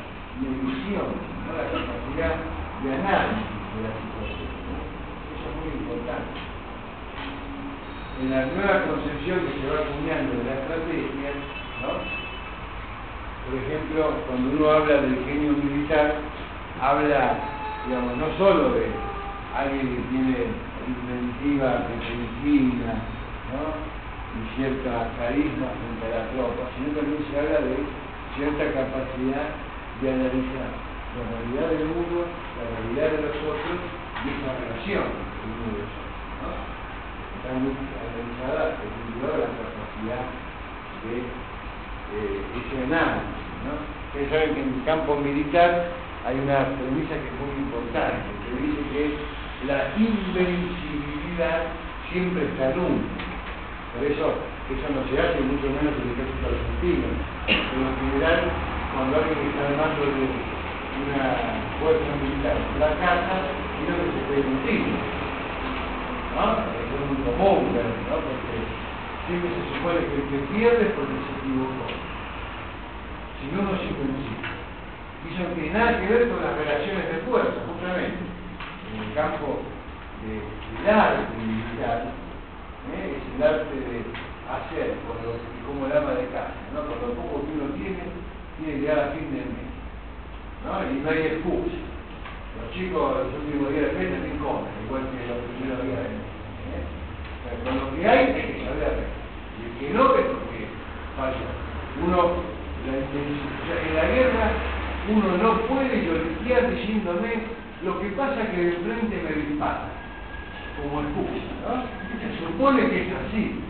medición, 0.44 1.08
¿no? 1.08 1.50
la 1.56 1.66
capacidad 1.72 2.34
de 2.84 2.88
análisis 3.00 3.48
de 3.48 3.78
la 3.80 3.92
situación. 3.96 4.50
Eso 5.32 5.44
es 5.48 5.54
muy 5.56 5.70
importante. 5.78 6.36
En 8.20 8.30
la 8.30 8.46
nueva 8.46 8.86
concepción 8.86 9.40
que 9.46 9.56
se 9.56 9.66
va 9.72 9.88
acuñando 9.88 10.30
de 10.36 10.44
la 10.44 10.54
estrategia, 10.60 11.30
¿no? 11.80 12.24
por 13.44 13.54
ejemplo, 13.60 14.00
cuando 14.26 14.56
uno 14.56 14.70
habla 14.70 15.00
del 15.02 15.24
genio 15.24 15.52
militar, 15.52 16.14
habla, 16.80 17.38
digamos, 17.86 18.16
no 18.16 18.26
solo 18.38 18.74
de 18.74 18.86
alguien 19.56 19.88
que 19.88 20.02
tiene 20.10 20.36
inventiva 20.86 21.86
repentina, 21.88 22.94
¿no? 23.54 23.94
y 24.34 24.56
cierta 24.56 25.14
carisma 25.16 25.70
frente 25.78 26.04
a 26.10 26.18
la 26.18 26.24
tropa, 26.34 26.66
sino 26.74 26.90
también 26.98 27.22
se 27.30 27.38
habla 27.38 27.60
de 27.62 27.76
cierta 28.34 28.64
capacidad 28.74 29.46
de 30.02 30.06
analizar 30.10 30.70
la 31.14 31.22
realidad 31.30 31.66
del 31.70 31.86
mundo, 31.94 32.26
la 32.26 32.64
realidad 32.66 33.14
de 33.14 33.22
los 33.30 33.36
otros 33.46 33.78
y 33.78 34.34
esa 34.34 34.50
relación 34.58 35.06
entre 35.06 35.46
uno 35.54 35.66
y 35.70 35.78
otro. 35.86 36.02
¿no? 36.42 36.50
Está 37.38 37.48
muy 37.62 37.74
analizada, 37.78 38.74
la 38.74 39.50
capacidad 39.54 40.24
de 41.06 41.14
eh, 41.14 42.42
ese 42.58 42.74
análisis. 42.90 43.54
¿no? 43.62 43.72
Ustedes 44.10 44.30
saben 44.34 44.54
que 44.54 44.62
en 44.66 44.74
el 44.74 44.84
campo 44.84 45.14
militar 45.14 45.94
hay 46.24 46.40
una 46.40 46.64
premisa 46.80 47.20
que 47.20 47.28
es 47.28 47.36
muy 47.36 47.52
importante, 47.68 48.24
que 48.48 48.56
dice 48.56 48.80
que 48.96 49.02
la 49.68 49.92
invencibilidad 49.92 51.68
siempre 52.08 52.48
está 52.48 52.72
nunca. 52.72 53.12
Por 53.92 54.08
eso, 54.08 54.32
eso 54.72 54.86
no 54.88 55.04
se 55.04 55.20
hace, 55.20 55.44
mucho 55.44 55.68
menos 55.68 55.92
en 56.00 56.08
el 56.08 56.16
ejército 56.16 56.48
argentino. 56.48 57.08
Pero 57.44 57.84
en 57.84 57.96
general, 58.00 58.40
cuando 58.96 59.20
alguien 59.20 59.36
está 59.52 59.68
al 59.68 59.76
mando 59.76 60.00
de 60.00 60.24
una 61.04 61.28
fuerza 61.76 62.10
militar 62.16 62.56
fracasa, 62.80 63.36
sino 63.76 63.92
que 64.00 64.08
se 64.24 64.48
un 64.48 64.58
tiro. 64.64 64.96
¿No? 66.32 66.56
Es 66.72 66.88
muy 67.04 67.20
común, 67.20 67.68
¿no? 67.68 68.16
Porque 68.16 68.56
siempre 69.28 69.52
se 69.52 69.62
supone 69.76 70.00
que 70.08 70.16
el 70.16 70.26
que 70.32 70.38
pierde 70.56 70.88
es 70.88 70.92
porque 70.96 71.20
se 71.20 71.32
equivocó. 71.36 71.84
Si 73.38 73.44
no, 73.52 73.60
no 73.60 73.76
se 73.76 73.92
consigue. 73.92 74.53
No 75.24 75.46
tiene 75.56 75.72
nada 75.72 75.98
que 75.98 76.06
ver 76.06 76.28
con 76.28 76.44
las 76.44 76.54
relaciones 76.54 77.08
de 77.08 77.18
fuerza, 77.26 77.58
justamente. 77.66 78.22
En 78.92 79.02
el 79.02 79.14
campo 79.14 79.64
de, 80.22 80.38
del 80.84 81.00
arte 81.00 81.32
militar, 81.40 82.12
¿eh? 82.92 83.16
es 83.16 83.24
el 83.34 83.42
arte 83.42 83.74
de 83.74 84.04
hacer 84.46 84.94
con 85.08 85.16
como 85.64 85.86
el 85.86 85.96
ama 85.96 86.12
de 86.20 86.28
casa, 86.28 86.54
¿no? 86.76 86.84
con 86.86 87.00
lo 87.00 87.16
poco 87.16 87.42
que 87.48 87.56
uno 87.56 87.72
tiene, 87.74 88.04
tiene 88.60 88.72
que 88.72 88.80
llegar 88.84 88.98
a 89.00 89.12
fin 89.16 89.32
de 89.32 89.42
mes. 89.48 89.72
¿no? 90.62 90.70
Y 90.86 91.00
no 91.00 91.10
hay 91.10 91.34
excusa. 91.34 91.82
Los 92.54 92.70
chicos 92.70 93.26
los 93.26 93.34
últimos 93.34 93.72
días 93.72 93.90
de 93.90 93.96
fiesta 93.98 94.22
se 94.22 94.38
comen, 94.38 94.70
igual 94.86 95.08
que 95.10 95.26
los 95.26 95.40
primeros 95.56 95.82
días 95.82 95.98
de 96.04 96.10
mes. 96.14 96.28
¿eh? 96.70 96.84
Pero 97.42 97.56
con 97.64 97.74
lo 97.80 97.86
que 97.96 98.06
hay 98.06 98.26
que 98.38 98.62
saber. 98.62 99.08
Y 99.56 99.60
el 99.66 99.72
que 99.80 99.86
no 99.96 100.04
es 100.14 100.26
porque 100.30 100.60
falla. 101.16 101.48
Uno, 102.04 102.44
la, 102.86 102.94
en 103.02 103.94
la 103.96 104.04
guerra, 104.14 104.46
uno 105.08 105.36
no 105.36 105.60
puede 105.62 106.04
lloriquear 106.04 106.74
diciéndome 106.74 107.44
lo 107.84 108.00
que 108.00 108.08
pasa 108.10 108.50
que 108.50 108.64
de 108.64 108.72
frente 108.72 109.22
me 109.22 109.42
dispara, 109.42 109.88
como 110.80 111.02
excusa, 111.02 111.52
¿no? 111.68 112.04
Se 112.20 112.44
supone 112.44 112.88
que 112.88 113.02
es 113.02 113.08
así. 113.12 113.60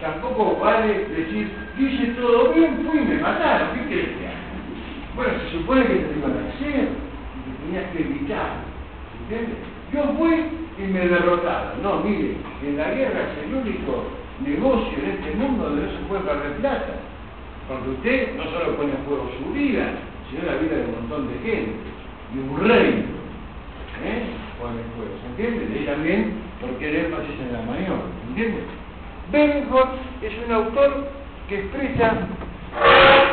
Tampoco 0.00 0.58
vale 0.60 1.06
decir, 1.08 1.50
yo 1.78 1.86
hice 1.86 2.06
todo 2.20 2.52
bien, 2.52 2.84
fui 2.84 2.98
y 2.98 3.04
me 3.04 3.18
mataron, 3.18 3.68
¿qué 3.74 3.88
querés 3.88 4.08
que? 4.08 4.28
Bueno, 5.14 5.32
se 5.38 5.58
supone 5.58 5.86
que 5.86 5.94
te 5.94 6.18
iban 6.18 6.32
a 6.32 6.48
hacer 6.48 6.88
y 6.88 7.40
que 7.44 7.64
tenías 7.64 7.92
que 7.92 8.00
evitar, 8.00 8.50
¿entiendes? 9.22 9.58
Yo 9.92 10.02
fui 10.18 10.34
y 10.78 10.82
me 10.90 11.08
derrotaron. 11.08 11.82
No, 11.82 12.00
mire, 12.00 12.36
en 12.66 12.76
la 12.76 12.90
guerra 12.90 13.20
es 13.30 13.46
el 13.46 13.54
único 13.54 14.04
negocio 14.44 14.98
en 15.02 15.10
este 15.10 15.34
mundo 15.36 15.64
donde 15.64 15.86
no 15.86 15.92
se 15.92 16.04
puede 16.08 16.22
perder 16.22 16.56
plata. 16.56 16.94
Porque 17.68 17.90
usted 17.90 18.36
no 18.36 18.44
solo 18.44 18.76
pone 18.76 18.90
en 18.92 19.04
juego 19.04 19.30
su 19.38 19.52
vida, 19.52 19.92
sino 20.32 20.50
la 20.50 20.58
vida 20.58 20.76
de 20.76 20.84
un 20.84 20.92
montón 20.92 21.28
de 21.28 21.38
gente, 21.40 21.72
y 22.34 22.38
un 22.38 22.68
reino. 22.68 23.22
¿eh? 24.02 24.22
En 24.62 24.96
juego, 24.96 25.18
¿se 25.20 25.26
entiende? 25.26 25.80
Y 25.80 25.84
también 25.84 26.34
porque 26.60 26.88
el 26.88 27.06
énfasis 27.06 27.34
en 27.40 27.52
la 27.52 27.62
maniobra, 27.62 28.04
¿entiende? 28.28 28.62
Benford 29.30 29.88
es 30.22 30.32
un 30.46 30.52
autor 30.52 31.08
que 31.48 31.58
expresa 31.58 32.14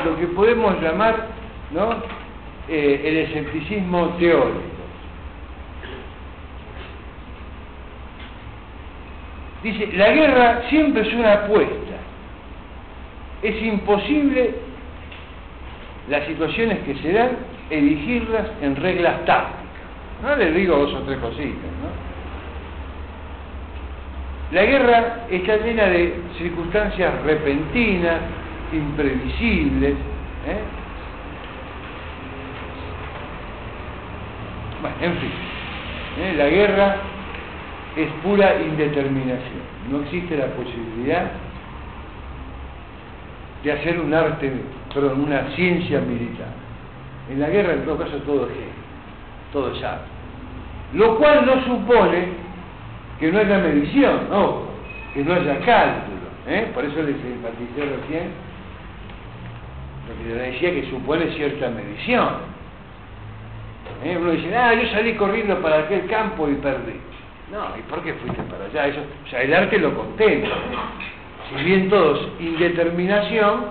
lo 0.05 0.17
que 0.17 0.27
podemos 0.27 0.81
llamar. 0.81 1.39
Eh, 2.67 3.01
el 3.03 3.17
escepticismo 3.17 4.09
teórico. 4.19 4.59
Dice, 9.63 9.87
la 9.93 10.11
guerra 10.11 10.61
siempre 10.69 11.07
es 11.07 11.13
una 11.13 11.33
apuesta. 11.33 11.75
Es 13.41 13.61
imposible 13.61 14.55
las 16.09 16.25
situaciones 16.25 16.79
que 16.79 16.95
se 16.95 17.13
dan, 17.13 17.29
erigirlas 17.69 18.47
en 18.61 18.75
reglas 18.75 19.25
tácticas. 19.25 19.59
No 20.23 20.35
les 20.35 20.53
digo 20.53 20.75
dos 20.75 20.93
o 20.93 20.99
tres 21.03 21.19
cositas, 21.19 21.71
¿no? 21.81 22.09
La 24.51 24.65
guerra 24.65 25.27
está 25.29 25.57
llena 25.57 25.85
de 25.85 26.15
circunstancias 26.39 27.21
repentinas, 27.23 28.19
imprevisibles. 28.73 29.93
¿eh? 29.93 30.59
Bueno, 34.81 34.95
en 35.01 35.13
fin, 35.17 35.31
¿eh? 36.19 36.33
la 36.35 36.47
guerra 36.47 36.95
es 37.95 38.07
pura 38.23 38.59
indeterminación. 38.59 39.61
No 39.91 40.01
existe 40.01 40.35
la 40.35 40.47
posibilidad 40.47 41.31
de 43.63 43.71
hacer 43.71 43.99
un 43.99 44.13
arte, 44.13 44.51
perdón, 44.93 45.21
una 45.21 45.49
ciencia 45.55 45.99
militar. 45.99 46.47
En 47.29 47.39
la 47.39 47.49
guerra, 47.49 47.73
en 47.73 47.85
todo 47.85 47.97
caso, 47.97 48.17
todo 48.19 48.47
es 48.47 48.53
todo 49.51 49.73
es 49.73 49.83
arte. 49.83 50.05
Lo 50.93 51.17
cual 51.17 51.45
no 51.45 51.63
supone 51.65 52.27
que 53.19 53.31
no 53.31 53.39
haya 53.39 53.57
medición, 53.59 54.29
no, 54.29 54.63
que 55.13 55.23
no 55.23 55.33
haya 55.33 55.59
cálculo. 55.59 56.17
¿eh? 56.47 56.71
Por 56.73 56.85
eso 56.85 57.01
les 57.01 57.15
enfaticé 57.15 57.95
recién 57.97 58.31
lo 60.07 60.17
que 60.17 60.35
les 60.35 60.53
decía 60.53 60.73
que 60.73 60.89
supone 60.89 61.31
cierta 61.35 61.69
medición. 61.69 62.59
¿Eh? 64.03 64.17
Uno 64.19 64.31
dice, 64.31 64.55
ah, 64.55 64.73
yo 64.73 64.89
salí 64.89 65.15
corriendo 65.15 65.59
para 65.61 65.79
aquel 65.79 66.07
campo 66.07 66.49
y 66.49 66.55
perdí. 66.55 66.99
No, 67.51 67.77
¿y 67.77 67.81
por 67.89 68.01
qué 68.03 68.13
fuiste 68.13 68.41
para 68.43 68.65
allá? 68.65 68.87
Eso, 68.87 69.01
o 69.25 69.29
sea, 69.29 69.41
el 69.41 69.53
arte 69.53 69.77
lo 69.77 69.93
contempla. 69.95 70.55
Si 71.49 71.63
bien 71.63 71.89
todos 71.89 72.27
indeterminación, 72.39 73.61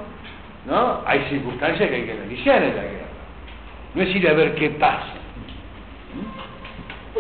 ¿no? 0.67 1.03
Hay 1.07 1.27
circunstancias 1.31 1.89
que 1.89 1.95
hay 1.95 2.05
que 2.05 2.13
analizar 2.13 2.63
en 2.63 2.77
la 2.77 2.83
guerra. 2.83 3.07
No 3.95 4.03
es 4.03 4.17
ir 4.17 4.29
a 4.29 4.33
ver 4.35 4.55
qué 4.57 4.71
pasa. 4.71 5.15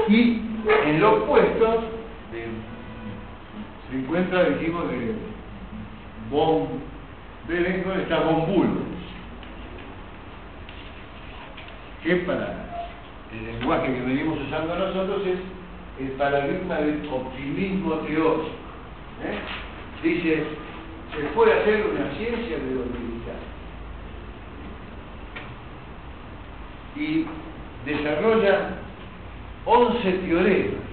Y 0.08 0.42
en 0.86 1.00
lo 1.00 1.24
opuesto, 1.24 1.84
se 3.90 3.96
encuentra, 3.98 4.44
dijimos, 4.44 4.90
de 4.90 5.14
Bon 6.30 6.68
Berengo, 7.46 7.92
está 7.92 8.20
Bon 8.20 8.88
que 12.02 12.14
para 12.16 12.54
el 13.32 13.46
lenguaje 13.46 13.92
que 13.92 14.00
venimos 14.00 14.38
usando 14.40 14.74
nosotros 14.74 15.22
es 15.26 15.38
el 16.00 16.12
paradigma 16.12 16.76
del 16.76 17.08
optimismo 17.10 17.94
teórico. 17.94 18.50
¿eh? 19.24 19.67
Dice, 20.02 20.44
se 21.16 21.24
puede 21.34 21.52
hacer 21.52 21.86
una 21.86 22.10
ciencia 22.16 22.58
de 22.58 22.74
lo 22.74 22.84
militar. 22.86 23.36
Y 26.96 27.26
desarrolla 27.84 28.78
11 29.64 30.12
teoremas 30.12 30.88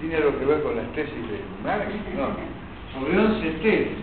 ¿Tiene 0.00 0.16
algo 0.16 0.38
que 0.38 0.44
ver 0.44 0.62
con 0.62 0.76
las 0.76 0.86
tesis 0.92 1.14
de 1.14 1.40
Marx? 1.64 1.88
No. 2.16 2.28
Sobre 2.92 3.18
11 3.18 3.50
tesis. 3.62 3.96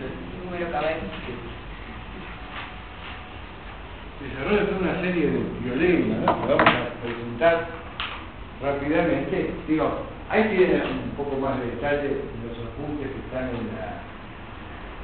Desarrolla 4.20 4.66
toda 4.66 4.80
una 4.80 5.00
serie 5.00 5.30
de 5.30 5.40
teoremas 5.62 6.18
¿no? 6.20 6.46
que 6.46 6.54
vamos 6.54 6.74
a 6.74 7.02
presentar 7.02 7.83
rápidamente. 8.64 9.50
Digo, 9.68 10.00
ahí 10.30 10.42
tienen 10.56 10.82
un 10.82 11.10
poco 11.16 11.36
más 11.36 11.60
de 11.60 11.66
detalle 11.66 12.16
los 12.42 12.58
apuntes 12.58 13.08
que 13.12 13.20
están 13.28 13.50
en 13.50 13.68
la, 13.76 14.00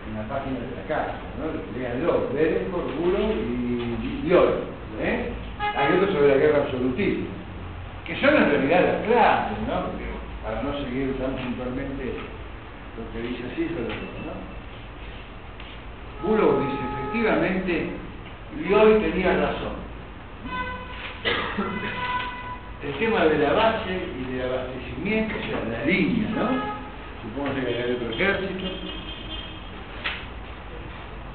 en 0.09 0.17
la 0.17 0.29
página 0.29 0.59
de 0.59 0.77
la 0.77 0.85
casa, 0.89 1.15
¿no? 1.39 1.53
Leanlo, 1.79 2.31
por 2.73 2.85
Bulo 2.97 3.19
y 3.21 4.23
Dior, 4.25 4.65
¿eh? 5.01 5.31
Hay 5.77 5.97
otro 5.97 6.13
sobre 6.13 6.29
la 6.29 6.37
guerra 6.37 6.63
absolutista, 6.65 7.31
que 8.07 8.17
son 8.21 8.35
en 8.35 8.51
realidad 8.51 8.81
las 8.83 9.07
clases, 9.07 9.59
¿no? 9.69 10.01
para 10.43 10.63
no 10.63 10.73
seguir 10.73 11.19
tan 11.19 11.37
puntualmente 11.37 12.15
lo 12.97 13.13
que 13.13 13.29
dice 13.29 13.45
así, 13.53 13.69
pero 13.75 13.89
no. 14.25 14.33
Bullock 16.27 16.67
dice, 16.67 16.79
efectivamente, 16.99 17.75
hoy 18.75 19.01
tenía 19.01 19.37
razón. 19.37 19.77
El 22.83 22.95
tema 22.95 23.25
de 23.27 23.39
la 23.39 23.53
base 23.53 23.91
y 23.93 24.33
del 24.33 24.53
abastecimiento, 24.53 25.35
o 25.37 25.43
sea, 25.43 25.79
la 25.79 25.85
línea, 25.85 26.31
¿no? 26.31 26.49
Supongo 27.23 27.55
que 27.55 27.77
hay 27.77 27.93
otro 27.93 28.11
ejército. 28.11 28.65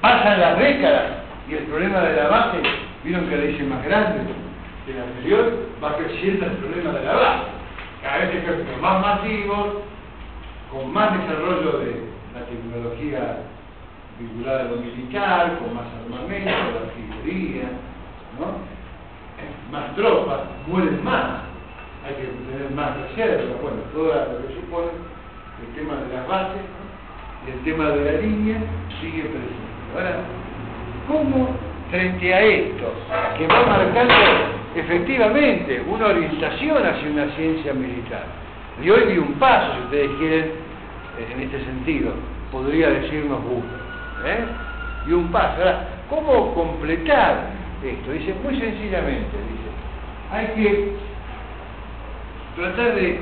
Pasan 0.00 0.40
las 0.40 0.58
décadas 0.58 1.04
y 1.48 1.54
el 1.54 1.64
problema 1.64 2.00
de 2.00 2.16
la 2.16 2.28
base, 2.28 2.58
vieron 3.04 3.28
que 3.28 3.36
la 3.36 3.44
hice 3.44 3.62
más 3.62 3.84
grande 3.84 4.20
que 4.86 4.94
la 4.94 5.02
anterior, 5.04 5.68
va 5.82 5.96
creciendo 5.96 6.46
el 6.46 6.52
problema 6.52 6.92
de 6.92 7.04
la 7.04 7.14
base 7.14 7.56
cada 8.02 8.18
vez 8.18 8.36
ejércitos 8.36 8.80
más 8.80 9.00
masivos, 9.00 9.66
con 10.70 10.92
más 10.92 11.12
desarrollo 11.18 11.78
de 11.78 12.06
la 12.34 12.46
tecnología 12.46 13.38
vinculada 14.18 14.60
a 14.60 14.64
lo 14.64 14.76
militar, 14.76 15.58
con 15.58 15.74
más 15.74 15.86
armamento, 16.04 16.50
la 16.50 16.86
artillería, 16.86 17.64
¿no? 18.38 18.75
Más 19.70 19.94
tropas, 19.94 20.40
mueren 20.66 21.02
más, 21.04 21.42
hay 22.06 22.14
que 22.14 22.28
tener 22.50 22.70
más 22.74 22.96
reservas, 22.96 23.60
bueno, 23.60 23.78
todo 23.92 24.06
lo 24.06 24.46
que 24.46 24.54
supone 24.54 24.88
el 25.60 25.74
tema 25.74 25.94
de 25.96 26.14
las 26.14 26.28
bases 26.28 26.62
y 27.46 27.50
el 27.50 27.64
tema 27.64 27.90
de 27.90 28.12
la 28.12 28.20
línea 28.20 28.58
sigue 29.00 29.22
presente. 29.22 29.66
Ahora, 29.94 30.20
¿cómo 31.08 31.48
frente 31.90 32.34
a 32.34 32.40
esto, 32.40 32.92
que 33.38 33.46
va 33.46 33.66
marcando 33.66 34.14
efectivamente 34.74 35.82
una 35.88 36.06
orientación 36.06 36.84
hacia 36.84 37.10
una 37.10 37.28
ciencia 37.36 37.72
militar. 37.72 38.24
Y 38.82 38.90
hoy 38.90 39.12
di 39.12 39.18
un 39.18 39.34
paso, 39.34 39.74
si 39.74 39.80
ustedes 39.84 40.10
quieren, 40.18 40.50
en 41.32 41.40
este 41.40 41.64
sentido, 41.64 42.12
podría 42.52 42.90
decirnos 42.90 43.40
uno. 43.48 43.64
¿eh? 44.26 44.44
Y 45.08 45.12
un 45.12 45.28
paso. 45.30 45.58
Ahora, 45.58 45.88
¿cómo 46.10 46.54
completar 46.54 47.50
esto? 47.82 48.12
Dice, 48.12 48.34
muy 48.42 48.58
sencillamente, 48.58 49.36
dice, 49.36 49.70
hay 50.32 50.46
que 50.48 50.92
tratar 52.56 52.94
de 52.94 53.18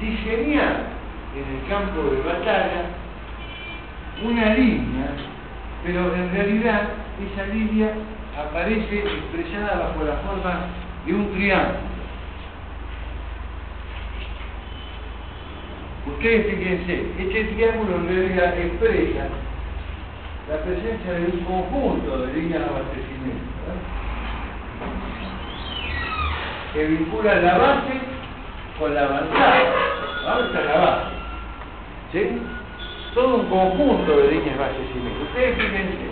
diseñar 0.00 0.96
en 1.34 1.56
el 1.56 1.68
campo 1.68 2.02
de 2.10 2.22
batalla 2.22 2.84
una 4.24 4.54
línea, 4.54 5.08
pero 5.84 6.14
en 6.14 6.32
realidad 6.32 6.82
esa 7.32 7.46
línea 7.52 7.92
aparece 8.36 8.98
expresada 8.98 9.88
bajo 9.88 10.04
la 10.04 10.16
forma 10.16 10.66
de 11.04 11.14
un 11.14 11.32
triángulo. 11.32 11.96
Ustedes 16.06 16.46
fíjense, 16.46 17.06
este 17.18 17.44
triángulo 17.54 17.96
en 17.96 18.08
realidad 18.08 18.58
expresa 18.58 19.28
la 20.48 20.62
presencia 20.62 21.12
de 21.12 21.24
un 21.26 21.44
conjunto 21.44 22.18
de 22.18 22.32
líneas 22.34 22.60
de 22.60 22.68
abastecimiento 22.68 23.55
que 26.76 26.84
vincula 26.84 27.36
la 27.36 27.56
base 27.56 27.94
con 28.78 28.94
la 28.94 29.04
avanzada. 29.04 29.60
Está 30.44 30.60
la 30.60 30.78
base. 30.84 32.40
Todo 33.14 33.36
un 33.36 33.46
conjunto 33.46 34.14
de 34.18 34.30
líneas 34.32 34.58
de 34.58 34.64
abastecimiento. 34.64 35.22
Ustedes 35.24 35.56
fíjense. 35.56 36.10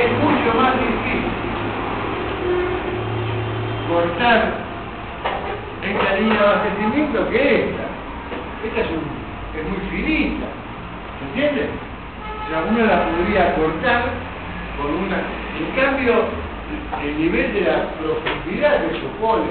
Es 0.00 0.12
mucho 0.22 0.58
más 0.58 0.72
difícil 0.80 1.24
cortar 3.90 4.54
esta 5.82 6.14
línea 6.14 6.34
de 6.34 6.48
abastecimiento 6.48 7.28
que 7.28 7.64
esta. 7.64 7.84
Esta 8.64 8.80
es, 8.80 8.86
un, 8.88 9.60
es 9.60 9.68
muy 9.68 9.90
finita. 9.90 10.46
¿Se 11.18 11.24
entiende? 11.26 11.83
Uno 12.70 12.86
la 12.86 13.08
podría 13.10 13.54
cortar 13.54 14.04
con 14.76 14.94
una... 14.94 15.16
En 15.58 15.70
cambio, 15.76 16.24
el 17.02 17.18
nivel 17.18 17.54
de 17.54 17.60
la 17.62 17.88
profundidad 17.94 18.82
que 18.82 19.00
supone 19.00 19.50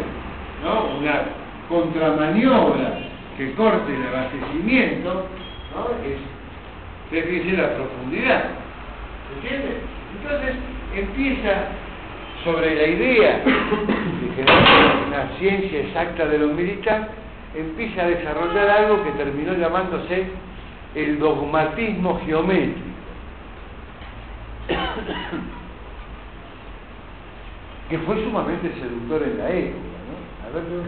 ¿no? 0.63 0.97
una 0.99 1.21
contramaniobra 1.69 2.99
que 3.37 3.53
corte 3.53 3.93
el 3.95 4.07
abastecimiento, 4.07 5.25
¿no? 5.73 5.87
es, 6.05 7.25
fíjense 7.25 7.57
la 7.57 7.75
profundidad. 7.75 8.43
¿Se 9.27 9.47
entiende? 9.47 9.77
Entonces 10.21 10.55
empieza 10.95 11.67
sobre 12.43 12.75
la 12.75 12.87
idea 12.87 13.39
de 13.39 14.35
generar 14.35 14.97
una 15.07 15.37
ciencia 15.39 15.79
exacta 15.79 16.25
de 16.27 16.37
lo 16.37 16.47
militar, 16.47 17.09
empieza 17.55 18.03
a 18.03 18.07
desarrollar 18.07 18.69
algo 18.69 19.03
que 19.03 19.11
terminó 19.11 19.53
llamándose 19.53 20.27
el 20.95 21.19
dogmatismo 21.19 22.21
geométrico. 22.25 22.93
que 27.89 27.99
fue 27.99 28.23
sumamente 28.23 28.73
seductor 28.73 29.21
en 29.23 29.37
la 29.37 29.49
época, 29.49 29.97
¿no? 30.07 30.15
A 30.47 30.49
ver, 30.53 30.63
no, 30.63 30.81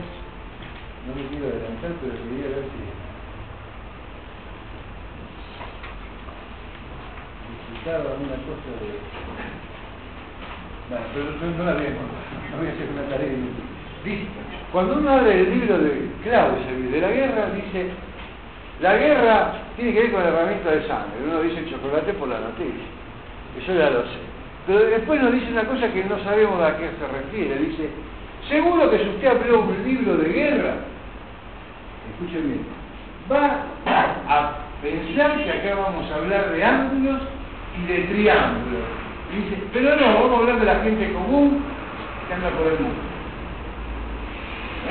me 1.14 1.28
quiero 1.30 1.46
adelantar, 1.48 1.92
pero 2.02 2.14
quería 2.18 2.56
ver 2.56 2.66
si 2.66 2.82
necesitaba 7.52 8.12
alguna 8.12 8.38
cosa 8.48 8.72
de... 8.82 8.90
Bueno, 10.90 11.06
pero 11.14 11.26
no, 11.58 11.64
la 11.66 11.74
voy 11.74 11.86
a 11.86 11.90
no 12.52 12.58
voy 12.58 12.68
a 12.68 12.92
una 12.92 13.10
tarea 13.10 13.34
inútil. 13.34 14.30
Cuando 14.72 14.98
uno 14.98 15.10
abre 15.10 15.42
el 15.42 15.60
libro 15.60 15.78
de 15.80 16.12
Clausewitz 16.24 16.92
de 16.92 17.02
la 17.02 17.10
guerra, 17.10 17.50
dice, 17.52 17.92
la 18.82 18.98
guerra 18.98 19.54
tiene 19.76 19.94
que 19.94 20.02
ver 20.02 20.12
con 20.12 20.22
el 20.22 20.28
herramienta 20.28 20.72
de 20.72 20.88
sangre. 20.88 21.24
Uno 21.26 21.42
dice 21.42 21.70
chocolate 21.70 22.14
por 22.14 22.28
la 22.28 22.40
noticia. 22.40 22.86
Eso 23.62 23.74
ya 23.74 23.90
lo 23.90 24.02
sé. 24.04 24.20
Pero 24.68 24.80
después 24.80 25.22
nos 25.22 25.32
dice 25.32 25.52
una 25.52 25.64
cosa 25.64 25.92
que 25.94 26.04
no 26.04 26.20
sabemos 26.24 26.62
a 26.62 26.78
qué 26.78 26.90
se 27.00 27.08
refiere. 27.08 27.60
Dice, 27.60 27.90
seguro 28.50 28.90
que 28.90 29.00
si 29.00 29.10
usted 29.10 29.28
abrió 29.28 29.62
un 29.62 29.84
libro 29.86 30.18
de 30.18 30.30
guerra, 30.30 30.76
escuchen 32.12 32.48
bien, 32.48 32.66
va 33.32 33.64
a 34.28 34.52
pensar 34.82 35.38
que 35.44 35.52
acá 35.52 35.76
vamos 35.76 36.12
a 36.12 36.16
hablar 36.16 36.52
de 36.52 36.64
ángulos 36.64 37.22
y 37.78 37.86
de 37.88 38.00
triángulos. 38.06 38.84
Dice, 39.34 39.64
pero 39.72 39.96
no, 39.96 40.14
vamos 40.14 40.32
a 40.32 40.40
hablar 40.40 40.60
de 40.60 40.66
la 40.66 40.80
gente 40.84 41.14
común 41.14 41.64
que 42.28 42.34
anda 42.34 42.50
por 42.50 42.68
el 42.68 42.80
mundo. 42.80 43.02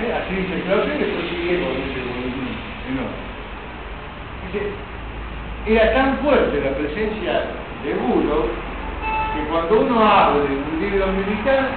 ¿Eh? 0.01 0.13
Así 0.13 0.35
dice 0.35 0.55
y 0.55 0.99
después 0.99 1.29
sigue 1.31 1.63
con 1.63 1.71
ese 1.71 2.01
volumen 2.01 2.57
enorme. 2.91 3.34
Era 5.67 5.95
tan 5.95 6.19
fuerte 6.19 6.61
la 6.61 6.77
presencia 6.77 7.33
de 7.85 7.95
Bulo 7.95 8.49
que 9.35 9.51
cuando 9.51 9.81
uno 9.81 10.01
abre 10.01 10.43
un 10.43 10.81
libro 10.81 11.07
militar, 11.09 11.69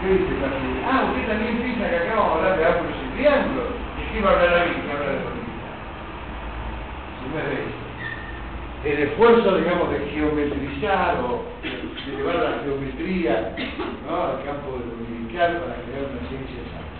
¿qué 0.00 0.08
dice 0.08 0.36
Claudio? 0.38 0.86
Ah, 0.90 1.04
usted 1.10 1.28
también 1.28 1.58
piensa 1.58 1.88
que 1.88 1.96
acá 1.96 2.16
vamos 2.16 2.32
a 2.32 2.36
hablar 2.36 2.58
de 2.58 2.64
ángulos 2.64 2.96
y 2.96 3.16
triángulos. 3.16 3.68
¿Y 4.00 4.12
qué 4.12 4.22
va 4.22 4.30
a 4.30 4.32
hablar 4.34 4.54
alguien 4.54 4.82
que 4.82 4.92
habla 4.92 5.06
de 5.06 5.18
militar? 5.18 5.74
Si 7.20 7.28
no 7.28 7.38
es 7.38 7.46
de 7.46 7.54
eso 7.54 7.80
el 8.84 8.98
esfuerzo, 8.98 9.58
digamos, 9.58 9.90
de 9.90 9.98
geometrizar 10.10 11.20
o 11.20 11.44
de, 11.62 11.68
de 11.68 12.16
llevar 12.16 12.36
la 12.36 12.64
geometría 12.64 13.54
al 14.08 14.42
campo 14.44 14.78
de 14.78 14.86
lo 14.86 14.96
militar 15.04 15.60
para 15.60 15.76
crear 15.84 16.08
una 16.08 16.28
ciencia 16.28 16.64
exacta. 16.64 16.96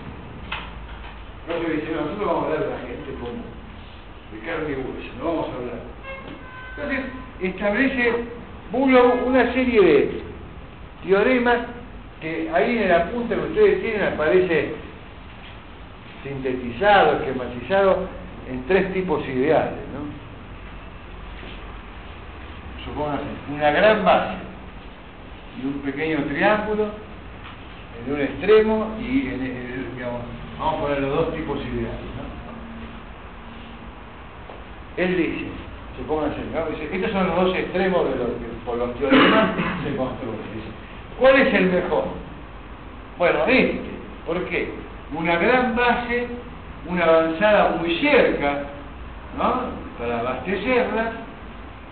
No 1.48 1.54
se 1.64 1.72
dice, 1.72 1.92
no, 1.92 2.00
nosotros 2.02 2.26
vamos 2.26 2.42
a 2.42 2.46
hablar 2.46 2.60
de 2.64 2.70
la 2.70 2.80
gente 2.80 3.14
común, 3.14 3.44
de 4.32 4.38
carne 4.40 4.70
y 4.70 4.74
hueso, 4.74 5.12
no 5.18 5.24
vamos 5.24 5.48
a 5.48 5.56
hablar. 5.56 5.80
Entonces, 6.76 7.00
establece 7.40 8.14
una 8.72 9.52
serie 9.52 9.80
de 9.80 10.22
teoremas 11.04 11.58
que 12.20 12.50
ahí 12.52 12.76
en 12.76 12.84
el 12.84 12.92
apunte 12.92 13.34
que 13.34 13.40
ustedes 13.40 13.80
tienen 13.80 14.02
aparece 14.02 14.74
sintetizado, 16.22 17.16
esquematizado 17.16 18.08
en 18.48 18.66
tres 18.66 18.92
tipos 18.92 19.26
ideales, 19.26 19.78
¿no? 19.94 20.20
supóngase, 22.84 23.24
una 23.50 23.70
gran 23.70 24.04
base 24.04 24.36
y 25.60 25.66
un 25.66 25.80
pequeño 25.80 26.24
triángulo 26.24 26.88
en 28.06 28.14
un 28.14 28.20
extremo 28.20 28.96
y 29.00 29.28
en 29.28 29.42
el, 29.42 29.94
digamos, 29.94 30.22
vamos 30.58 30.74
a 30.74 30.80
poner 30.82 31.00
los 31.00 31.14
dos 31.14 31.34
tipos 31.34 31.58
ideales. 31.58 32.09
Él 35.00 35.16
dice, 35.16 35.46
supóngase, 35.96 36.40
¿no? 36.52 36.66
dice, 36.66 36.94
estos 36.94 37.10
son 37.12 37.26
los 37.28 37.36
dos 37.36 37.56
extremos 37.56 38.04
de 38.04 38.16
lo 38.16 38.26
que 38.26 38.46
por 38.66 38.76
los 38.76 38.94
teoremas 38.96 39.50
se 39.82 39.96
construyen. 39.96 40.40
Dice, 40.54 40.68
¿cuál 41.18 41.36
es 41.36 41.54
el 41.54 41.66
mejor? 41.70 42.04
Bueno, 43.16 43.38
este. 43.46 43.80
¿Por 44.26 44.44
qué? 44.44 44.70
Una 45.16 45.36
gran 45.36 45.74
base, 45.74 46.28
una 46.86 47.04
avanzada 47.04 47.76
muy 47.80 47.96
cerca, 47.96 48.64
¿no? 49.38 49.54
Para 49.98 50.20
abastecerla, 50.20 51.12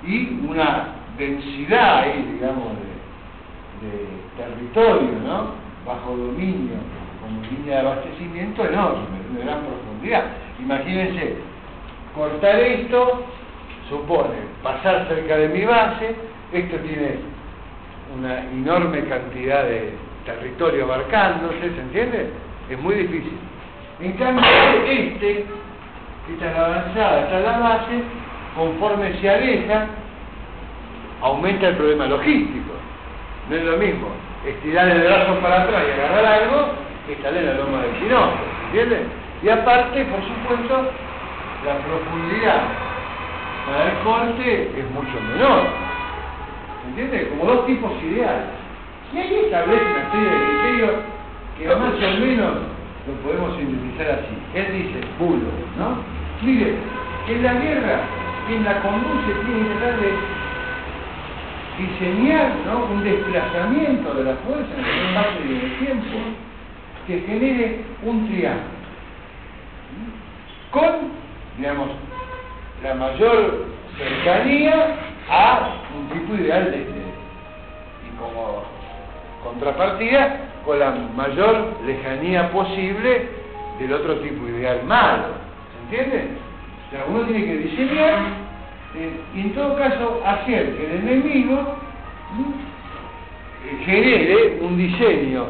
y 0.07 0.41
una 0.47 0.89
densidad 1.17 2.01
ahí, 2.01 2.31
digamos, 2.35 2.69
de, 3.81 3.89
de 3.89 4.07
territorio, 4.37 5.19
¿no? 5.27 5.53
Bajo 5.87 6.15
dominio, 6.15 6.77
como 7.23 7.41
línea 7.43 7.77
de 7.77 7.81
abastecimiento 7.81 8.67
enorme, 8.67 9.07
de 9.35 9.45
gran 9.45 9.61
profundidad. 9.61 10.25
Imagínense, 10.61 11.37
cortar 12.19 12.59
esto 12.59 13.23
supone 13.89 14.35
pasar 14.63 15.07
cerca 15.09 15.37
de 15.37 15.49
mi 15.49 15.65
base, 15.65 16.15
esto 16.53 16.77
tiene 16.79 17.21
una 18.19 18.41
enorme 18.51 19.05
cantidad 19.05 19.65
de 19.65 19.93
territorio 20.27 20.85
abarcándose, 20.85 21.61
¿se 21.61 21.81
entiende? 21.81 22.31
Es 22.69 22.79
muy 22.79 22.97
difícil. 22.97 23.39
En 24.01 24.13
cambio, 24.13 24.45
este, 24.87 25.47
esta 26.33 26.51
es 26.51 26.57
la 26.57 26.67
avanzada, 26.67 27.21
esta 27.21 27.39
es 27.39 27.45
la 27.45 27.59
base, 27.59 28.03
conforme 28.57 29.13
se 29.21 29.31
aleja, 29.31 29.87
aumenta 31.23 31.69
el 31.69 31.77
problema 31.77 32.07
logístico. 32.07 32.73
No 33.49 33.57
es 33.57 33.65
lo 33.65 33.77
mismo 33.79 34.09
estirar 34.47 34.89
el 34.89 35.03
brazo 35.03 35.35
para 35.41 35.63
atrás 35.63 35.83
y 35.89 36.01
agarrar 36.01 36.43
algo 36.43 36.69
que 37.07 37.13
estar 37.15 37.35
en 37.35 37.47
la 37.47 37.55
loma 37.55 37.83
del 37.83 37.99
Chinoco, 37.99 38.33
¿entiendes? 38.67 39.01
Y 39.43 39.49
aparte, 39.49 40.05
por 40.05 40.21
supuesto, 40.21 40.91
la 41.65 41.79
profundidad 41.79 42.63
para 43.67 43.93
el 43.93 43.99
corte 44.05 44.73
es 44.79 44.91
mucho 44.91 45.21
menor. 45.33 45.63
¿Entiendes? 46.89 47.29
Como 47.29 47.45
dos 47.45 47.67
tipos 47.67 47.93
ideales. 48.03 48.47
Y 49.13 49.19
ahí 49.19 49.41
establece 49.45 49.85
una 49.85 50.13
serie 50.13 50.31
de 50.31 50.47
criterios 50.47 50.93
que 51.59 51.67
más 51.69 51.95
o 51.95 52.21
menos 52.21 52.55
lo 53.07 53.15
podemos 53.23 53.57
sintetizar 53.57 54.11
así. 54.11 54.35
Él 54.55 54.67
dice, 54.73 55.01
bulo, 55.19 55.49
¿no? 55.79 55.99
Mire, 56.43 56.75
en 57.29 57.43
la 57.43 57.55
guerra 57.55 58.01
quien 58.47 58.65
la 58.65 58.81
conduce 58.81 59.33
tiene 59.45 59.69
que 59.69 59.75
tratar 59.75 60.01
de 60.01 60.13
diseñar 61.79 62.53
¿no? 62.67 62.87
un 62.87 63.05
desplazamiento 63.05 64.15
de 64.15 64.25
la 64.25 64.35
fuerza 64.37 64.75
en 64.77 64.85
el 64.85 65.09
espacio 65.09 65.41
y 65.47 65.55
en 65.55 65.61
el 65.61 65.79
tiempo 65.79 66.19
que 67.07 67.21
genere 67.21 67.85
un 68.03 68.29
triángulo. 68.29 68.79
Con, 70.71 71.28
digamos, 71.59 71.89
la 72.83 72.95
mayor 72.95 73.67
cercanía 73.99 74.95
a 75.29 75.75
un 75.97 76.09
tipo 76.09 76.35
ideal 76.35 76.65
de, 76.67 76.79
de 76.79 77.09
y 78.07 78.17
como 78.19 78.63
contrapartida 79.43 80.41
con 80.65 80.79
la 80.79 80.93
mayor 81.17 81.75
lejanía 81.85 82.51
posible 82.51 83.29
del 83.81 83.93
otro 83.93 84.17
tipo 84.21 84.47
ideal 84.49 84.85
malo. 84.85 85.35
¿Se 85.91 85.97
entiende? 85.97 86.29
O 86.87 86.91
sea, 86.91 87.05
uno 87.09 87.21
tiene 87.23 87.45
que 87.45 87.57
diseñar 87.59 88.15
eh, 88.97 89.21
y 89.35 89.41
en 89.41 89.55
todo 89.55 89.77
caso 89.77 90.23
hacer 90.25 90.77
que 90.77 90.87
el 90.87 91.09
enemigo 91.09 91.77
¿m? 92.37 93.85
genere 93.85 94.59
un 94.63 94.79
diseño 94.79 95.47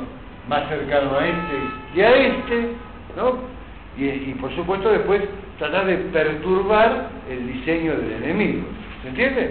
más 0.48 0.68
cercano 0.68 1.18
a 1.18 1.26
este 1.26 1.56
y 1.94 2.00
a 2.00 2.16
este, 2.16 2.72
¿no? 3.16 3.58
Y 3.96 4.32
por 4.34 4.54
supuesto 4.54 4.90
después 4.90 5.22
tratar 5.58 5.86
de 5.86 5.96
perturbar 5.96 7.08
el 7.28 7.52
diseño 7.52 7.96
del 7.96 8.12
enemigo. 8.22 8.62
¿Se 9.02 9.08
entiende? 9.08 9.50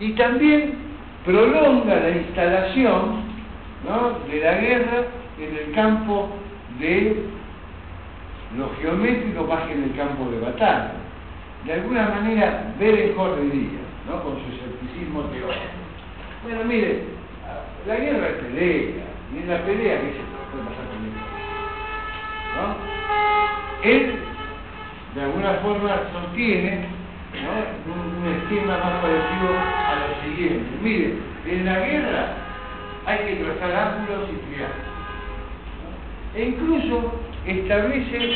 Y 0.00 0.12
también 0.12 0.74
prolonga 1.24 1.96
la 1.96 2.10
instalación 2.10 3.26
de 4.30 4.40
la 4.40 4.54
guerra 4.54 5.04
en 5.38 5.56
el 5.56 5.74
campo 5.74 6.28
de 6.78 7.24
lo 8.56 8.70
geométrico 8.80 9.44
más 9.44 9.64
que 9.66 9.74
en 9.74 9.84
el 9.84 9.96
campo 9.96 10.30
de 10.30 10.40
batalla. 10.40 10.92
De 11.64 11.72
alguna 11.72 12.08
manera, 12.08 12.74
Berenjor 12.78 13.40
diría, 13.42 13.80
¿no? 14.08 14.22
con 14.22 14.34
su 14.34 14.52
escepticismo 14.54 15.22
teórico. 15.22 15.76
Bueno, 16.44 16.64
mire, 16.64 17.02
la 17.86 17.96
guerra 17.96 18.28
es 18.28 18.34
pelea, 18.34 19.04
y 19.34 19.38
en 19.38 19.48
la 19.48 19.58
pelea, 19.64 20.00
¿qué 20.00 20.12
se 20.12 20.22
puede 20.52 20.64
pasar 20.64 20.86
con 20.90 21.06
esto? 21.06 21.15
Él, 23.82 24.14
de 25.14 25.22
alguna 25.22 25.52
forma, 25.62 26.00
sostiene 26.12 26.86
un, 27.34 28.26
esquema 28.26 28.78
más 28.78 29.00
parecido 29.02 29.48
a 29.56 29.94
lo 30.00 30.22
siguiente. 30.24 30.66
Mire, 30.82 31.14
en 31.46 31.64
la 31.64 31.78
guerra 31.78 32.28
hay 33.06 33.18
que 33.18 33.36
trazar 33.36 33.76
ángulos 33.76 34.28
y 34.30 34.36
triángulos. 34.46 34.96
E 36.34 36.44
incluso 36.44 37.12
establece 37.46 38.32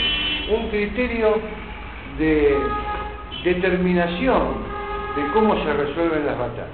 un 0.55 0.69
criterio 0.69 1.41
de 2.19 2.57
determinación 3.45 4.71
de 5.17 5.33
cómo 5.33 5.57
se 5.65 5.73
resuelven 5.73 6.27
las 6.27 6.39
batallas. 6.39 6.69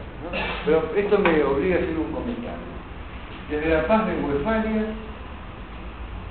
Pero 0.65 0.91
esto 0.97 1.19
me 1.19 1.43
obliga 1.43 1.77
a 1.77 1.79
hacer 1.79 1.97
un 1.97 2.13
comentario. 2.13 2.77
Desde 3.51 3.69
la 3.69 3.87
paz 3.87 4.07
de 4.07 4.15
Westfalia 4.15 4.87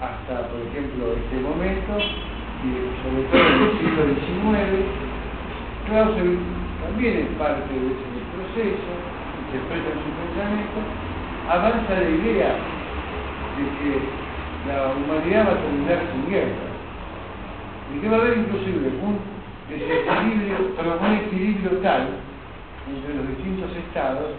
hasta, 0.01 0.47
por 0.49 0.59
ejemplo, 0.67 1.15
este 1.15 1.38
momento, 1.39 1.93
y 1.95 2.67
sobre 2.99 3.23
todo 3.31 3.45
en 3.45 3.61
el 3.63 3.72
siglo 3.80 4.01
XIX, 4.11 4.85
Clausewitz 5.88 6.39
también 6.84 7.13
es 7.19 7.30
parte 7.38 7.72
de 7.72 7.88
ese 7.93 8.19
proceso, 8.35 8.91
en 9.55 9.61
su 9.61 10.09
pensamiento, 10.19 10.80
avanza 11.49 11.93
la 11.93 12.09
idea 12.09 12.49
de 13.55 13.63
que 13.80 13.91
la 14.67 14.91
humanidad 14.91 15.47
va 15.47 15.53
a 15.53 15.61
terminar 15.61 15.99
sin 16.11 16.30
guerra, 16.30 16.67
y 17.93 17.99
que 17.99 18.09
va 18.09 18.17
a 18.17 18.19
haber 18.19 18.38
inclusive 18.38 18.89
un 18.99 19.19
desequilibrio, 19.69 20.76
perdón, 20.76 20.99
un 21.05 21.13
equilibrio 21.15 21.72
tal 21.80 22.09
entre 22.89 23.15
los 23.15 23.27
distintos 23.30 23.72
estados 23.77 24.31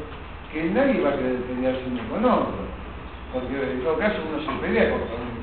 que 0.53 0.65
nadie 0.71 1.01
va 1.01 1.11
a 1.11 1.17
querer 1.17 1.41
pelearse 1.43 1.83
uno 1.91 2.03
con 2.11 2.25
otro, 2.25 2.61
porque 3.33 3.73
en 3.73 3.83
todo 3.83 3.99
caso 3.99 4.19
uno 4.29 4.39
se 4.41 4.61
pelea 4.61 4.91
contra 4.91 5.17
un 5.17 5.36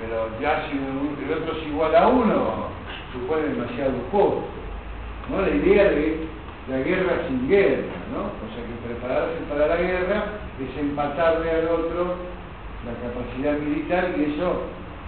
pero 0.00 0.30
ya 0.40 0.66
si 0.70 0.78
el 0.78 1.32
otro 1.32 1.56
es 1.58 1.66
igual 1.66 1.94
a 1.94 2.08
uno, 2.08 2.68
supone 3.12 3.48
demasiado 3.48 3.92
poco. 4.10 4.44
¿no? 5.28 5.42
La 5.42 5.50
idea 5.50 5.84
de 5.84 6.26
la 6.68 6.78
guerra 6.78 7.26
sin 7.28 7.48
guerra, 7.48 7.92
¿no? 8.12 8.32
O 8.32 8.46
sea 8.54 8.64
que 8.64 8.88
prepararse 8.88 9.36
para 9.48 9.66
la 9.66 9.76
guerra 9.76 10.24
es 10.58 10.80
empatarle 10.80 11.50
al 11.50 11.68
otro 11.68 12.16
la 12.86 12.94
capacidad 13.04 13.58
militar 13.58 14.14
y 14.16 14.32
eso 14.32 14.62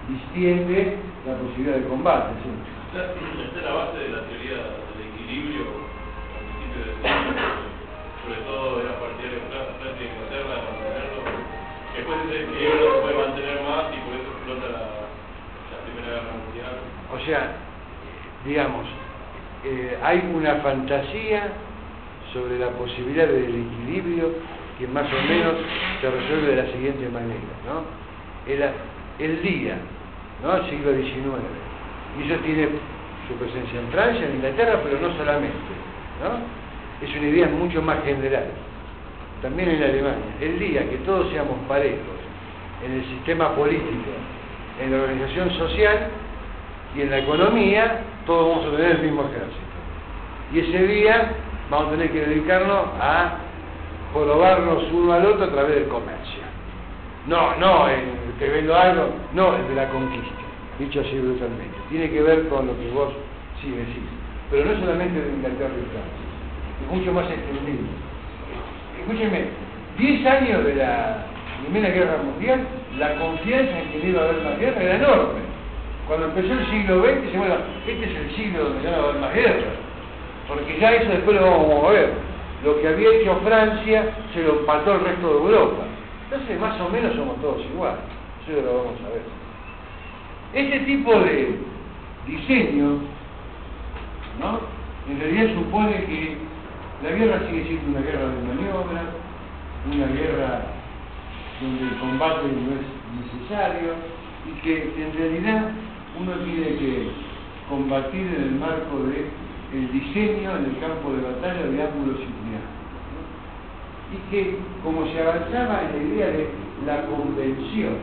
distiende 0.08 0.98
la 1.26 1.36
posibilidad 1.36 1.76
de 1.76 1.88
combate. 1.88 2.34
¿sí? 2.42 2.50
Esta 2.92 3.58
es 3.58 3.64
la 3.64 3.72
base 3.72 3.98
de 3.98 4.08
la 4.10 4.20
teoría 4.28 4.56
del 4.92 5.00
equilibrio 5.08 5.64
al 6.36 6.44
principio 6.44 6.84
del 6.84 6.96
siglo, 7.00 7.40
sobre 8.20 8.40
todo 8.44 8.80
era 8.82 9.00
partidario 9.00 9.40
de 9.40 9.48
Francia 9.48 9.96
y 9.96 10.12
Inglaterra 10.12 11.01
mantenerlo. 11.92 12.16
Después 12.16 12.18
ese 12.28 12.44
equilibrio 12.44 12.88
no 12.88 12.94
se 12.94 13.00
puede 13.02 13.16
mantener 13.26 13.56
más 13.62 13.84
y 13.92 13.98
por 14.02 14.12
eso 14.16 14.30
explota 14.32 14.66
la, 14.72 14.82
la 15.72 15.78
Primera 15.84 16.08
Guerra 16.08 16.34
Mundial. 16.40 16.74
O 17.12 17.18
sea, 17.26 17.42
digamos, 18.44 18.86
eh, 19.64 19.98
hay 20.02 20.18
una 20.34 20.56
fantasía 20.56 21.52
sobre 22.32 22.58
la 22.58 22.70
posibilidad 22.70 23.28
del 23.28 23.54
equilibrio 23.54 24.32
que 24.78 24.88
más 24.88 25.06
o 25.06 25.28
menos 25.28 25.54
se 26.00 26.10
resuelve 26.10 26.56
de 26.56 26.62
la 26.62 26.72
siguiente 26.72 27.08
manera, 27.08 27.52
¿no? 27.66 27.84
El, 28.50 28.64
el 29.18 29.42
día, 29.42 29.76
¿no? 30.42 30.68
Siglo 30.68 30.92
XIX. 30.92 31.44
Y 32.18 32.30
eso 32.30 32.40
tiene 32.42 32.68
su 33.28 33.34
presencia 33.34 33.80
en 33.80 33.88
Francia, 33.88 34.26
en 34.26 34.36
Inglaterra, 34.36 34.80
pero 34.82 34.98
no 34.98 35.16
solamente, 35.16 35.56
¿no? 36.22 37.06
Es 37.06 37.14
una 37.14 37.28
idea 37.28 37.48
mucho 37.48 37.82
más 37.82 38.02
general. 38.04 38.46
También 39.42 39.70
en 39.70 39.82
Alemania. 39.82 40.36
El 40.40 40.58
día 40.60 40.88
que 40.88 40.98
todos 40.98 41.30
seamos 41.32 41.56
parejos 41.68 41.98
en 42.84 42.92
el 42.92 43.04
sistema 43.06 43.54
político, 43.56 44.10
en 44.80 44.92
la 44.92 45.02
organización 45.02 45.50
social 45.58 46.08
y 46.96 47.02
en 47.02 47.10
la 47.10 47.18
economía, 47.18 48.02
todos 48.24 48.48
vamos 48.48 48.72
a 48.72 48.76
tener 48.76 48.96
el 48.96 49.02
mismo 49.02 49.22
ejército. 49.22 49.72
Y 50.52 50.58
ese 50.60 50.86
día 50.86 51.32
vamos 51.70 51.88
a 51.88 51.90
tener 51.92 52.12
que 52.12 52.20
dedicarnos 52.20 52.86
a 53.00 53.38
jorobarnos 54.12 54.84
uno 54.92 55.12
al 55.12 55.26
otro 55.26 55.44
a 55.44 55.50
través 55.50 55.74
del 55.74 55.88
comercio. 55.88 56.42
No, 57.26 57.56
no, 57.56 57.88
el, 57.88 58.00
te 58.38 58.48
vendo 58.48 58.76
algo, 58.76 59.08
no, 59.32 59.56
el 59.56 59.68
de 59.68 59.74
la 59.74 59.88
conquista, 59.88 60.42
dicho 60.78 61.00
así 61.00 61.18
brutalmente. 61.18 61.76
Tiene 61.88 62.10
que 62.10 62.22
ver 62.22 62.48
con 62.48 62.66
lo 62.66 62.78
que 62.78 62.90
vos 62.90 63.12
sí 63.60 63.70
decís. 63.70 64.02
Pero 64.50 64.66
no 64.66 64.80
solamente 64.80 65.20
de 65.20 65.30
Inglaterra 65.30 65.70
y 65.70 65.88
Francia, 65.90 66.26
es 66.82 66.96
mucho 66.96 67.12
más 67.12 67.30
extendido. 67.30 68.11
Escúcheme, 69.02 69.46
10 69.98 70.26
años 70.26 70.64
de 70.64 70.76
la 70.76 71.26
Primera 71.62 71.92
Guerra 71.92 72.18
Mundial, 72.22 72.60
la 72.98 73.16
confianza 73.16 73.80
en 73.80 73.90
que 73.90 74.08
iba 74.08 74.22
a 74.22 74.28
haber 74.28 74.42
más 74.44 74.58
guerra 74.60 74.80
era 74.80 74.94
enorme. 74.94 75.40
Cuando 76.06 76.26
empezó 76.26 76.52
el 76.52 76.70
siglo 76.70 77.02
XX, 77.02 77.22
dice, 77.22 77.38
bueno, 77.38 77.54
este 77.84 78.04
es 78.04 78.16
el 78.16 78.36
siglo 78.36 78.64
donde 78.64 78.82
ya 78.84 78.90
no 78.92 78.98
va 78.98 79.02
a 79.02 79.08
haber 79.08 79.20
más 79.20 79.34
guerra. 79.34 79.70
Porque 80.46 80.78
ya 80.78 80.92
eso 80.92 81.10
después 81.10 81.40
lo 81.40 81.50
vamos 81.50 81.84
a 81.84 81.90
ver. 81.90 82.12
Lo 82.64 82.80
que 82.80 82.88
había 82.88 83.10
hecho 83.10 83.40
Francia 83.44 84.14
se 84.32 84.42
lo 84.42 84.60
empató 84.60 84.94
el 84.94 85.00
resto 85.00 85.26
de 85.26 85.34
Europa. 85.34 85.82
Entonces, 86.24 86.60
más 86.60 86.80
o 86.80 86.88
menos 86.88 87.16
somos 87.16 87.40
todos 87.40 87.64
iguales. 87.74 87.98
Eso 88.46 88.62
lo 88.62 88.84
vamos 88.84 89.00
a 89.04 89.08
ver. 89.08 89.22
Este 90.64 90.78
tipo 90.80 91.18
de 91.18 91.56
diseño, 92.28 92.98
¿no? 94.38 94.60
En 95.10 95.18
realidad 95.18 95.54
supone 95.54 96.04
que 96.04 96.36
la 97.02 97.10
guerra 97.10 97.40
sigue 97.48 97.64
siendo 97.64 97.98
una 97.98 98.06
guerra 98.06 98.28
de 98.28 98.42
maniobra, 98.46 99.02
una 99.86 100.06
guerra 100.06 100.62
donde 101.60 101.82
el 101.82 101.98
combate 101.98 102.46
no 102.46 102.78
es 102.78 102.86
necesario 103.26 103.94
y 104.46 104.60
que 104.62 104.94
en 104.96 105.12
realidad 105.16 105.70
uno 106.20 106.32
tiene 106.44 106.76
que 106.78 107.08
combatir 107.68 108.26
en 108.26 108.42
el 108.42 108.50
marco 108.52 109.02
de 109.06 109.26
el 109.72 109.90
diseño 109.90 110.56
en 110.56 110.66
el 110.66 110.78
campo 110.80 111.12
de 111.12 111.22
batalla 111.22 111.66
de 111.66 111.82
ángulos 111.82 112.20
y. 112.20 112.42
Y 114.12 114.30
que 114.30 114.58
como 114.84 115.06
se 115.06 115.22
avanzaba 115.22 115.80
en 115.84 115.96
la 115.96 116.14
idea 116.14 116.26
de 116.26 116.48
la 116.84 117.06
convención, 117.06 117.94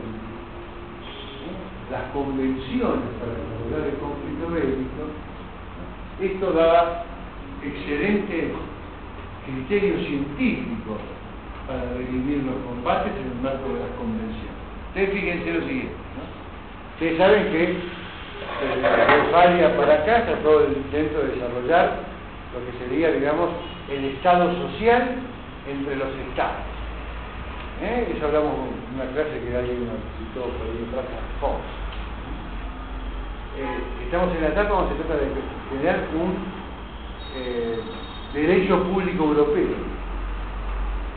las 1.88 2.02
convenciones 2.12 3.06
para 3.20 3.32
resolver 3.38 3.94
el 3.94 3.98
conflicto 4.00 4.50
bélico, 4.50 5.06
esto 6.20 6.52
daba 6.52 7.04
excelente 7.62 8.52
criterio 9.46 9.98
científico 10.04 10.98
para 11.66 11.94
dirimir 11.98 12.44
los 12.44 12.56
combates 12.66 13.12
en 13.14 13.32
el 13.32 13.42
marco 13.42 13.68
de 13.72 13.80
las 13.80 13.92
convenciones. 13.98 14.58
Ustedes 14.88 15.10
fíjense 15.10 15.52
lo 15.54 15.60
siguiente, 15.66 15.94
¿no? 16.16 16.24
Ustedes 16.94 17.18
saben 17.18 17.44
que 17.52 18.00
de 18.60 18.82
Westfalia 18.82 19.76
para 19.76 19.94
acá 19.94 20.18
está 20.18 20.34
todo 20.42 20.66
el 20.66 20.72
intento 20.72 21.20
de 21.20 21.32
desarrollar 21.32 22.10
lo 22.52 22.58
que 22.66 22.78
sería, 22.84 23.12
digamos, 23.12 23.50
el 23.90 24.04
Estado 24.16 24.52
social 24.54 25.16
entre 25.70 25.96
los 25.96 26.08
Estados. 26.28 26.66
¿Eh? 27.82 28.12
Eso 28.14 28.26
hablamos 28.26 28.52
en 28.52 28.94
una 28.94 29.10
clase 29.12 29.40
que 29.40 29.56
alguien 29.56 29.86
nos 29.86 29.96
citó 30.18 30.50
por 30.52 30.66
ahí 30.66 30.84
atrás, 30.90 31.24
Fox. 31.40 31.62
Eh, 33.56 34.04
estamos 34.04 34.34
en 34.34 34.42
la 34.42 34.48
etapa 34.48 34.68
donde 34.68 34.96
se 34.96 35.02
trata 35.04 35.22
de 35.22 35.30
generar 35.70 36.00
un 36.14 36.36
eh, 37.36 37.80
derecho 38.34 38.82
público 38.84 39.24
europeo, 39.24 39.76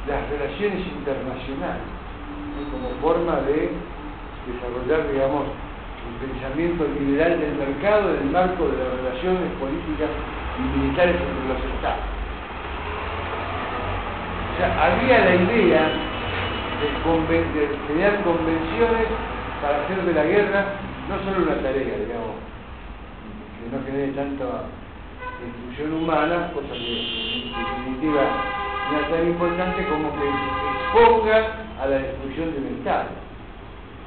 las 0.07 0.29
relaciones 0.29 0.85
internacionales, 0.87 1.83
como 2.71 2.89
forma 3.01 3.41
de 3.41 3.69
desarrollar, 4.47 5.11
digamos, 5.11 5.45
el 6.03 6.27
pensamiento 6.27 6.85
liberal 6.99 7.39
del 7.39 7.55
mercado 7.55 8.15
en 8.15 8.27
el 8.27 8.31
marco 8.31 8.67
de 8.67 8.77
las 8.77 8.91
relaciones 8.97 9.51
políticas 9.59 10.09
y 10.57 10.79
militares 10.79 11.15
entre 11.15 11.47
los 11.53 11.73
estados. 11.75 12.05
O 14.53 14.57
sea, 14.57 14.69
había 14.83 15.19
la 15.25 15.35
idea 15.35 15.83
de, 16.81 16.87
de 16.87 17.77
crear 17.87 18.23
convenciones 18.23 19.07
para 19.61 19.83
hacer 19.83 20.03
de 20.03 20.13
la 20.13 20.23
guerra 20.23 20.65
no 21.07 21.19
solo 21.23 21.45
una 21.45 21.61
tarea, 21.61 21.97
digamos, 21.97 22.35
que 23.59 23.75
no 23.75 23.83
genere 23.85 24.11
tanta 24.11 24.67
destrucción 25.43 25.93
humana, 25.93 26.51
cosa 26.53 26.73
que 26.73 27.43
en 27.43 27.53
definitiva 27.53 28.23
no 28.91 28.99
es 28.99 29.09
tan 29.09 29.27
importante 29.27 29.85
como 29.87 30.11
que 30.13 30.27
exponga 30.27 31.65
a 31.81 31.87
la 31.87 31.97
destrucción 31.97 32.53
del 32.53 32.77
Estado. 32.77 33.09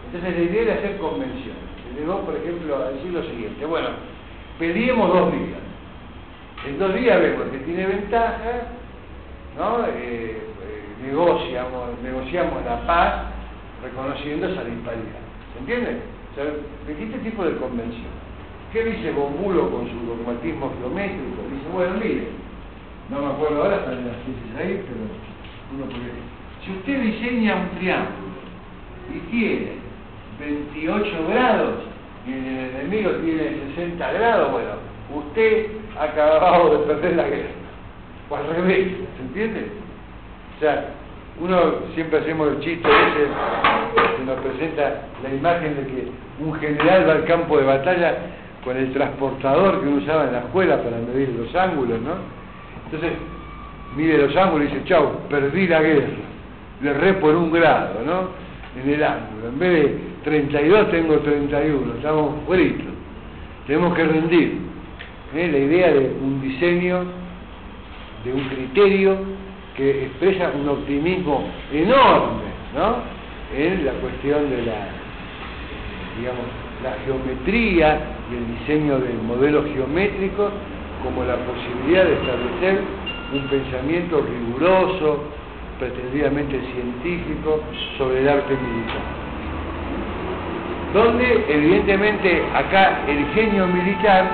Entonces 0.07 0.39
la 0.39 0.45
idea 0.45 0.65
de 0.65 0.73
hacer 0.73 0.99
convenciones. 0.99 1.67
Se 1.83 2.01
llegó, 2.01 2.21
por 2.21 2.37
ejemplo, 2.37 2.77
a 2.77 2.91
decir 2.91 3.13
lo 3.13 3.23
siguiente, 3.23 3.65
bueno, 3.67 3.89
peleemos 4.59 5.13
dos 5.13 5.33
días. 5.33 5.61
En 6.67 6.79
dos 6.79 6.95
días 6.95 7.21
vemos 7.21 7.49
que 7.51 7.59
tiene 7.59 7.87
ventaja, 7.87 8.69
¿no? 9.57 9.87
Eh, 9.87 9.93
eh, 9.93 10.39
negociamos, 11.03 12.01
negociamos 12.03 12.65
la 12.65 12.87
paz 12.87 13.25
reconociendo 13.83 14.49
esa 14.49 14.65
disparidad. 14.65 15.23
¿Se 15.53 15.59
entiende? 15.61 16.01
O 16.37 16.91
este 16.91 17.19
tipo 17.19 17.45
de 17.45 17.57
convención. 17.57 18.26
¿Qué 18.77 18.85
dice 18.85 19.11
Bombulo 19.11 19.71
con 19.71 19.89
su 19.89 19.97
dogmatismo 20.05 20.71
geométrico? 20.79 21.49
Dice, 21.51 21.67
bueno, 21.73 21.95
mire, 21.95 22.29
no 23.09 23.23
me 23.23 23.33
acuerdo 23.33 23.63
ahora, 23.63 23.77
están 23.77 24.07
las 24.07 24.17
ciencias 24.23 24.55
ahí, 24.59 24.85
pero 24.85 25.01
uno 25.73 25.87
puede... 25.87 26.13
Si 26.63 26.73
usted 26.73 27.01
diseña 27.01 27.57
un 27.57 27.79
triángulo 27.79 28.37
y 29.15 29.19
tiene 29.31 29.69
28 30.39 31.09
grados 31.31 31.75
y 32.27 32.33
el 32.35 32.47
enemigo 32.47 33.13
tiene 33.25 33.73
60 33.77 34.13
grados, 34.13 34.53
bueno, 34.53 34.73
usted 35.25 35.69
ha 35.99 36.05
acabado 36.05 36.77
de 36.77 36.87
perder 36.87 37.17
la 37.17 37.29
guerra. 37.31 37.49
O 38.29 38.37
al 38.37 38.47
revés, 38.47 38.89
¿se 39.17 39.23
entiende? 39.23 39.71
O 40.55 40.61
sea, 40.61 40.89
uno 41.41 41.77
siempre 41.95 42.19
hacemos 42.19 42.49
el 42.49 42.61
chiste 42.61 42.87
ese, 42.87 44.19
que 44.19 44.23
nos 44.23 44.39
presenta 44.41 45.01
la 45.23 45.33
imagen 45.33 45.77
de 45.77 45.87
que 45.87 46.09
un 46.45 46.53
general 46.57 47.09
va 47.09 47.13
al 47.15 47.25
campo 47.25 47.57
de 47.57 47.65
batalla 47.65 48.19
con 48.67 48.77
el 48.77 48.93
transportador 48.93 49.81
que 49.81 49.87
uno 49.87 49.99
usaba 49.99 50.25
en 50.25 50.33
la 50.33 50.39
escuela 50.41 50.83
para 50.83 50.97
medir 50.97 51.29
los 51.39 51.55
ángulos, 51.55 52.01
¿no? 52.01 52.15
Entonces, 52.87 53.13
mide 53.97 54.19
los 54.19 54.37
ángulos 54.37 54.67
y 54.69 54.73
dice, 54.73 54.85
chau, 54.87 55.21
perdí 55.31 55.69
la 55.69 55.81
guerra, 55.81 56.09
le 56.83 56.93
re 56.95 57.15
por 57.15 57.37
un 57.37 57.53
grado, 57.53 58.01
¿no? 58.05 58.31
En 58.83 58.91
el 58.93 59.05
ángulo, 59.05 59.51
en 59.51 59.59
vez 59.61 59.71
de 59.71 59.99
32 60.25 60.91
tengo 60.91 61.15
31, 61.21 61.95
estamos 61.95 62.35
fritos, 62.49 62.87
tenemos 63.69 63.95
que 63.95 64.05
rendir. 64.05 64.59
¿eh? 65.37 65.49
La 65.53 65.59
idea 65.59 65.93
de 65.93 66.17
un 66.21 66.43
diseño, 66.43 67.05
de 68.25 68.33
un 68.33 68.49
criterio 68.49 69.17
que 69.77 70.07
expresa 70.07 70.51
un 70.61 70.69
optimismo 70.69 71.45
enorme, 71.73 72.43
¿no? 72.75 72.97
En 73.57 73.87
la 73.87 73.93
cuestión 73.93 74.51
de 74.51 74.63
la, 74.65 74.89
digamos, 76.19 76.47
la 76.83 76.97
geometría 77.05 78.16
y 78.31 78.35
el 78.35 78.59
diseño 78.59 78.99
de 78.99 79.13
modelos 79.27 79.65
geométricos 79.75 80.53
como 81.03 81.25
la 81.25 81.37
posibilidad 81.37 82.05
de 82.05 82.15
establecer 82.15 82.81
un 83.33 83.43
pensamiento 83.49 84.21
riguroso, 84.23 85.25
pretendidamente 85.79 86.61
científico, 86.73 87.61
sobre 87.99 88.21
el 88.21 88.29
arte 88.29 88.55
militar. 88.55 89.03
Donde 90.95 91.45
evidentemente 91.49 92.43
acá 92.55 93.03
el 93.07 93.27
genio 93.35 93.67
militar 93.67 94.25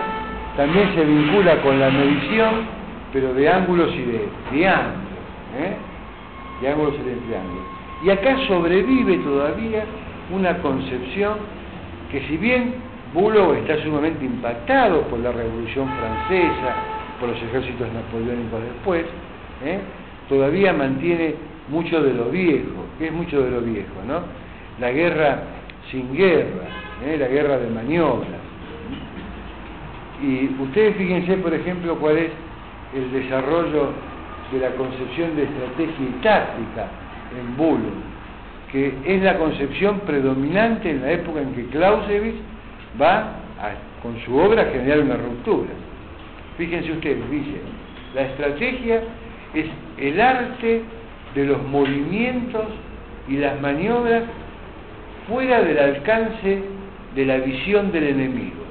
también 0.57 0.95
se 0.95 1.05
vincula 1.05 1.61
con 1.63 1.81
la 1.81 1.91
medición, 1.91 2.67
pero 3.13 3.35
de 3.35 3.49
ángulos 3.49 3.93
y 3.95 4.03
de 4.03 4.29
triángulos, 4.51 5.01
¿eh? 5.59 5.77
de 6.61 6.69
ángulos 6.69 6.95
y 6.95 7.09
de 7.09 7.17
triángulos. 7.17 7.65
Y 8.05 8.11
acá 8.11 8.37
sobrevive 8.47 9.19
todavía 9.19 9.85
una 10.31 10.59
concepción 10.59 11.35
que 12.11 12.21
si 12.29 12.37
bien 12.37 12.75
Bulo 13.13 13.55
está 13.55 13.83
sumamente 13.83 14.25
impactado 14.25 15.03
por 15.03 15.19
la 15.19 15.33
Revolución 15.33 15.87
Francesa, 15.87 16.75
por 17.21 17.29
los 17.29 17.43
ejércitos 17.43 17.87
napoleónicos 17.93 18.63
después, 18.63 19.05
¿eh? 19.65 19.81
todavía 20.31 20.73
mantiene 20.73 21.35
mucho 21.69 22.03
de 22.03 22.15
lo 22.15 22.31
viejo. 22.31 22.87
¿Qué 22.99 23.09
es 23.09 23.13
mucho 23.13 23.43
de 23.43 23.51
lo 23.51 23.61
viejo? 23.61 23.93
¿no? 24.07 24.23
La 24.81 24.91
guerra 24.93 25.43
sin 25.91 26.15
guerra, 26.15 26.69
¿eh? 27.05 27.19
la 27.19 27.29
guerra 27.29 27.59
de 27.59 27.69
maniobras. 27.69 28.41
Y 30.23 30.47
ustedes 30.59 30.97
fíjense, 30.97 31.37
por 31.37 31.53
ejemplo, 31.53 31.97
cuál 31.97 32.17
es 32.17 32.31
el 32.95 33.13
desarrollo 33.13 33.91
de 34.53 34.59
la 34.59 34.71
concepción 34.71 35.37
de 35.37 35.43
estrategia 35.43 36.07
y 36.07 36.23
táctica 36.23 36.87
en 37.39 37.57
Bulo, 37.59 37.91
que 38.71 38.95
es 39.05 39.23
la 39.23 39.37
concepción 39.37 40.01
predominante 40.01 40.91
en 40.91 41.03
la 41.03 41.13
época 41.13 41.43
en 41.43 41.53
que 41.55 41.67
Clausewitz 41.67 42.52
va 43.01 43.39
con 44.03 44.19
su 44.25 44.37
obra 44.37 44.63
a 44.63 44.67
generar 44.67 45.01
una 45.01 45.17
ruptura. 45.17 45.71
Fíjense 46.59 46.93
ustedes, 46.93 47.31
dice, 47.31 47.61
la 48.15 48.23
estrategia 48.23 49.03
es 49.55 49.67
el 49.99 50.21
arte 50.21 50.83
de 51.35 51.45
los 51.45 51.63
movimientos 51.63 52.67
y 53.29 53.37
las 53.37 53.61
maniobras 53.61 54.25
fuera 55.29 55.63
del 55.63 55.79
alcance 55.79 56.63
de 57.15 57.27
la 57.27 57.39
visión 57.39 57.93
del 57.93 58.05
enemigo. 58.05 58.63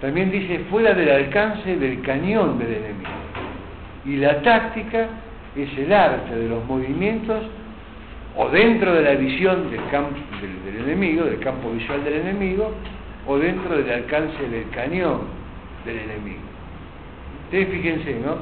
También 0.00 0.30
dice 0.30 0.60
fuera 0.70 0.94
del 0.94 1.10
alcance 1.10 1.76
del 1.76 2.02
cañón 2.02 2.58
del 2.58 2.74
enemigo. 2.74 3.10
Y 4.04 4.16
la 4.16 4.42
táctica 4.42 5.08
es 5.56 5.78
el 5.78 5.92
arte 5.92 6.34
de 6.34 6.48
los 6.48 6.64
movimientos 6.66 7.42
o 8.36 8.48
dentro 8.48 8.92
de 8.94 9.02
la 9.02 9.14
visión 9.14 9.70
del, 9.70 9.84
campo, 9.90 10.16
del, 10.40 10.76
enemigo, 10.84 11.24
del 11.24 11.38
campo 11.38 11.70
visual 11.70 12.02
del 12.04 12.14
enemigo, 12.14 12.72
o 13.26 13.38
dentro 13.38 13.76
del 13.76 13.90
alcance 13.90 14.48
del 14.48 14.68
cañón 14.70 15.22
del 15.84 15.98
enemigo. 15.98 16.42
Ustedes 17.44 17.68
fíjense, 17.68 18.20
¿no? 18.24 18.36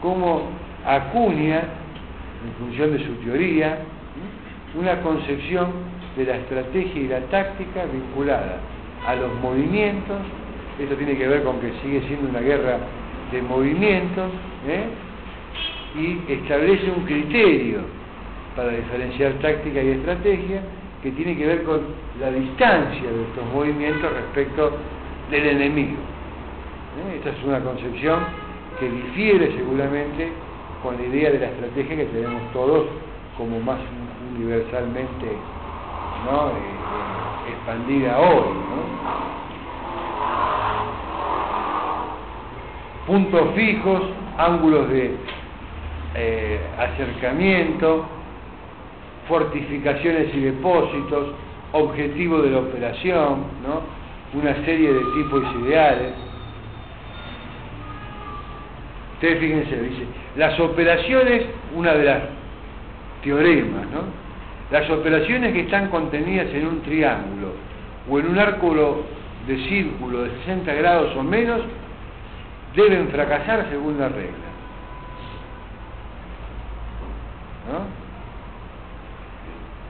Cómo 0.00 0.50
acuña, 0.84 1.62
en 2.44 2.52
función 2.58 2.92
de 2.92 3.04
su 3.04 3.14
teoría, 3.24 3.78
una 4.78 5.00
concepción 5.00 5.70
de 6.16 6.24
la 6.26 6.36
estrategia 6.36 7.02
y 7.02 7.08
la 7.08 7.20
táctica 7.20 7.84
vinculada 7.86 8.58
a 9.06 9.14
los 9.14 9.34
movimientos, 9.40 10.18
esto 10.78 10.94
tiene 10.96 11.16
que 11.16 11.26
ver 11.26 11.42
con 11.42 11.58
que 11.60 11.72
sigue 11.82 12.02
siendo 12.06 12.28
una 12.28 12.40
guerra 12.40 12.78
de 13.30 13.42
movimientos, 13.42 14.30
¿eh? 14.68 14.84
y 15.98 16.32
establece 16.32 16.90
un 16.90 17.04
criterio 17.04 18.01
para 18.56 18.68
diferenciar 18.70 19.32
táctica 19.34 19.82
y 19.82 19.90
estrategia, 19.90 20.62
que 21.02 21.10
tiene 21.12 21.36
que 21.36 21.46
ver 21.46 21.62
con 21.64 21.80
la 22.20 22.30
distancia 22.30 23.02
de 23.02 23.22
estos 23.22 23.44
movimientos 23.52 24.12
respecto 24.12 24.72
del 25.30 25.46
enemigo. 25.46 25.96
¿Eh? 25.96 27.16
Esta 27.16 27.30
es 27.30 27.44
una 27.44 27.60
concepción 27.60 28.20
que 28.78 28.88
difiere 28.88 29.52
seguramente 29.56 30.30
con 30.82 30.96
la 30.96 31.02
idea 31.02 31.30
de 31.30 31.38
la 31.38 31.46
estrategia 31.46 31.96
que 31.96 32.04
tenemos 32.06 32.52
todos 32.52 32.86
como 33.36 33.58
más 33.60 33.78
universalmente 34.36 35.26
¿no? 36.24 36.48
Eh, 36.48 36.52
eh, 36.52 37.52
expandida 37.52 38.20
hoy. 38.20 38.44
Puntos 43.06 43.54
fijos, 43.54 44.02
ángulos 44.38 44.88
de 44.88 45.16
acercamiento, 46.78 48.06
fortificaciones 49.28 50.34
y 50.34 50.40
depósitos, 50.40 51.28
objetivo 51.72 52.42
de 52.42 52.50
la 52.50 52.58
operación, 52.58 53.44
¿no? 53.66 53.82
una 54.38 54.54
serie 54.64 54.92
de 54.92 55.00
tipos 55.00 55.44
ideales. 55.62 56.12
Ustedes 59.14 59.38
fíjense, 59.38 59.82
dice, 59.82 60.06
las 60.36 60.58
operaciones, 60.58 61.44
una 61.74 61.94
de 61.94 62.04
las 62.04 62.22
teoremas, 63.22 63.86
¿no? 63.92 64.22
Las 64.70 64.88
operaciones 64.90 65.52
que 65.52 65.60
están 65.60 65.88
contenidas 65.90 66.48
en 66.54 66.66
un 66.66 66.82
triángulo 66.82 67.52
o 68.10 68.18
en 68.18 68.26
un 68.26 68.38
arco 68.38 69.04
de 69.46 69.56
círculo 69.68 70.22
de 70.22 70.30
60 70.30 70.72
grados 70.74 71.14
o 71.16 71.22
menos 71.22 71.60
deben 72.74 73.08
fracasar 73.08 73.68
según 73.70 73.98
la 73.98 74.08
regla. 74.08 74.50
¿No? 77.70 78.01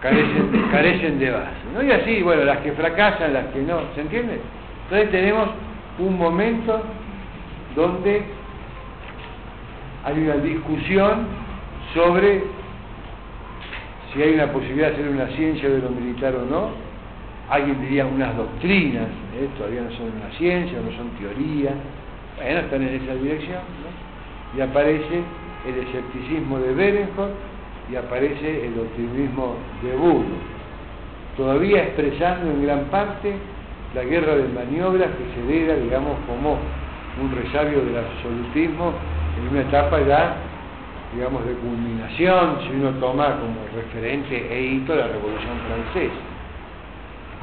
Carecen, 0.03 0.69
carecen 0.71 1.19
de 1.19 1.31
base. 1.31 1.63
¿no? 1.75 1.83
Y 1.83 1.91
así, 1.91 2.23
bueno, 2.23 2.45
las 2.45 2.59
que 2.59 2.73
fracasan, 2.73 3.33
las 3.33 3.47
que 3.47 3.61
no, 3.63 3.81
¿se 3.95 4.03
entiende? 4.03 4.41
Entonces 4.85 5.11
tenemos 5.11 5.49
un 5.99 6.19
momento 6.19 6.83
donde 7.75 8.23
hay 10.05 10.19
una 10.19 10.37
discusión 10.37 11.27
sobre 11.95 12.43
si 14.13 14.23
hay 14.23 14.35
una 14.35 14.53
posibilidad 14.53 14.89
de 14.89 14.95
hacer 14.95 15.09
una 15.09 15.27
ciencia 15.29 15.69
de 15.71 15.79
lo 15.79 15.89
militar 15.89 16.35
o 16.35 16.45
no, 16.45 16.71
alguien 17.49 17.81
diría 17.81 18.05
unas 18.05 18.37
doctrinas, 18.37 19.07
¿eh? 19.39 19.49
todavía 19.57 19.83
no 19.83 19.91
son 19.93 20.13
una 20.21 20.37
ciencia, 20.37 20.79
no 20.81 20.95
son 20.97 21.09
teoría, 21.19 21.71
bueno, 22.37 22.61
están 22.61 22.83
en 22.83 23.03
esa 23.03 23.15
dirección, 23.15 23.61
¿no? 23.81 24.59
y 24.59 24.61
aparece 24.61 25.23
el 25.67 25.79
escepticismo 25.87 26.59
de 26.59 26.75
Berenford 26.75 27.31
y 27.93 27.97
aparece 27.97 28.67
el 28.67 28.79
optimismo 28.79 29.57
de 29.83 29.95
Bulo, 29.97 30.25
todavía 31.37 31.83
expresando 31.83 32.51
en 32.51 32.63
gran 32.65 32.85
parte 32.85 33.35
la 33.95 34.03
guerra 34.05 34.37
de 34.37 34.49
maniobras 34.49 35.11
que 35.11 35.35
se 35.35 35.47
diera, 35.47 35.75
digamos, 35.75 36.17
como 36.27 36.57
un 37.21 37.31
resabio 37.37 37.85
del 37.85 37.99
absolutismo 37.99 38.95
en 39.39 39.49
una 39.49 39.61
etapa 39.61 40.01
ya, 40.01 40.37
digamos, 41.15 41.45
de 41.45 41.53
culminación, 41.55 42.59
si 42.63 42.75
uno 42.77 42.91
toma 42.93 43.37
como 43.37 43.61
referente 43.75 44.35
e 44.51 44.63
hito 44.63 44.95
la 44.95 45.09
Revolución 45.09 45.53
Francesa. 45.69 46.23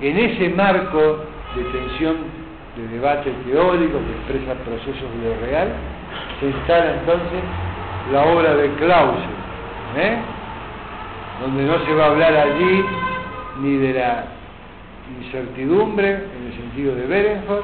En 0.02 0.18
ese 0.18 0.50
marco 0.56 1.26
de 1.56 1.64
tensión 1.66 2.16
de 2.76 2.88
debate 2.96 3.32
teórico 3.46 4.00
que 4.00 4.34
expresa 4.34 4.54
procesos 4.64 5.10
de 5.22 5.30
lo 5.30 5.46
real, 5.46 5.68
se 6.40 6.48
instala 6.48 6.94
entonces 6.94 7.44
la 8.12 8.26
obra 8.26 8.56
de 8.56 8.70
Clausel, 8.76 9.30
¿eh? 9.98 10.18
Donde 11.42 11.64
no 11.64 11.86
se 11.86 11.94
va 11.94 12.06
a 12.06 12.08
hablar 12.08 12.36
allí 12.36 12.86
ni 13.62 13.78
de 13.78 13.94
la 13.94 14.26
incertidumbre 15.22 16.10
en 16.10 16.48
el 16.48 16.54
sentido 16.58 16.96
de 16.96 17.08
Berenford, 17.08 17.64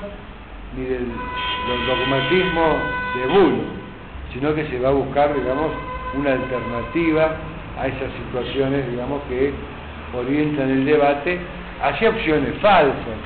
ni 0.78 0.86
del, 0.86 1.08
dogmatismo 1.88 2.78
de 3.16 3.28
Bull, 3.28 3.62
sino 4.34 4.54
que 4.54 4.66
se 4.68 4.80
va 4.80 4.90
a 4.90 4.92
buscar, 4.92 5.34
digamos, 5.34 5.72
una 6.16 6.34
alternativa 6.34 7.36
a 7.80 7.88
esas 7.88 8.12
situaciones, 8.26 8.90
digamos, 8.90 9.22
que 9.30 9.52
orientan 10.18 10.70
el 10.70 10.86
debate 10.86 11.40
hacia 11.82 12.10
opciones 12.10 12.56
falsas, 12.62 13.18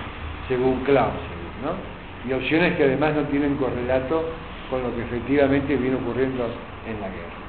según 0.47 0.79
Clausel, 0.83 1.19
¿no? 1.63 2.29
Y 2.29 2.33
opciones 2.33 2.75
que 2.75 2.83
además 2.83 3.15
no 3.15 3.23
tienen 3.23 3.55
correlato 3.55 4.25
con 4.69 4.83
lo 4.83 4.95
que 4.95 5.03
efectivamente 5.03 5.75
viene 5.75 5.95
ocurriendo 5.97 6.45
en 6.87 6.99
la 7.01 7.07
guerra. 7.07 7.39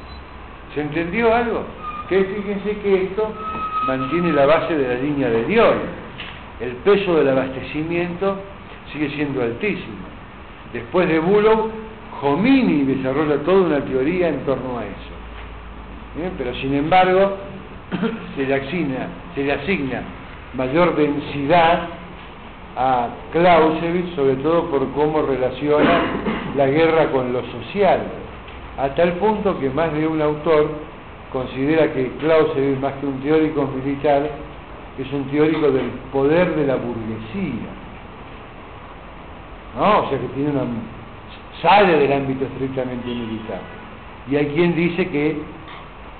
¿Se 0.74 0.80
entendió 0.82 1.34
algo? 1.34 1.64
Que 2.10 2.24
fíjense 2.24 2.76
que 2.80 3.04
esto 3.04 3.32
mantiene 3.86 4.32
la 4.32 4.44
base 4.44 4.76
de 4.76 4.88
la 4.88 5.00
línea 5.00 5.30
de 5.30 5.44
Dios. 5.44 5.74
El 6.60 6.72
peso 6.84 7.14
del 7.14 7.28
abastecimiento 7.28 8.36
sigue 8.92 9.10
siendo 9.10 9.40
altísimo. 9.40 10.08
Después 10.72 11.08
de 11.08 11.20
Bullock, 11.20 11.70
Jomini 12.20 12.82
desarrolla 12.82 13.36
toda 13.44 13.60
una 13.60 13.84
teoría 13.84 14.28
en 14.28 14.40
torno 14.40 14.78
a 14.78 14.84
eso. 14.86 16.34
Pero 16.36 16.52
sin 16.56 16.74
embargo, 16.74 17.36
se 18.36 18.44
le, 18.44 18.54
asigna, 18.54 19.06
se 19.36 19.44
le 19.44 19.52
asigna 19.52 20.02
mayor 20.54 20.96
densidad 20.96 21.90
a 22.76 23.08
Clausewitz, 23.30 24.16
sobre 24.16 24.34
todo 24.36 24.68
por 24.68 24.90
cómo 24.94 25.22
relaciona 25.22 26.02
la 26.56 26.66
guerra 26.66 27.12
con 27.12 27.32
lo 27.32 27.42
social, 27.52 28.00
a 28.76 28.88
tal 28.96 29.12
punto 29.12 29.60
que 29.60 29.70
más 29.70 29.92
de 29.92 30.08
un 30.08 30.20
autor 30.20 30.90
considera 31.32 31.92
que 31.92 32.10
Clausewitz, 32.18 32.80
más 32.80 32.94
que 32.94 33.06
un 33.06 33.20
teórico 33.20 33.66
militar, 33.66 34.30
es 34.98 35.12
un 35.12 35.24
teórico 35.30 35.70
del 35.70 35.90
poder 36.12 36.54
de 36.56 36.66
la 36.66 36.76
burguesía. 36.76 37.70
¿No? 39.76 40.00
O 40.00 40.08
sea 40.10 40.18
que 40.18 40.26
tiene 40.34 40.50
una 40.50 40.64
sale 41.62 41.96
del 41.96 42.12
ámbito 42.12 42.44
estrictamente 42.44 43.06
militar. 43.06 43.60
Y 44.30 44.36
hay 44.36 44.46
quien 44.46 44.74
dice 44.74 45.08
que 45.08 45.36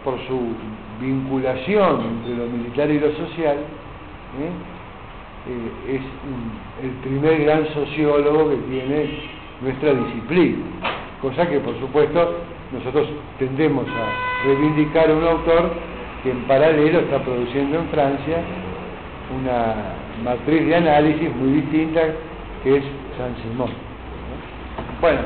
por 0.05 0.19
su 0.27 0.55
vinculación 1.01 2.01
entre 2.01 2.37
lo 2.37 2.47
militar 2.47 2.91
y 2.91 3.01
lo 3.01 3.11
social, 3.12 3.57
¿eh? 3.57 4.51
Eh, 5.49 5.97
es 5.97 6.85
el 6.85 6.91
primer 7.01 7.45
gran 7.45 7.66
sociólogo 7.73 8.51
que 8.51 8.57
tiene 8.69 9.09
nuestra 9.62 9.95
disciplina, 9.95 10.65
cosa 11.23 11.49
que 11.49 11.61
por 11.61 11.78
supuesto 11.81 12.41
nosotros 12.73 13.09
tendemos 13.39 13.87
a 13.89 14.47
reivindicar 14.47 15.11
a 15.11 15.15
un 15.15 15.25
autor 15.25 15.71
que 16.23 16.31
en 16.31 16.43
paralelo 16.45 17.01
está 17.01 17.19
produciendo 17.19 17.79
en 17.79 17.89
Francia 17.89 18.39
una 19.37 19.75
matriz 20.25 20.67
de 20.67 20.77
análisis 20.77 21.35
muy 21.37 21.61
distinta 21.61 22.01
que 22.63 22.77
es 22.77 22.85
San 23.17 23.35
Simón. 23.43 23.71
Bueno, 25.01 25.21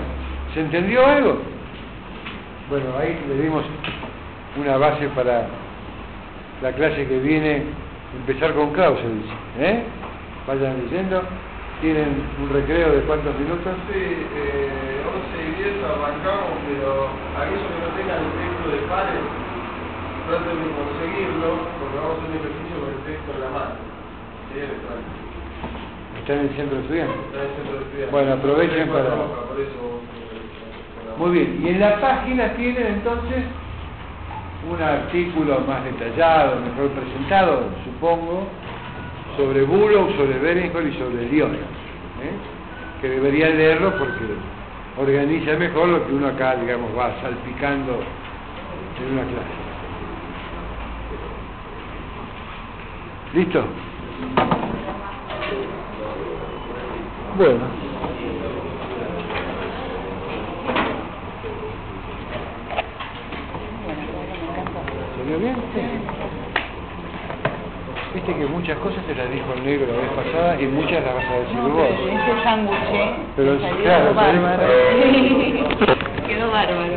¿se 0.55 0.61
entendió 0.61 1.07
algo? 1.07 1.39
Bueno, 2.71 2.87
ahí 2.99 3.19
le 3.29 3.43
dimos 3.43 3.65
una 4.57 4.77
base 4.77 5.09
para 5.09 5.47
la 6.63 6.73
clase 6.73 7.07
que 7.07 7.19
viene, 7.19 7.63
empezar 8.21 8.55
con 8.55 8.73
Clausewitz. 8.73 9.27
¿eh? 9.59 9.83
Vayan 10.47 10.85
leyendo. 10.85 11.23
¿Tienen 11.81 12.25
un 12.41 12.49
recreo 12.51 12.93
de 12.93 13.01
cuántos 13.03 13.39
minutos? 13.39 13.75
Sí, 13.93 13.99
eh, 13.99 15.03
11 15.05 15.37
y 15.37 15.51
10 15.63 15.85
arrancamos, 15.85 16.57
pero 16.65 17.09
aquellos 17.37 17.69
que 17.69 17.81
no 17.83 17.91
tengan 17.93 18.25
el 18.25 18.33
texto 18.41 18.65
de 18.73 18.79
pares, 18.89 19.21
traten 20.27 20.57
de 20.65 20.69
conseguirlo, 20.73 21.51
porque 21.79 21.97
vamos 22.01 22.15
a 22.15 22.17
hacer 22.25 22.31
un 22.31 22.37
ejercicio 22.41 22.75
con 22.81 22.89
el 22.89 23.01
texto 23.05 23.29
en 23.37 23.41
la 23.45 23.51
mano. 23.53 23.75
¿Sí? 24.49 24.57
¿Está 26.25 26.33
en 26.33 26.41
el 26.41 26.51
centro 26.57 26.75
de 26.79 26.83
estudiantes? 26.85 27.21
Está 27.27 27.37
en 27.37 27.45
el 27.45 27.55
centro 27.57 27.75
de 27.77 27.83
estudiantes. 27.85 28.13
Bueno, 28.17 28.33
aprovechen 28.33 28.89
para- 28.89 29.11
roja, 29.13 29.41
por 29.45 29.59
eso, 29.61 29.81
eh, 30.01 31.19
Muy 31.21 31.31
bien, 31.37 31.61
y 31.63 31.69
en 31.69 31.81
la 31.81 32.01
página 32.01 32.55
tienen 32.57 32.87
entonces 32.87 33.45
un 34.65 34.81
artículo 34.81 35.61
más 35.69 35.85
detallado, 35.85 36.61
mejor 36.65 36.89
presentado, 36.97 37.69
supongo, 37.85 38.49
sobre 39.37 39.63
Bullock, 39.65 40.17
sobre 40.17 40.39
Berenjol 40.39 40.89
y 40.89 40.99
sobre 40.99 41.29
Lyon, 41.29 41.55
¿eh? 41.55 41.59
que 43.01 43.09
deberían 43.09 43.57
leerlo 43.57 43.97
porque 43.99 44.25
organiza 44.99 45.59
mejor 45.59 45.89
lo 45.89 46.07
que 46.07 46.13
uno 46.13 46.29
acá, 46.29 46.57
digamos, 46.57 46.91
va 46.97 47.21
salpicando 47.21 48.01
en 49.01 49.13
una 49.13 49.23
clase. 49.23 49.65
¿Listo? 53.35 53.65
Bueno. 57.37 57.65
¿Salió 65.19 65.39
bien? 65.39 65.57
Sí. 65.75 66.24
Viste 68.15 68.33
que 68.33 68.47
muchas 68.47 68.79
cosas 68.79 69.05
te 69.07 69.15
las 69.17 69.29
dijo 69.29 69.53
el 69.57 69.65
negro 69.65 69.93
la 69.93 70.01
vez 70.01 70.13
pasada 70.13 70.57
y 70.61 70.67
muchas 70.67 71.03
las 71.03 71.17
vas 71.17 71.25
a 71.25 71.35
decir 71.35 71.59
vos. 71.59 71.89
Ese 72.07 72.43
sándwich, 72.45 72.79
eh, 72.93 73.11
Pero. 73.35 73.59
Quedó 76.29 76.53
bárbaro. 76.53 76.95